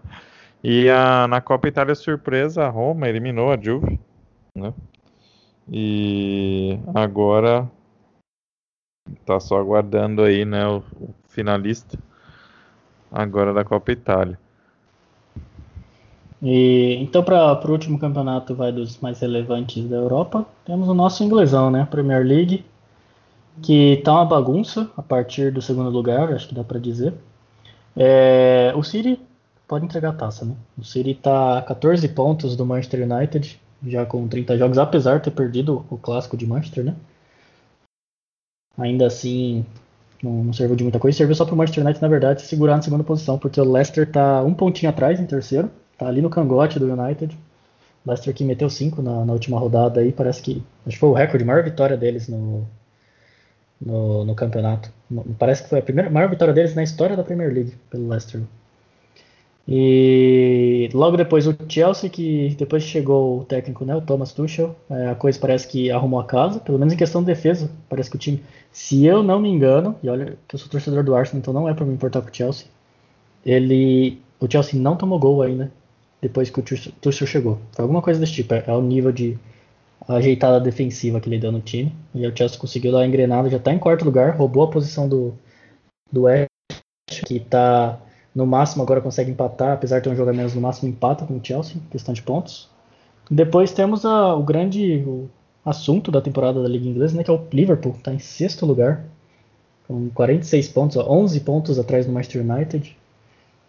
E 0.63 0.89
a, 0.89 1.27
na 1.27 1.39
Copa 1.39 1.67
Itália 1.67 1.95
Surpresa, 1.95 2.65
a 2.65 2.69
Roma 2.69 3.07
eliminou 3.07 3.51
a 3.51 3.57
Juve, 3.57 3.99
né? 4.55 4.73
E 5.71 6.79
agora 6.95 7.69
tá 9.25 9.39
só 9.39 9.57
aguardando 9.59 10.23
aí, 10.23 10.43
né, 10.43 10.67
o, 10.67 10.79
o 10.99 11.13
finalista 11.27 11.97
agora 13.11 13.53
da 13.53 13.63
Copa 13.63 13.91
Itália. 13.91 14.39
E 16.41 16.95
então 17.01 17.23
para 17.23 17.67
o 17.67 17.71
último 17.71 17.99
campeonato 17.99 18.55
vai 18.55 18.71
dos 18.71 18.97
mais 18.99 19.19
relevantes 19.19 19.87
da 19.89 19.97
Europa, 19.97 20.45
temos 20.65 20.87
o 20.87 20.93
nosso 20.93 21.23
inglesão, 21.23 21.69
né, 21.69 21.87
Premier 21.89 22.25
League, 22.25 22.63
que 23.61 23.97
tá 24.03 24.13
uma 24.13 24.25
bagunça 24.25 24.89
a 24.95 25.01
partir 25.01 25.51
do 25.51 25.61
segundo 25.61 25.89
lugar, 25.89 26.31
acho 26.33 26.47
que 26.47 26.55
dá 26.55 26.63
para 26.63 26.79
dizer. 26.79 27.13
É, 27.95 28.71
o 28.75 28.83
City 28.83 29.19
pode 29.67 29.85
entregar 29.85 30.09
a 30.09 30.13
taça, 30.13 30.45
né? 30.45 30.55
O 30.77 30.83
City 30.83 31.13
tá 31.13 31.59
a 31.59 31.61
14 31.61 32.07
pontos 32.09 32.55
do 32.55 32.65
Manchester 32.65 33.09
United, 33.09 33.59
já 33.85 34.05
com 34.05 34.27
30 34.27 34.57
jogos, 34.57 34.77
apesar 34.77 35.17
de 35.17 35.25
ter 35.25 35.31
perdido 35.31 35.85
o 35.89 35.97
clássico 35.97 36.37
de 36.37 36.47
Manchester, 36.47 36.85
né? 36.85 36.95
Ainda 38.77 39.07
assim, 39.07 39.65
não, 40.23 40.43
não 40.45 40.53
serviu 40.53 40.75
de 40.75 40.83
muita 40.83 40.99
coisa. 40.99 41.17
Serviu 41.17 41.35
só 41.35 41.45
para 41.45 41.53
o 41.53 41.57
Manchester 41.57 41.83
United, 41.83 42.01
na 42.01 42.07
verdade, 42.07 42.41
se 42.41 42.47
segurar 42.47 42.77
na 42.77 42.81
segunda 42.81 43.03
posição, 43.03 43.37
porque 43.37 43.59
o 43.59 43.71
Leicester 43.71 44.09
tá 44.09 44.41
um 44.43 44.53
pontinho 44.53 44.89
atrás 44.89 45.19
em 45.19 45.25
terceiro, 45.25 45.69
tá 45.99 46.07
ali 46.07 46.21
no 46.21 46.29
cangote 46.29 46.79
do 46.79 46.91
United. 46.91 47.37
Leicester 48.05 48.33
que 48.33 48.43
meteu 48.43 48.69
5 48.69 49.01
na, 49.01 49.25
na, 49.25 49.33
última 49.33 49.59
rodada 49.59 49.99
aí, 49.99 50.11
parece 50.11 50.41
que 50.41 50.63
acho 50.87 50.95
que 50.95 50.99
foi 50.99 51.09
o 51.09 51.13
recorde, 51.13 51.43
maior 51.45 51.63
vitória 51.63 51.97
deles 51.97 52.27
no, 52.29 52.65
no, 53.79 54.25
no 54.25 54.35
campeonato. 54.35 54.91
Parece 55.37 55.63
que 55.63 55.69
foi 55.69 55.79
a 55.79 55.81
primeira 55.81 56.09
maior 56.09 56.29
vitória 56.29 56.53
deles 56.53 56.73
na 56.73 56.81
história 56.81 57.15
da 57.15 57.23
Premier 57.23 57.53
League 57.53 57.73
pelo 57.89 58.07
Leicester. 58.07 58.41
E 59.67 60.89
logo 60.93 61.15
depois 61.15 61.45
o 61.45 61.55
Chelsea, 61.67 62.09
que 62.09 62.55
depois 62.57 62.81
chegou 62.81 63.41
o 63.41 63.43
técnico, 63.43 63.85
né, 63.85 63.95
o 63.95 64.01
Thomas 64.01 64.33
Tuchel, 64.33 64.75
é, 64.89 65.09
a 65.09 65.15
coisa 65.15 65.37
parece 65.39 65.67
que 65.67 65.91
arrumou 65.91 66.19
a 66.19 66.25
casa, 66.25 66.59
pelo 66.59 66.79
menos 66.79 66.93
em 66.93 66.97
questão 66.97 67.21
de 67.21 67.27
defesa. 67.27 67.69
Parece 67.87 68.09
que 68.09 68.15
o 68.15 68.19
time, 68.19 68.43
se 68.71 69.05
eu 69.05 69.21
não 69.21 69.39
me 69.39 69.49
engano, 69.49 69.95
e 70.01 70.09
olha 70.09 70.37
que 70.47 70.55
eu 70.55 70.59
sou 70.59 70.69
torcedor 70.69 71.03
do 71.03 71.13
Arsenal, 71.13 71.39
então 71.39 71.53
não 71.53 71.69
é 71.69 71.73
para 71.73 71.85
me 71.85 71.93
importar 71.93 72.21
com 72.21 72.29
o 72.29 72.33
Chelsea, 72.33 72.65
ele, 73.45 74.19
o 74.39 74.49
Chelsea 74.49 74.79
não 74.79 74.95
tomou 74.95 75.19
gol 75.19 75.43
ainda 75.43 75.71
depois 76.21 76.49
que 76.49 76.59
o 76.59 76.63
Tuchel 76.63 77.27
chegou. 77.27 77.59
Foi 77.71 77.83
alguma 77.83 78.01
coisa 78.01 78.19
desse 78.19 78.33
tipo, 78.33 78.53
é, 78.53 78.63
é 78.67 78.73
o 78.73 78.81
nível 78.81 79.11
de 79.11 79.37
ajeitada 80.07 80.59
defensiva 80.59 81.19
que 81.19 81.29
ele 81.29 81.39
deu 81.39 81.51
no 81.51 81.61
time. 81.61 81.93
E 82.13 82.25
o 82.25 82.35
Chelsea 82.35 82.59
conseguiu 82.59 82.91
dar 82.91 82.99
a 82.99 83.07
engrenada, 83.07 83.49
já 83.49 83.57
está 83.57 83.73
em 83.73 83.79
quarto 83.79 84.05
lugar, 84.05 84.35
roubou 84.35 84.63
a 84.63 84.69
posição 84.69 85.07
do, 85.07 85.33
do 86.11 86.23
West, 86.23 86.49
que 87.25 87.37
está 87.37 87.99
no 88.33 88.45
máximo 88.45 88.83
agora 88.83 89.01
consegue 89.01 89.31
empatar, 89.31 89.73
apesar 89.73 89.99
de 89.99 90.05
ter 90.05 90.09
um 90.11 90.15
jogo 90.15 90.29
a 90.29 90.33
menos, 90.33 90.53
no 90.53 90.61
máximo 90.61 90.89
empata 90.89 91.25
com 91.25 91.37
o 91.37 91.41
Chelsea, 91.43 91.77
questão 91.89 92.13
de 92.13 92.21
pontos. 92.21 92.69
Depois 93.29 93.71
temos 93.71 94.05
a, 94.05 94.35
o 94.35 94.43
grande 94.43 95.03
o 95.05 95.29
assunto 95.65 96.11
da 96.11 96.21
temporada 96.21 96.61
da 96.61 96.69
Liga 96.69 96.87
Inglesa, 96.87 97.15
né, 97.15 97.23
que 97.23 97.29
é 97.29 97.33
o 97.33 97.47
Liverpool, 97.51 97.93
está 97.97 98.13
em 98.13 98.19
sexto 98.19 98.65
lugar, 98.65 99.05
com 99.87 100.09
46 100.09 100.69
pontos, 100.69 100.97
11 100.97 101.39
pontos 101.41 101.79
atrás 101.79 102.05
do 102.05 102.11
Manchester 102.11 102.41
United 102.41 102.95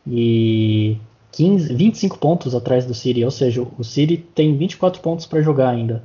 e 0.07 0.99
15, 1.33 1.75
25 1.75 2.19
pontos 2.19 2.55
atrás 2.55 2.87
do 2.87 2.95
City, 2.95 3.25
ou 3.25 3.31
seja, 3.31 3.63
o 3.79 3.85
City 3.85 4.17
tem 4.17 4.57
24 4.57 5.01
pontos 5.01 5.27
para 5.27 5.43
jogar 5.43 5.71
ainda. 5.71 6.05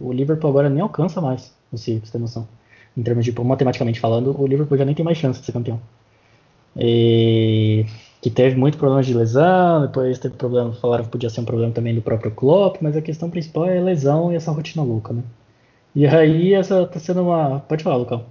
O 0.00 0.12
Liverpool 0.12 0.50
agora 0.50 0.70
nem 0.70 0.80
alcança 0.80 1.20
mais 1.20 1.54
o 1.70 1.76
City, 1.76 2.00
pra 2.00 2.06
você 2.06 2.12
ter 2.12 2.18
noção. 2.18 2.48
Em 2.96 3.02
termos 3.02 3.24
de, 3.24 3.32
matematicamente 3.32 4.00
falando, 4.00 4.38
o 4.40 4.46
Liverpool 4.46 4.78
já 4.78 4.84
nem 4.84 4.94
tem 4.94 5.04
mais 5.04 5.18
chance 5.18 5.40
de 5.40 5.46
ser 5.46 5.52
campeão. 5.52 5.80
E, 6.76 7.84
que 8.20 8.30
teve 8.30 8.56
muito 8.56 8.78
problema 8.78 9.02
de 9.02 9.14
lesão, 9.14 9.82
depois 9.82 10.18
teve 10.18 10.36
problema, 10.36 10.72
falaram 10.72 11.04
que 11.04 11.10
podia 11.10 11.30
ser 11.30 11.40
um 11.40 11.44
problema 11.44 11.72
também 11.72 11.94
do 11.94 12.02
próprio 12.02 12.30
Klopp, 12.30 12.76
mas 12.80 12.96
a 12.96 13.02
questão 13.02 13.30
principal 13.30 13.66
é 13.66 13.80
lesão 13.80 14.32
e 14.32 14.36
essa 14.36 14.52
rotina 14.52 14.82
louca, 14.82 15.12
né? 15.12 15.22
E 15.94 16.06
aí 16.06 16.54
essa 16.54 16.86
tá 16.86 17.00
sendo 17.00 17.22
uma. 17.22 17.60
Pode 17.60 17.82
falar, 17.82 17.96
Lucão. 17.96 18.24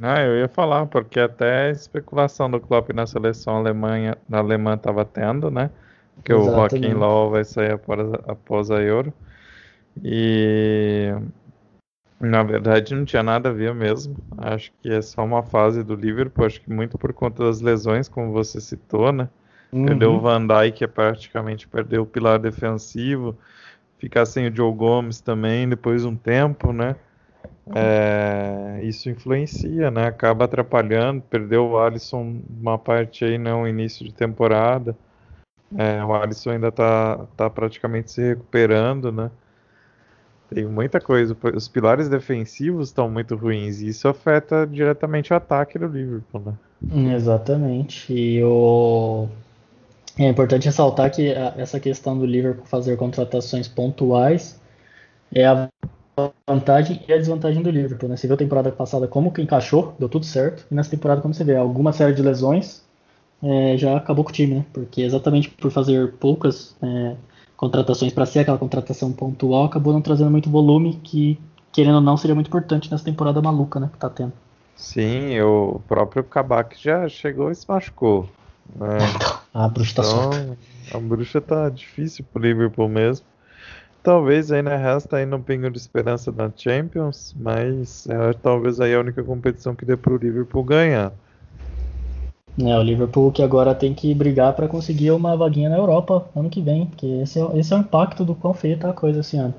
Ah, 0.00 0.20
eu 0.20 0.36
ia 0.38 0.48
falar, 0.48 0.86
porque 0.86 1.20
até 1.20 1.66
a 1.66 1.70
especulação 1.70 2.50
do 2.50 2.60
Klopp 2.60 2.90
na 2.90 3.06
seleção 3.06 3.56
Alemanha, 3.56 4.16
na 4.28 4.38
alemã 4.38 4.74
estava 4.74 5.04
tendo, 5.04 5.50
né? 5.50 5.70
Que 6.24 6.32
o 6.32 6.44
Joaquim 6.44 6.92
Low 6.94 7.30
vai 7.30 7.44
sair 7.44 7.72
após, 7.72 8.12
após 8.26 8.70
a 8.70 8.80
Euro. 8.80 9.12
E 10.02 11.12
na 12.20 12.42
verdade 12.42 12.94
não 12.94 13.04
tinha 13.04 13.22
nada 13.22 13.50
a 13.50 13.52
ver 13.52 13.74
mesmo. 13.74 14.16
Acho 14.38 14.72
que 14.80 14.90
é 14.90 15.02
só 15.02 15.24
uma 15.24 15.42
fase 15.42 15.82
do 15.82 15.94
Liverpool, 15.94 16.46
acho 16.46 16.60
que 16.60 16.70
muito 16.70 16.96
por 16.96 17.12
conta 17.12 17.44
das 17.44 17.60
lesões, 17.60 18.08
como 18.08 18.32
você 18.32 18.60
citou, 18.60 19.12
né? 19.12 19.28
Uhum. 19.72 19.86
Perdeu 19.86 20.12
o 20.14 20.20
Van 20.20 20.46
Dijk, 20.46 20.84
é 20.84 20.86
praticamente 20.86 21.66
perdeu 21.66 22.02
o 22.02 22.06
pilar 22.06 22.38
defensivo. 22.38 23.36
Ficar 23.98 24.26
sem 24.26 24.48
o 24.48 24.54
Joe 24.54 24.72
Gomes 24.74 25.20
também 25.20 25.68
depois 25.68 26.02
de 26.02 26.08
um 26.08 26.16
tempo, 26.16 26.72
né? 26.72 26.96
É, 27.74 28.80
isso 28.82 29.08
influencia, 29.08 29.90
né? 29.90 30.06
Acaba 30.06 30.44
atrapalhando. 30.44 31.22
Perdeu 31.22 31.70
o 31.70 31.78
Alisson 31.78 32.40
uma 32.60 32.78
parte 32.78 33.24
aí, 33.24 33.38
no 33.38 33.62
né? 33.62 33.70
início 33.70 34.04
de 34.04 34.12
temporada. 34.12 34.96
É, 35.76 36.04
o 36.04 36.12
Alisson 36.14 36.50
ainda 36.50 36.70
tá, 36.70 37.26
tá 37.36 37.48
praticamente 37.48 38.10
se 38.10 38.20
recuperando, 38.20 39.10
né? 39.10 39.30
Tem 40.52 40.66
muita 40.66 41.00
coisa. 41.00 41.36
Os 41.54 41.66
pilares 41.66 42.08
defensivos 42.08 42.88
estão 42.88 43.08
muito 43.08 43.34
ruins 43.36 43.80
e 43.80 43.88
isso 43.88 44.06
afeta 44.06 44.66
diretamente 44.66 45.32
o 45.32 45.36
ataque 45.36 45.78
do 45.78 45.86
Liverpool, 45.86 46.42
né? 46.44 47.14
Exatamente. 47.14 48.12
E 48.12 48.42
o... 48.44 49.28
é 50.18 50.28
importante 50.28 50.66
ressaltar 50.66 51.10
que 51.10 51.32
essa 51.56 51.80
questão 51.80 52.18
do 52.18 52.26
Liverpool 52.26 52.66
fazer 52.66 52.96
contratações 52.98 53.66
pontuais 53.66 54.60
é 55.34 55.46
a 55.46 55.68
vantagem 56.46 57.02
e 57.08 57.12
a 57.12 57.16
desvantagem 57.16 57.62
do 57.62 57.70
Liverpool. 57.70 58.08
Né? 58.08 58.16
Você 58.16 58.26
viu 58.26 58.34
a 58.34 58.38
temporada 58.38 58.70
passada 58.70 59.08
como 59.08 59.32
que 59.32 59.42
encaixou, 59.42 59.94
deu 59.98 60.08
tudo 60.08 60.26
certo. 60.26 60.66
E 60.70 60.74
nessa 60.74 60.90
temporada, 60.90 61.20
como 61.20 61.32
você 61.32 61.44
vê, 61.44 61.56
alguma 61.56 61.92
série 61.92 62.14
de 62.14 62.22
lesões 62.22 62.84
é, 63.42 63.76
já 63.76 63.96
acabou 63.96 64.24
com 64.24 64.30
o 64.30 64.34
time, 64.34 64.56
né? 64.56 64.66
Porque 64.72 65.02
exatamente 65.02 65.50
por 65.50 65.70
fazer 65.70 66.12
poucas 66.12 66.76
é, 66.82 67.16
contratações 67.56 68.12
para 68.12 68.26
ser 68.26 68.40
aquela 68.40 68.58
contratação 68.58 69.12
pontual, 69.12 69.64
acabou 69.64 69.92
não 69.92 70.00
trazendo 70.00 70.30
muito 70.30 70.50
volume, 70.50 71.00
que 71.02 71.38
querendo 71.72 71.96
ou 71.96 72.00
não 72.00 72.16
seria 72.16 72.34
muito 72.34 72.48
importante 72.48 72.90
nessa 72.90 73.04
temporada 73.04 73.40
maluca, 73.40 73.80
né? 73.80 73.88
Que 73.92 73.98
tá 73.98 74.10
tendo. 74.10 74.32
Sim, 74.76 75.40
o 75.40 75.80
próprio 75.86 76.24
Kabak 76.24 76.76
já 76.82 77.08
chegou 77.08 77.50
e 77.50 77.54
se 77.54 77.68
machucou. 77.68 78.28
Né? 78.76 78.98
a 79.52 79.68
bruxa 79.68 79.94
tá 79.94 80.02
então, 80.02 80.22
solta. 80.22 80.58
A 80.92 80.98
bruxa 80.98 81.40
tá 81.40 81.68
difícil 81.68 82.24
pro 82.32 82.42
Liverpool 82.42 82.88
mesmo. 82.88 83.26
Talvez 84.02 84.50
ainda 84.50 84.76
resta 84.76 85.18
aí 85.18 85.26
um 85.26 85.40
pingo 85.40 85.70
de 85.70 85.78
esperança 85.78 86.32
na 86.32 86.50
Champions, 86.54 87.34
mas 87.38 88.06
é, 88.08 88.32
talvez 88.32 88.80
aí 88.80 88.94
a 88.94 89.00
única 89.00 89.22
competição 89.22 89.76
que 89.76 89.84
dê 89.84 89.96
pro 89.96 90.16
Liverpool 90.16 90.64
ganhar. 90.64 91.12
É, 92.60 92.76
o 92.76 92.82
Liverpool 92.82 93.30
que 93.32 93.42
agora 93.42 93.74
tem 93.74 93.94
que 93.94 94.12
brigar 94.12 94.54
para 94.54 94.68
conseguir 94.68 95.12
uma 95.12 95.36
vaguinha 95.36 95.70
na 95.70 95.76
Europa 95.76 96.26
ano 96.34 96.50
que 96.50 96.60
vem, 96.60 96.86
porque 96.86 97.06
esse 97.06 97.40
é, 97.40 97.58
esse 97.58 97.72
é 97.72 97.76
o 97.76 97.80
impacto 97.80 98.24
do 98.24 98.34
quão 98.34 98.54
tá 98.78 98.90
a 98.90 98.92
coisa 98.92 99.20
esse 99.20 99.36
ano. 99.36 99.54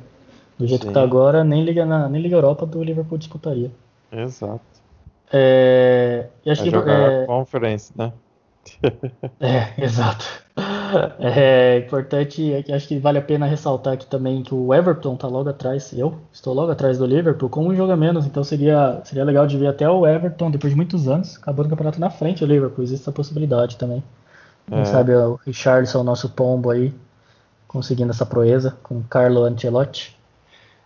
Do 0.60 0.68
jeito 0.68 0.84
Sim. 0.84 0.88
que 0.90 0.94
tá 0.94 1.02
agora, 1.02 1.44
nem 1.44 1.64
Liga, 1.64 1.86
na, 1.86 2.08
nem 2.08 2.22
Liga 2.22 2.36
Europa 2.36 2.66
do 2.66 2.84
Liverpool 2.84 3.18
disputaria. 3.18 3.72
Exato. 4.12 4.62
É, 5.32 6.28
e 6.46 6.52
acho 6.52 6.62
é 6.62 6.66
que, 6.66 6.70
jogar 6.70 7.12
é, 7.12 7.26
Conference, 7.26 7.92
né? 7.96 8.14
É, 9.40 9.74
exato. 9.82 10.26
É 11.20 11.80
importante, 11.80 12.64
acho 12.72 12.88
que 12.88 13.00
vale 13.00 13.18
a 13.18 13.22
pena 13.22 13.46
ressaltar 13.46 13.94
aqui 13.94 14.06
também 14.06 14.44
que 14.44 14.54
o 14.54 14.74
Everton 14.74 15.16
tá 15.16 15.28
logo 15.28 15.50
atrás, 15.50 15.92
eu 15.94 16.20
estou 16.32 16.54
logo 16.54 16.72
atrás 16.72 17.00
do 17.00 17.06
Liverpool 17.06 17.50
com 17.50 17.68
um 17.68 17.76
jogo 17.76 17.92
a 17.92 17.98
menos, 17.98 18.26
então 18.26 18.44
seria, 18.44 19.02
seria 19.04 19.24
legal 19.24 19.48
de 19.48 19.58
ver 19.58 19.68
até 19.68 19.90
o 19.90 20.06
Everton, 20.06 20.52
depois 20.52 20.72
de 20.72 20.78
muitos 20.78 21.08
anos, 21.08 21.38
acabando 21.38 21.66
o 21.66 21.70
campeonato 21.70 22.00
na 22.00 22.12
frente 22.12 22.40
do 22.42 22.46
Liverpool, 22.46 22.84
existe 22.84 23.04
essa 23.04 23.12
possibilidade 23.12 23.78
também. 23.78 24.04
Quem 24.68 24.80
é. 24.80 24.86
sabe 24.86 25.14
o 25.14 25.40
Richardson, 25.46 26.04
nosso 26.04 26.30
pombo 26.30 26.70
aí, 26.70 26.94
conseguindo 27.68 28.12
essa 28.12 28.26
proeza 28.26 28.78
com 28.84 29.00
o 29.00 29.04
Carlo 29.04 29.44
Ancelotti. 29.44 30.16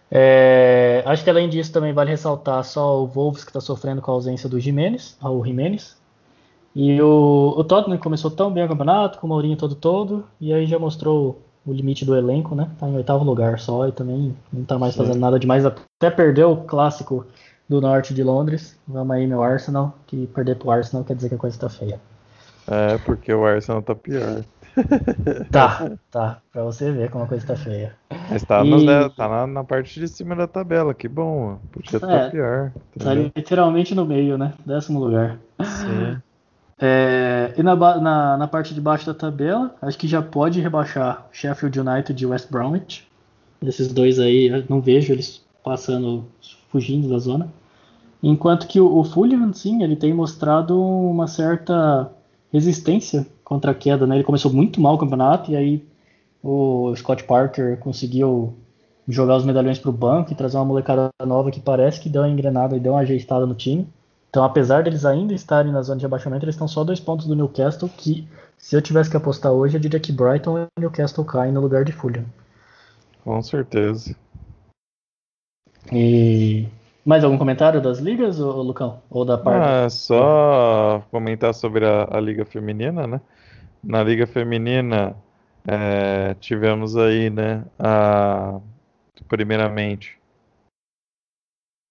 É, 0.09 1.03
acho 1.05 1.23
que 1.23 1.29
além 1.29 1.49
disso 1.49 1.71
também 1.71 1.91
vale 1.91 2.11
ressaltar 2.11 2.63
só 2.63 3.03
o 3.03 3.07
Wolves 3.07 3.43
que 3.43 3.49
está 3.49 3.59
sofrendo 3.59 4.01
com 4.01 4.09
a 4.09 4.13
ausência 4.13 4.47
do 4.47 4.57
Jimenez, 4.57 5.17
o 5.21 5.43
Jimenez, 5.43 5.97
e 6.79 7.01
o, 7.01 7.55
o 7.57 7.63
Tottenham 7.63 7.97
começou 7.97 8.29
tão 8.29 8.53
bem 8.53 8.63
o 8.63 8.67
campeonato, 8.67 9.17
com 9.17 9.25
o 9.25 9.29
Mourinho 9.31 9.57
todo 9.57 9.73
todo, 9.73 10.23
e 10.39 10.53
aí 10.53 10.67
já 10.67 10.77
mostrou 10.77 11.41
o 11.65 11.73
limite 11.73 12.05
do 12.05 12.15
elenco, 12.15 12.53
né? 12.53 12.69
Tá 12.79 12.87
em 12.87 12.95
oitavo 12.95 13.23
lugar 13.23 13.57
só 13.57 13.87
e 13.87 13.91
também 13.91 14.37
não 14.53 14.63
tá 14.63 14.77
mais 14.77 14.95
fazendo 14.95 15.17
nada 15.17 15.39
demais. 15.39 15.65
Até 15.65 16.11
perdeu 16.11 16.51
o 16.51 16.57
clássico 16.65 17.25
do 17.67 17.81
norte 17.81 18.13
de 18.13 18.21
Londres. 18.21 18.79
Vamos 18.87 19.15
aí, 19.15 19.25
meu 19.25 19.41
Arsenal, 19.41 19.97
que 20.05 20.27
perder 20.27 20.55
pro 20.57 20.69
Arsenal 20.69 21.03
quer 21.03 21.15
dizer 21.15 21.29
que 21.29 21.35
a 21.35 21.39
coisa 21.39 21.57
tá 21.57 21.67
feia. 21.67 21.99
É, 22.67 22.99
porque 22.99 23.33
o 23.33 23.43
Arsenal 23.43 23.81
tá 23.81 23.95
pior. 23.95 24.43
Tá, 25.49 25.93
tá. 26.11 26.37
Pra 26.53 26.63
você 26.63 26.91
ver 26.91 27.09
como 27.09 27.23
a 27.23 27.27
coisa 27.27 27.47
tá 27.47 27.55
feia. 27.55 27.95
Mas 28.29 28.43
tá, 28.43 28.63
e... 28.63 29.09
tá 29.15 29.27
na, 29.27 29.47
na, 29.47 29.63
parte 29.63 29.99
de 29.99 30.07
cima 30.07 30.35
da 30.35 30.45
tabela, 30.45 30.93
que 30.93 31.07
bom. 31.07 31.57
Podia 31.71 31.97
estar 31.97 32.11
é, 32.11 32.29
pior. 32.29 32.71
Tá 32.99 33.15
literalmente 33.15 33.95
no 33.95 34.05
meio, 34.05 34.37
né? 34.37 34.53
Décimo 34.63 34.99
lugar. 34.99 35.39
Sim. 35.63 36.21
É, 36.79 37.53
e 37.57 37.63
na, 37.63 37.75
na, 37.75 38.37
na, 38.37 38.47
parte 38.47 38.73
de 38.73 38.79
baixo 38.79 39.05
da 39.05 39.13
tabela, 39.13 39.75
acho 39.81 39.97
que 39.97 40.07
já 40.07 40.21
pode 40.21 40.61
rebaixar 40.61 41.27
Sheffield 41.31 41.79
United 41.79 42.21
e 42.21 42.25
West 42.25 42.51
Bromwich. 42.51 43.07
Esses 43.61 43.91
dois 43.91 44.19
aí, 44.19 44.65
não 44.69 44.79
vejo 44.79 45.11
eles 45.11 45.43
passando, 45.63 46.25
fugindo 46.69 47.09
da 47.09 47.17
zona. 47.17 47.51
Enquanto 48.21 48.67
que 48.67 48.79
o, 48.79 48.97
o 48.97 49.03
Fulham, 49.03 49.51
sim, 49.53 49.83
ele 49.83 49.95
tem 49.95 50.13
mostrado 50.13 50.79
uma 50.79 51.27
certa 51.27 52.11
resistência 52.51 53.25
contra 53.43 53.71
a 53.71 53.75
queda. 53.75 54.05
Né? 54.05 54.15
Ele 54.15 54.23
começou 54.23 54.51
muito 54.51 54.79
mal 54.81 54.95
o 54.95 54.97
campeonato 54.97 55.51
e 55.51 55.55
aí 55.55 55.85
o 56.43 56.95
Scott 56.95 57.23
Parker 57.23 57.77
conseguiu 57.79 58.55
jogar 59.07 59.37
os 59.37 59.45
medalhões 59.45 59.79
para 59.79 59.89
o 59.89 59.93
banco 59.93 60.31
e 60.31 60.35
trazer 60.35 60.57
uma 60.57 60.65
molecada 60.65 61.09
nova 61.25 61.49
que 61.49 61.59
parece 61.59 61.99
que 61.99 62.09
deu 62.09 62.21
uma 62.21 62.29
engrenada 62.29 62.75
e 62.75 62.79
deu 62.79 62.93
uma 62.93 63.01
ajeitada 63.01 63.45
no 63.45 63.55
time. 63.55 63.87
Então, 64.29 64.43
apesar 64.43 64.83
deles 64.83 65.05
ainda 65.05 65.33
estarem 65.33 65.71
na 65.71 65.81
zona 65.81 65.99
de 65.99 66.05
abaixamento, 66.05 66.45
eles 66.45 66.55
estão 66.55 66.67
só 66.67 66.83
dois 66.83 66.99
pontos 66.99 67.25
do 67.27 67.35
Newcastle, 67.35 67.89
que 67.89 68.27
se 68.57 68.75
eu 68.75 68.81
tivesse 68.81 69.09
que 69.09 69.17
apostar 69.17 69.51
hoje, 69.51 69.77
eu 69.77 69.81
diria 69.81 69.99
que 69.99 70.11
Brighton 70.11 70.59
e 70.59 70.79
Newcastle 70.79 71.23
caem 71.23 71.51
no 71.51 71.61
lugar 71.61 71.85
de 71.85 71.91
Fulham. 71.91 72.25
Com 73.23 73.41
certeza. 73.41 74.15
E 75.91 76.67
mais 77.05 77.23
algum 77.23 77.37
comentário 77.37 77.81
das 77.81 77.99
ligas, 77.99 78.39
ou, 78.39 78.61
Lucão? 78.61 79.01
Ou 79.09 79.23
da 79.23 79.37
parte? 79.37 79.63
Ah, 79.63 79.89
só 79.89 81.03
comentar 81.09 81.53
sobre 81.53 81.85
a, 81.85 82.07
a, 82.11 82.19
Liga 82.19 82.43
Feminina, 82.45 83.07
né? 83.07 83.21
Na 83.81 84.03
Liga 84.03 84.27
Feminina 84.27 85.15
é, 85.65 86.35
tivemos 86.39 86.97
aí, 86.97 87.29
né, 87.29 87.63
a, 87.79 88.59
primeiramente 89.27 90.17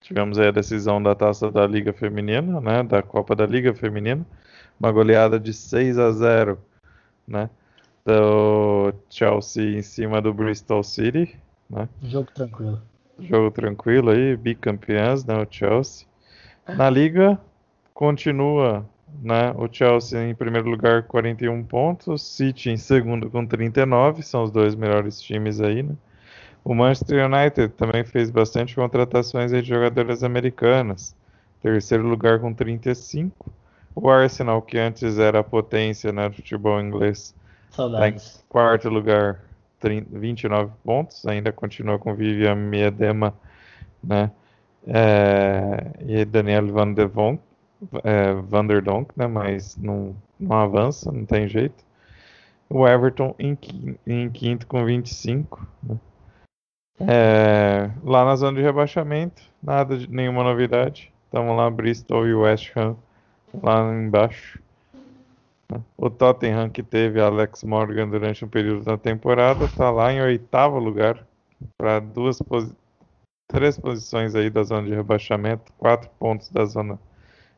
Tivemos 0.01 0.39
aí 0.39 0.47
a 0.47 0.51
decisão 0.51 1.01
da 1.01 1.13
taça 1.15 1.51
da 1.51 1.65
Liga 1.65 1.91
Feminina, 1.91 2.61
né? 2.61 2.83
Da 2.83 3.01
Copa 3.01 3.35
da 3.35 3.45
Liga 3.45 3.73
Feminina. 3.73 4.25
Uma 4.79 4.91
goleada 4.91 5.39
de 5.39 5.53
6 5.53 5.97
a 5.97 6.11
0, 6.11 6.59
né? 7.27 7.49
Do 8.05 8.93
Chelsea 9.09 9.77
em 9.77 9.81
cima 9.81 10.21
do 10.21 10.33
Bristol 10.33 10.83
City, 10.83 11.37
né? 11.69 11.89
Jogo 12.03 12.31
tranquilo. 12.33 12.81
Jogo 13.19 13.51
tranquilo 13.51 14.11
aí, 14.11 14.37
bicampeãs, 14.37 15.25
né? 15.25 15.35
O 15.35 15.47
Chelsea. 15.49 16.07
Na 16.67 16.89
Liga, 16.89 17.39
continua 17.93 18.85
né, 19.21 19.51
o 19.57 19.67
Chelsea 19.71 20.29
em 20.29 20.35
primeiro 20.35 20.69
lugar 20.69 21.03
41 21.03 21.63
pontos, 21.63 22.21
City 22.21 22.69
em 22.69 22.77
segundo 22.77 23.29
com 23.29 23.45
39, 23.45 24.21
são 24.21 24.43
os 24.43 24.51
dois 24.51 24.75
melhores 24.75 25.21
times 25.21 25.61
aí, 25.61 25.83
né? 25.83 25.95
O 26.67 26.75
Manchester 26.75 27.25
United 27.25 27.69
também 27.75 28.03
fez 28.03 28.29
bastante 28.29 28.75
contratações 28.75 29.51
de 29.51 29.63
jogadoras 29.63 30.21
americanas. 30.21 31.15
Terceiro 31.61 32.05
lugar 32.05 32.41
com 32.41 32.53
35. 32.53 33.49
O 33.95 34.09
Arsenal, 34.09 34.61
que 34.61 34.77
antes 34.77 35.17
era 35.17 35.39
a 35.39 35.43
potência 35.45 36.11
né, 36.11 36.27
do 36.27 36.35
futebol 36.35 36.81
inglês, 36.81 37.33
está 37.69 38.09
em 38.09 38.17
quarto 38.49 38.89
lugar, 38.89 39.39
30, 39.79 40.19
29 40.19 40.73
pontos. 40.83 41.25
Ainda 41.25 41.53
continua 41.53 41.97
com 41.97 42.13
Vivian 42.13 42.55
Miedema 42.55 43.33
né, 44.03 44.29
é, 44.85 45.89
e 46.05 46.25
Daniel 46.25 46.67
Van 46.67 46.91
de 46.91 47.05
Vonk, 47.05 47.41
é, 48.03 48.33
Vanderdonk, 48.33 49.13
né? 49.15 49.25
Mas 49.25 49.77
não, 49.77 50.13
não 50.37 50.57
avança, 50.57 51.13
não 51.13 51.23
tem 51.23 51.47
jeito. 51.47 51.81
O 52.69 52.85
Everton 52.85 53.33
em, 53.39 53.57
em 54.05 54.29
quinto 54.29 54.67
com 54.67 54.83
25. 54.83 55.65
Né? 55.81 55.97
É, 56.99 57.91
lá 58.03 58.25
na 58.25 58.35
zona 58.35 58.57
de 58.57 58.63
rebaixamento, 58.63 59.41
nada 59.61 59.97
nenhuma 60.09 60.43
novidade. 60.43 61.11
Estamos 61.25 61.55
lá, 61.55 61.69
Bristol 61.69 62.27
e 62.27 62.33
West 62.33 62.75
Ham 62.75 62.95
lá 63.61 63.93
embaixo. 63.93 64.59
O 65.97 66.09
Tottenham, 66.09 66.69
que 66.69 66.81
teve 66.81 67.19
Alex 67.19 67.63
Morgan 67.63 68.07
durante 68.07 68.45
um 68.45 68.47
período 68.47 68.85
da 68.85 68.97
temporada, 68.97 69.65
está 69.65 69.91
lá 69.91 70.13
em 70.13 70.21
oitavo 70.21 70.79
lugar, 70.79 71.25
para 71.77 71.99
duas 71.99 72.41
posi 72.41 72.73
três 73.49 73.77
posições 73.77 74.35
aí 74.35 74.49
da 74.49 74.63
zona 74.63 74.87
de 74.87 74.93
rebaixamento, 74.93 75.71
quatro 75.77 76.09
pontos 76.19 76.49
da 76.49 76.65
zona 76.65 76.99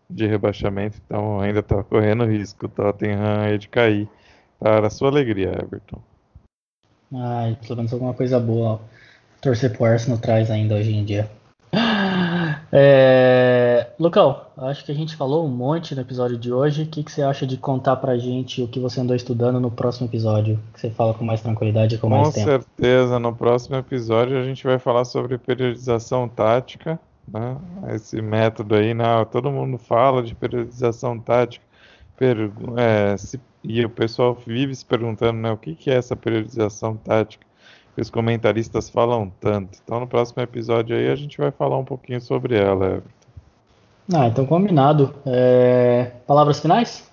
de 0.08 0.28
rebaixamento, 0.28 1.00
então 1.06 1.40
ainda 1.40 1.60
está 1.60 1.84
correndo 1.84 2.26
risco 2.26 2.66
o 2.66 2.70
Tottenham 2.70 3.42
aí 3.42 3.58
de 3.58 3.68
cair. 3.68 4.08
Para 4.60 4.88
a 4.88 4.90
sua 4.90 5.10
alegria, 5.10 5.52
Everton. 5.62 6.02
Ai, 7.14 7.58
pelo 7.62 7.78
menos 7.78 7.94
alguma 7.94 8.14
coisa 8.14 8.40
boa. 8.40 8.82
Torcer 9.42 9.72
pro 9.76 9.86
Arsenal 9.86 10.20
traz 10.20 10.52
ainda 10.52 10.76
hoje 10.76 10.96
em 10.96 11.04
dia. 11.04 11.30
É... 12.72 13.88
Lucão, 14.00 14.42
acho 14.56 14.86
que 14.86 14.92
a 14.92 14.96
gente 14.96 15.16
falou 15.16 15.44
um 15.44 15.50
monte 15.50 15.96
no 15.96 16.02
episódio 16.02 16.38
de 16.38 16.54
hoje. 16.54 16.84
O 16.84 16.86
que, 16.86 17.04
que 17.04 17.12
você 17.12 17.24
acha 17.24 17.48
de 17.48 17.58
contar 17.58 17.96
pra 17.96 18.16
gente 18.16 18.62
o 18.62 18.68
que 18.68 18.80
você 18.80 19.02
andou 19.02 19.16
estudando 19.16 19.60
no 19.60 19.72
próximo 19.72 20.08
episódio? 20.08 20.60
Que 20.72 20.80
você 20.80 20.92
fala 20.92 21.16
com 21.16 21.26
mais 21.26 21.42
tranquilidade 21.42 21.96
e 21.96 21.98
com, 21.98 22.08
com 22.08 22.16
mais 22.16 22.32
tempo. 22.32 22.46
Com 22.46 22.52
certeza, 22.52 23.18
no 23.18 23.36
próximo 23.36 23.76
episódio 23.76 24.38
a 24.38 24.44
gente 24.44 24.64
vai 24.64 24.78
falar 24.78 25.04
sobre 25.04 25.40
periodização 25.40 26.30
tática. 26.30 27.00
Né? 27.28 27.58
Esse 27.96 28.22
método 28.22 28.76
aí, 28.76 28.94
né? 28.94 29.26
todo 29.32 29.52
mundo 29.52 29.80
fala 29.80 30.22
de 30.22 30.36
periodização 30.36 31.20
tática. 31.20 31.66
Per... 32.18 32.52
É, 32.78 33.18
se... 33.18 33.42
E 33.64 33.84
o 33.84 33.90
pessoal 33.90 34.38
vive 34.46 34.76
se 34.76 34.86
perguntando 34.86 35.40
né, 35.40 35.52
o 35.52 35.58
que, 35.58 35.74
que 35.74 35.90
é 35.90 35.96
essa 35.96 36.16
periodização 36.16 36.96
tática 36.96 37.49
que 38.00 38.02
os 38.02 38.10
comentaristas 38.10 38.90
falam 38.90 39.30
tanto. 39.42 39.78
Então 39.84 40.00
no 40.00 40.08
próximo 40.08 40.42
episódio 40.42 40.96
aí 40.96 41.10
a 41.10 41.16
gente 41.16 41.38
vai 41.38 41.52
falar 41.52 41.78
um 41.78 41.84
pouquinho 41.84 42.22
sobre 42.22 42.56
ela, 42.58 42.86
Everton. 42.86 43.10
Ah, 44.14 44.28
então 44.28 44.46
combinado. 44.46 45.14
É... 45.26 46.06
Palavras 46.26 46.62
finais? 46.62 47.12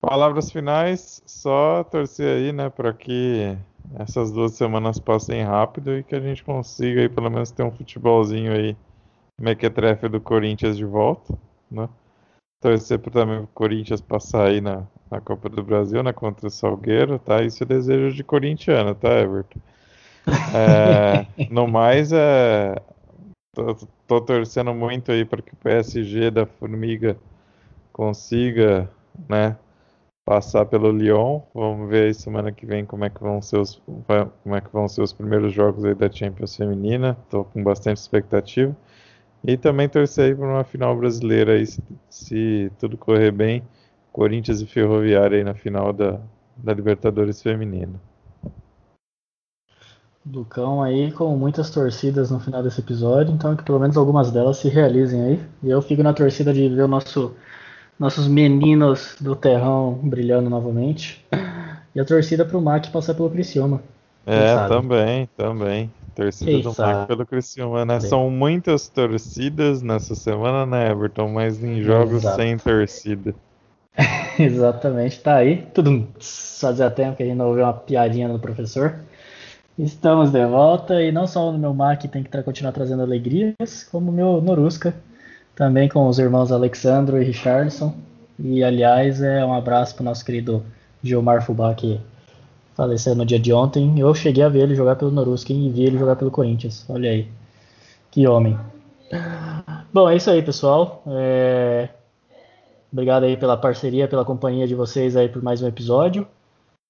Palavras 0.00 0.52
finais, 0.52 1.20
só 1.26 1.82
torcer 1.82 2.36
aí, 2.36 2.52
né, 2.52 2.70
para 2.70 2.92
que 2.92 3.58
essas 3.98 4.30
duas 4.30 4.52
semanas 4.52 5.00
passem 5.00 5.42
rápido 5.42 5.98
e 5.98 6.04
que 6.04 6.14
a 6.14 6.20
gente 6.20 6.44
consiga 6.44 7.00
aí 7.00 7.08
pelo 7.08 7.28
menos 7.28 7.50
ter 7.50 7.64
um 7.64 7.72
futebolzinho 7.72 8.52
aí 8.52 8.76
mequetrefe 9.40 10.08
do 10.08 10.20
Corinthians 10.20 10.76
de 10.76 10.84
volta, 10.84 11.36
né? 11.68 11.88
Torcer 12.62 13.00
também 13.00 13.40
o 13.40 13.48
Corinthians 13.48 14.00
passar 14.00 14.46
aí 14.46 14.60
na, 14.60 14.86
na 15.10 15.20
Copa 15.20 15.48
do 15.48 15.62
Brasil, 15.62 16.02
né, 16.02 16.12
contra 16.12 16.46
o 16.46 16.50
Salgueiro, 16.50 17.18
tá? 17.18 17.42
Isso 17.42 17.62
é 17.62 17.66
desejo 17.66 18.14
de 18.14 18.24
corintiano, 18.24 18.94
tá, 18.94 19.20
Everton? 19.20 19.60
É, 20.54 21.26
no 21.50 21.66
mais, 21.66 22.12
é, 22.12 22.74
tô, 23.54 23.76
tô, 24.06 24.20
torcendo 24.20 24.74
muito 24.74 25.12
aí 25.12 25.24
para 25.24 25.42
que 25.42 25.52
o 25.52 25.56
PSG 25.56 26.30
da 26.30 26.46
Formiga 26.46 27.16
consiga, 27.92 28.90
né, 29.28 29.56
passar 30.24 30.66
pelo 30.66 30.90
Lyon. 30.90 31.40
Vamos 31.54 31.88
ver 31.88 32.06
aí 32.06 32.14
semana 32.14 32.50
que 32.50 32.66
vem 32.66 32.84
como 32.84 33.04
é 33.04 33.10
que 33.10 33.20
vão 33.20 33.40
ser 33.40 33.58
os, 33.58 33.80
como 34.42 34.56
é 34.56 34.60
que 34.60 34.72
vão 34.72 34.88
ser 34.88 35.02
os 35.02 35.12
primeiros 35.12 35.52
jogos 35.52 35.84
aí 35.84 35.94
da 35.94 36.10
Champions 36.10 36.56
feminina. 36.56 37.16
Tô 37.30 37.44
com 37.44 37.62
bastante 37.62 37.98
expectativa. 37.98 38.76
E 39.44 39.56
também 39.56 39.88
torcer 39.88 40.24
aí 40.24 40.34
para 40.34 40.44
uma 40.44 40.64
final 40.64 40.96
brasileira 40.96 41.52
aí, 41.52 41.64
se, 41.64 41.80
se 42.10 42.72
tudo 42.80 42.98
correr 42.98 43.30
bem 43.30 43.62
Corinthians 44.16 44.62
e 44.62 44.66
Ferroviária 44.66 45.36
aí 45.36 45.44
na 45.44 45.52
final 45.52 45.92
da, 45.92 46.18
da 46.56 46.72
Libertadores 46.72 47.42
Feminina. 47.42 48.00
Lucão 50.24 50.82
aí 50.82 51.12
com 51.12 51.36
muitas 51.36 51.68
torcidas 51.68 52.30
no 52.30 52.40
final 52.40 52.62
desse 52.62 52.80
episódio, 52.80 53.34
então 53.34 53.54
que 53.54 53.62
pelo 53.62 53.78
menos 53.78 53.94
algumas 53.94 54.32
delas 54.32 54.56
se 54.56 54.70
realizem 54.70 55.20
aí. 55.20 55.40
E 55.62 55.68
eu 55.68 55.82
fico 55.82 56.02
na 56.02 56.14
torcida 56.14 56.50
de 56.54 56.66
ver 56.66 56.88
nosso, 56.88 57.34
nossos 57.98 58.26
meninos 58.26 59.16
do 59.20 59.36
terrão 59.36 60.00
brilhando 60.02 60.48
novamente. 60.48 61.22
E 61.94 62.00
a 62.00 62.04
torcida 62.04 62.42
para 62.42 62.56
o 62.56 62.62
Mac 62.62 62.90
passar 62.90 63.12
pelo 63.12 63.28
Criciúma. 63.28 63.82
É, 64.24 64.66
também, 64.66 65.28
também. 65.36 65.92
Torcida 66.14 66.50
Quem 66.50 66.62
do 66.62 66.72
sabe? 66.72 66.94
Mac 66.94 67.08
pelo 67.08 67.26
Criciúma, 67.26 67.84
né? 67.84 68.00
São 68.00 68.30
muitas 68.30 68.88
torcidas 68.88 69.82
nessa 69.82 70.14
semana, 70.14 70.64
né, 70.64 70.90
Everton? 70.90 71.28
Mas 71.28 71.62
em 71.62 71.82
jogos 71.82 72.24
Exato. 72.24 72.36
sem 72.36 72.56
torcida. 72.56 73.34
Exatamente, 74.38 75.20
tá 75.20 75.36
aí. 75.36 75.66
Tudo 75.72 76.08
fazia 76.20 76.90
tempo 76.90 77.16
que 77.16 77.22
a 77.22 77.26
gente 77.26 77.36
não 77.36 77.48
ouviu 77.48 77.64
uma 77.64 77.72
piadinha 77.72 78.28
do 78.28 78.38
professor. 78.38 78.96
Estamos 79.78 80.30
de 80.30 80.44
volta 80.46 81.02
e 81.02 81.12
não 81.12 81.26
só 81.26 81.50
o 81.50 81.58
meu 81.58 81.74
Mac 81.74 82.02
tem 82.04 82.22
que 82.22 82.42
continuar 82.42 82.72
trazendo 82.72 83.02
alegrias, 83.02 83.86
como 83.90 84.10
o 84.10 84.14
meu 84.14 84.40
Norusca, 84.40 84.94
também 85.54 85.88
com 85.88 86.06
os 86.08 86.18
irmãos 86.18 86.50
Alexandro 86.50 87.20
e 87.20 87.24
Richardson. 87.24 87.94
E 88.38 88.64
aliás, 88.64 89.22
é 89.22 89.44
um 89.44 89.52
abraço 89.52 89.94
para 89.94 90.02
o 90.02 90.04
nosso 90.04 90.24
querido 90.24 90.62
Gilmar 91.02 91.44
Fubá 91.44 91.74
que 91.74 92.00
faleceu 92.74 93.14
no 93.14 93.24
dia 93.24 93.38
de 93.38 93.52
ontem. 93.52 93.98
Eu 93.98 94.14
cheguei 94.14 94.44
a 94.44 94.48
ver 94.48 94.62
ele 94.62 94.74
jogar 94.74 94.96
pelo 94.96 95.10
Norusca 95.10 95.52
e 95.52 95.70
vi 95.70 95.84
ele 95.84 95.98
jogar 95.98 96.16
pelo 96.16 96.30
Corinthians. 96.30 96.84
Olha 96.88 97.10
aí, 97.10 97.28
que 98.10 98.26
homem. 98.26 98.58
Bom, 99.92 100.08
é 100.08 100.16
isso 100.16 100.30
aí, 100.30 100.42
pessoal. 100.42 101.02
É... 101.06 101.88
Obrigado 102.92 103.24
aí 103.24 103.36
pela 103.36 103.56
parceria, 103.56 104.08
pela 104.08 104.24
companhia 104.24 104.66
de 104.66 104.74
vocês 104.74 105.16
aí 105.16 105.28
por 105.28 105.42
mais 105.42 105.62
um 105.62 105.66
episódio. 105.66 106.26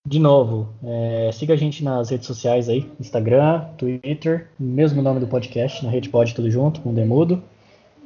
De 0.06 0.20
novo, 0.20 0.72
é, 0.84 1.30
siga 1.32 1.54
a 1.54 1.56
gente 1.56 1.82
nas 1.82 2.10
redes 2.10 2.28
sociais 2.28 2.68
aí, 2.68 2.88
Instagram, 3.00 3.62
Twitter, 3.76 4.48
mesmo 4.56 5.02
nome 5.02 5.18
do 5.18 5.26
podcast, 5.26 5.84
na 5.84 5.90
Rede 5.90 6.08
Pod 6.08 6.32
tudo 6.32 6.48
junto, 6.48 6.80
com 6.80 6.94
Demudo. 6.94 7.42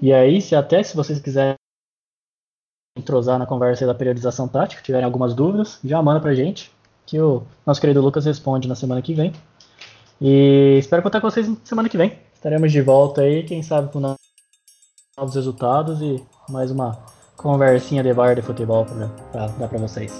E 0.00 0.10
aí, 0.10 0.40
se 0.40 0.56
até 0.56 0.82
se 0.82 0.96
vocês 0.96 1.20
quiserem 1.20 1.56
entrosar 2.96 3.38
na 3.38 3.44
conversa 3.44 3.86
da 3.86 3.94
periodização 3.94 4.48
tática, 4.48 4.82
tiverem 4.82 5.04
algumas 5.04 5.34
dúvidas, 5.34 5.78
já 5.84 6.00
manda 6.02 6.20
pra 6.20 6.34
gente, 6.34 6.72
que 7.04 7.20
o 7.20 7.42
nosso 7.66 7.80
querido 7.82 8.00
Lucas 8.00 8.24
responde 8.24 8.66
na 8.66 8.74
semana 8.74 9.02
que 9.02 9.12
vem. 9.12 9.32
E 10.18 10.76
espero 10.78 11.02
contar 11.02 11.20
com 11.20 11.30
vocês 11.30 11.50
semana 11.64 11.88
que 11.88 11.98
vem. 11.98 12.18
Estaremos 12.32 12.72
de 12.72 12.80
volta 12.80 13.20
aí, 13.20 13.42
quem 13.42 13.62
sabe 13.62 13.92
com 13.92 14.00
novos 14.00 15.34
resultados 15.34 16.00
e 16.00 16.22
mais 16.48 16.70
uma 16.70 16.98
conversinha 17.40 18.02
de 18.02 18.12
bar 18.12 18.34
de 18.34 18.42
futebol 18.42 18.84
pra, 18.84 19.08
pra 19.32 19.46
dar 19.46 19.68
pra 19.68 19.78
vocês. 19.78 20.12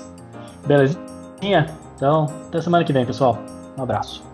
Belezinha? 0.66 1.66
Então, 1.96 2.26
até 2.48 2.60
semana 2.60 2.82
que 2.82 2.92
vem, 2.92 3.04
pessoal. 3.04 3.38
Um 3.76 3.82
abraço. 3.82 4.29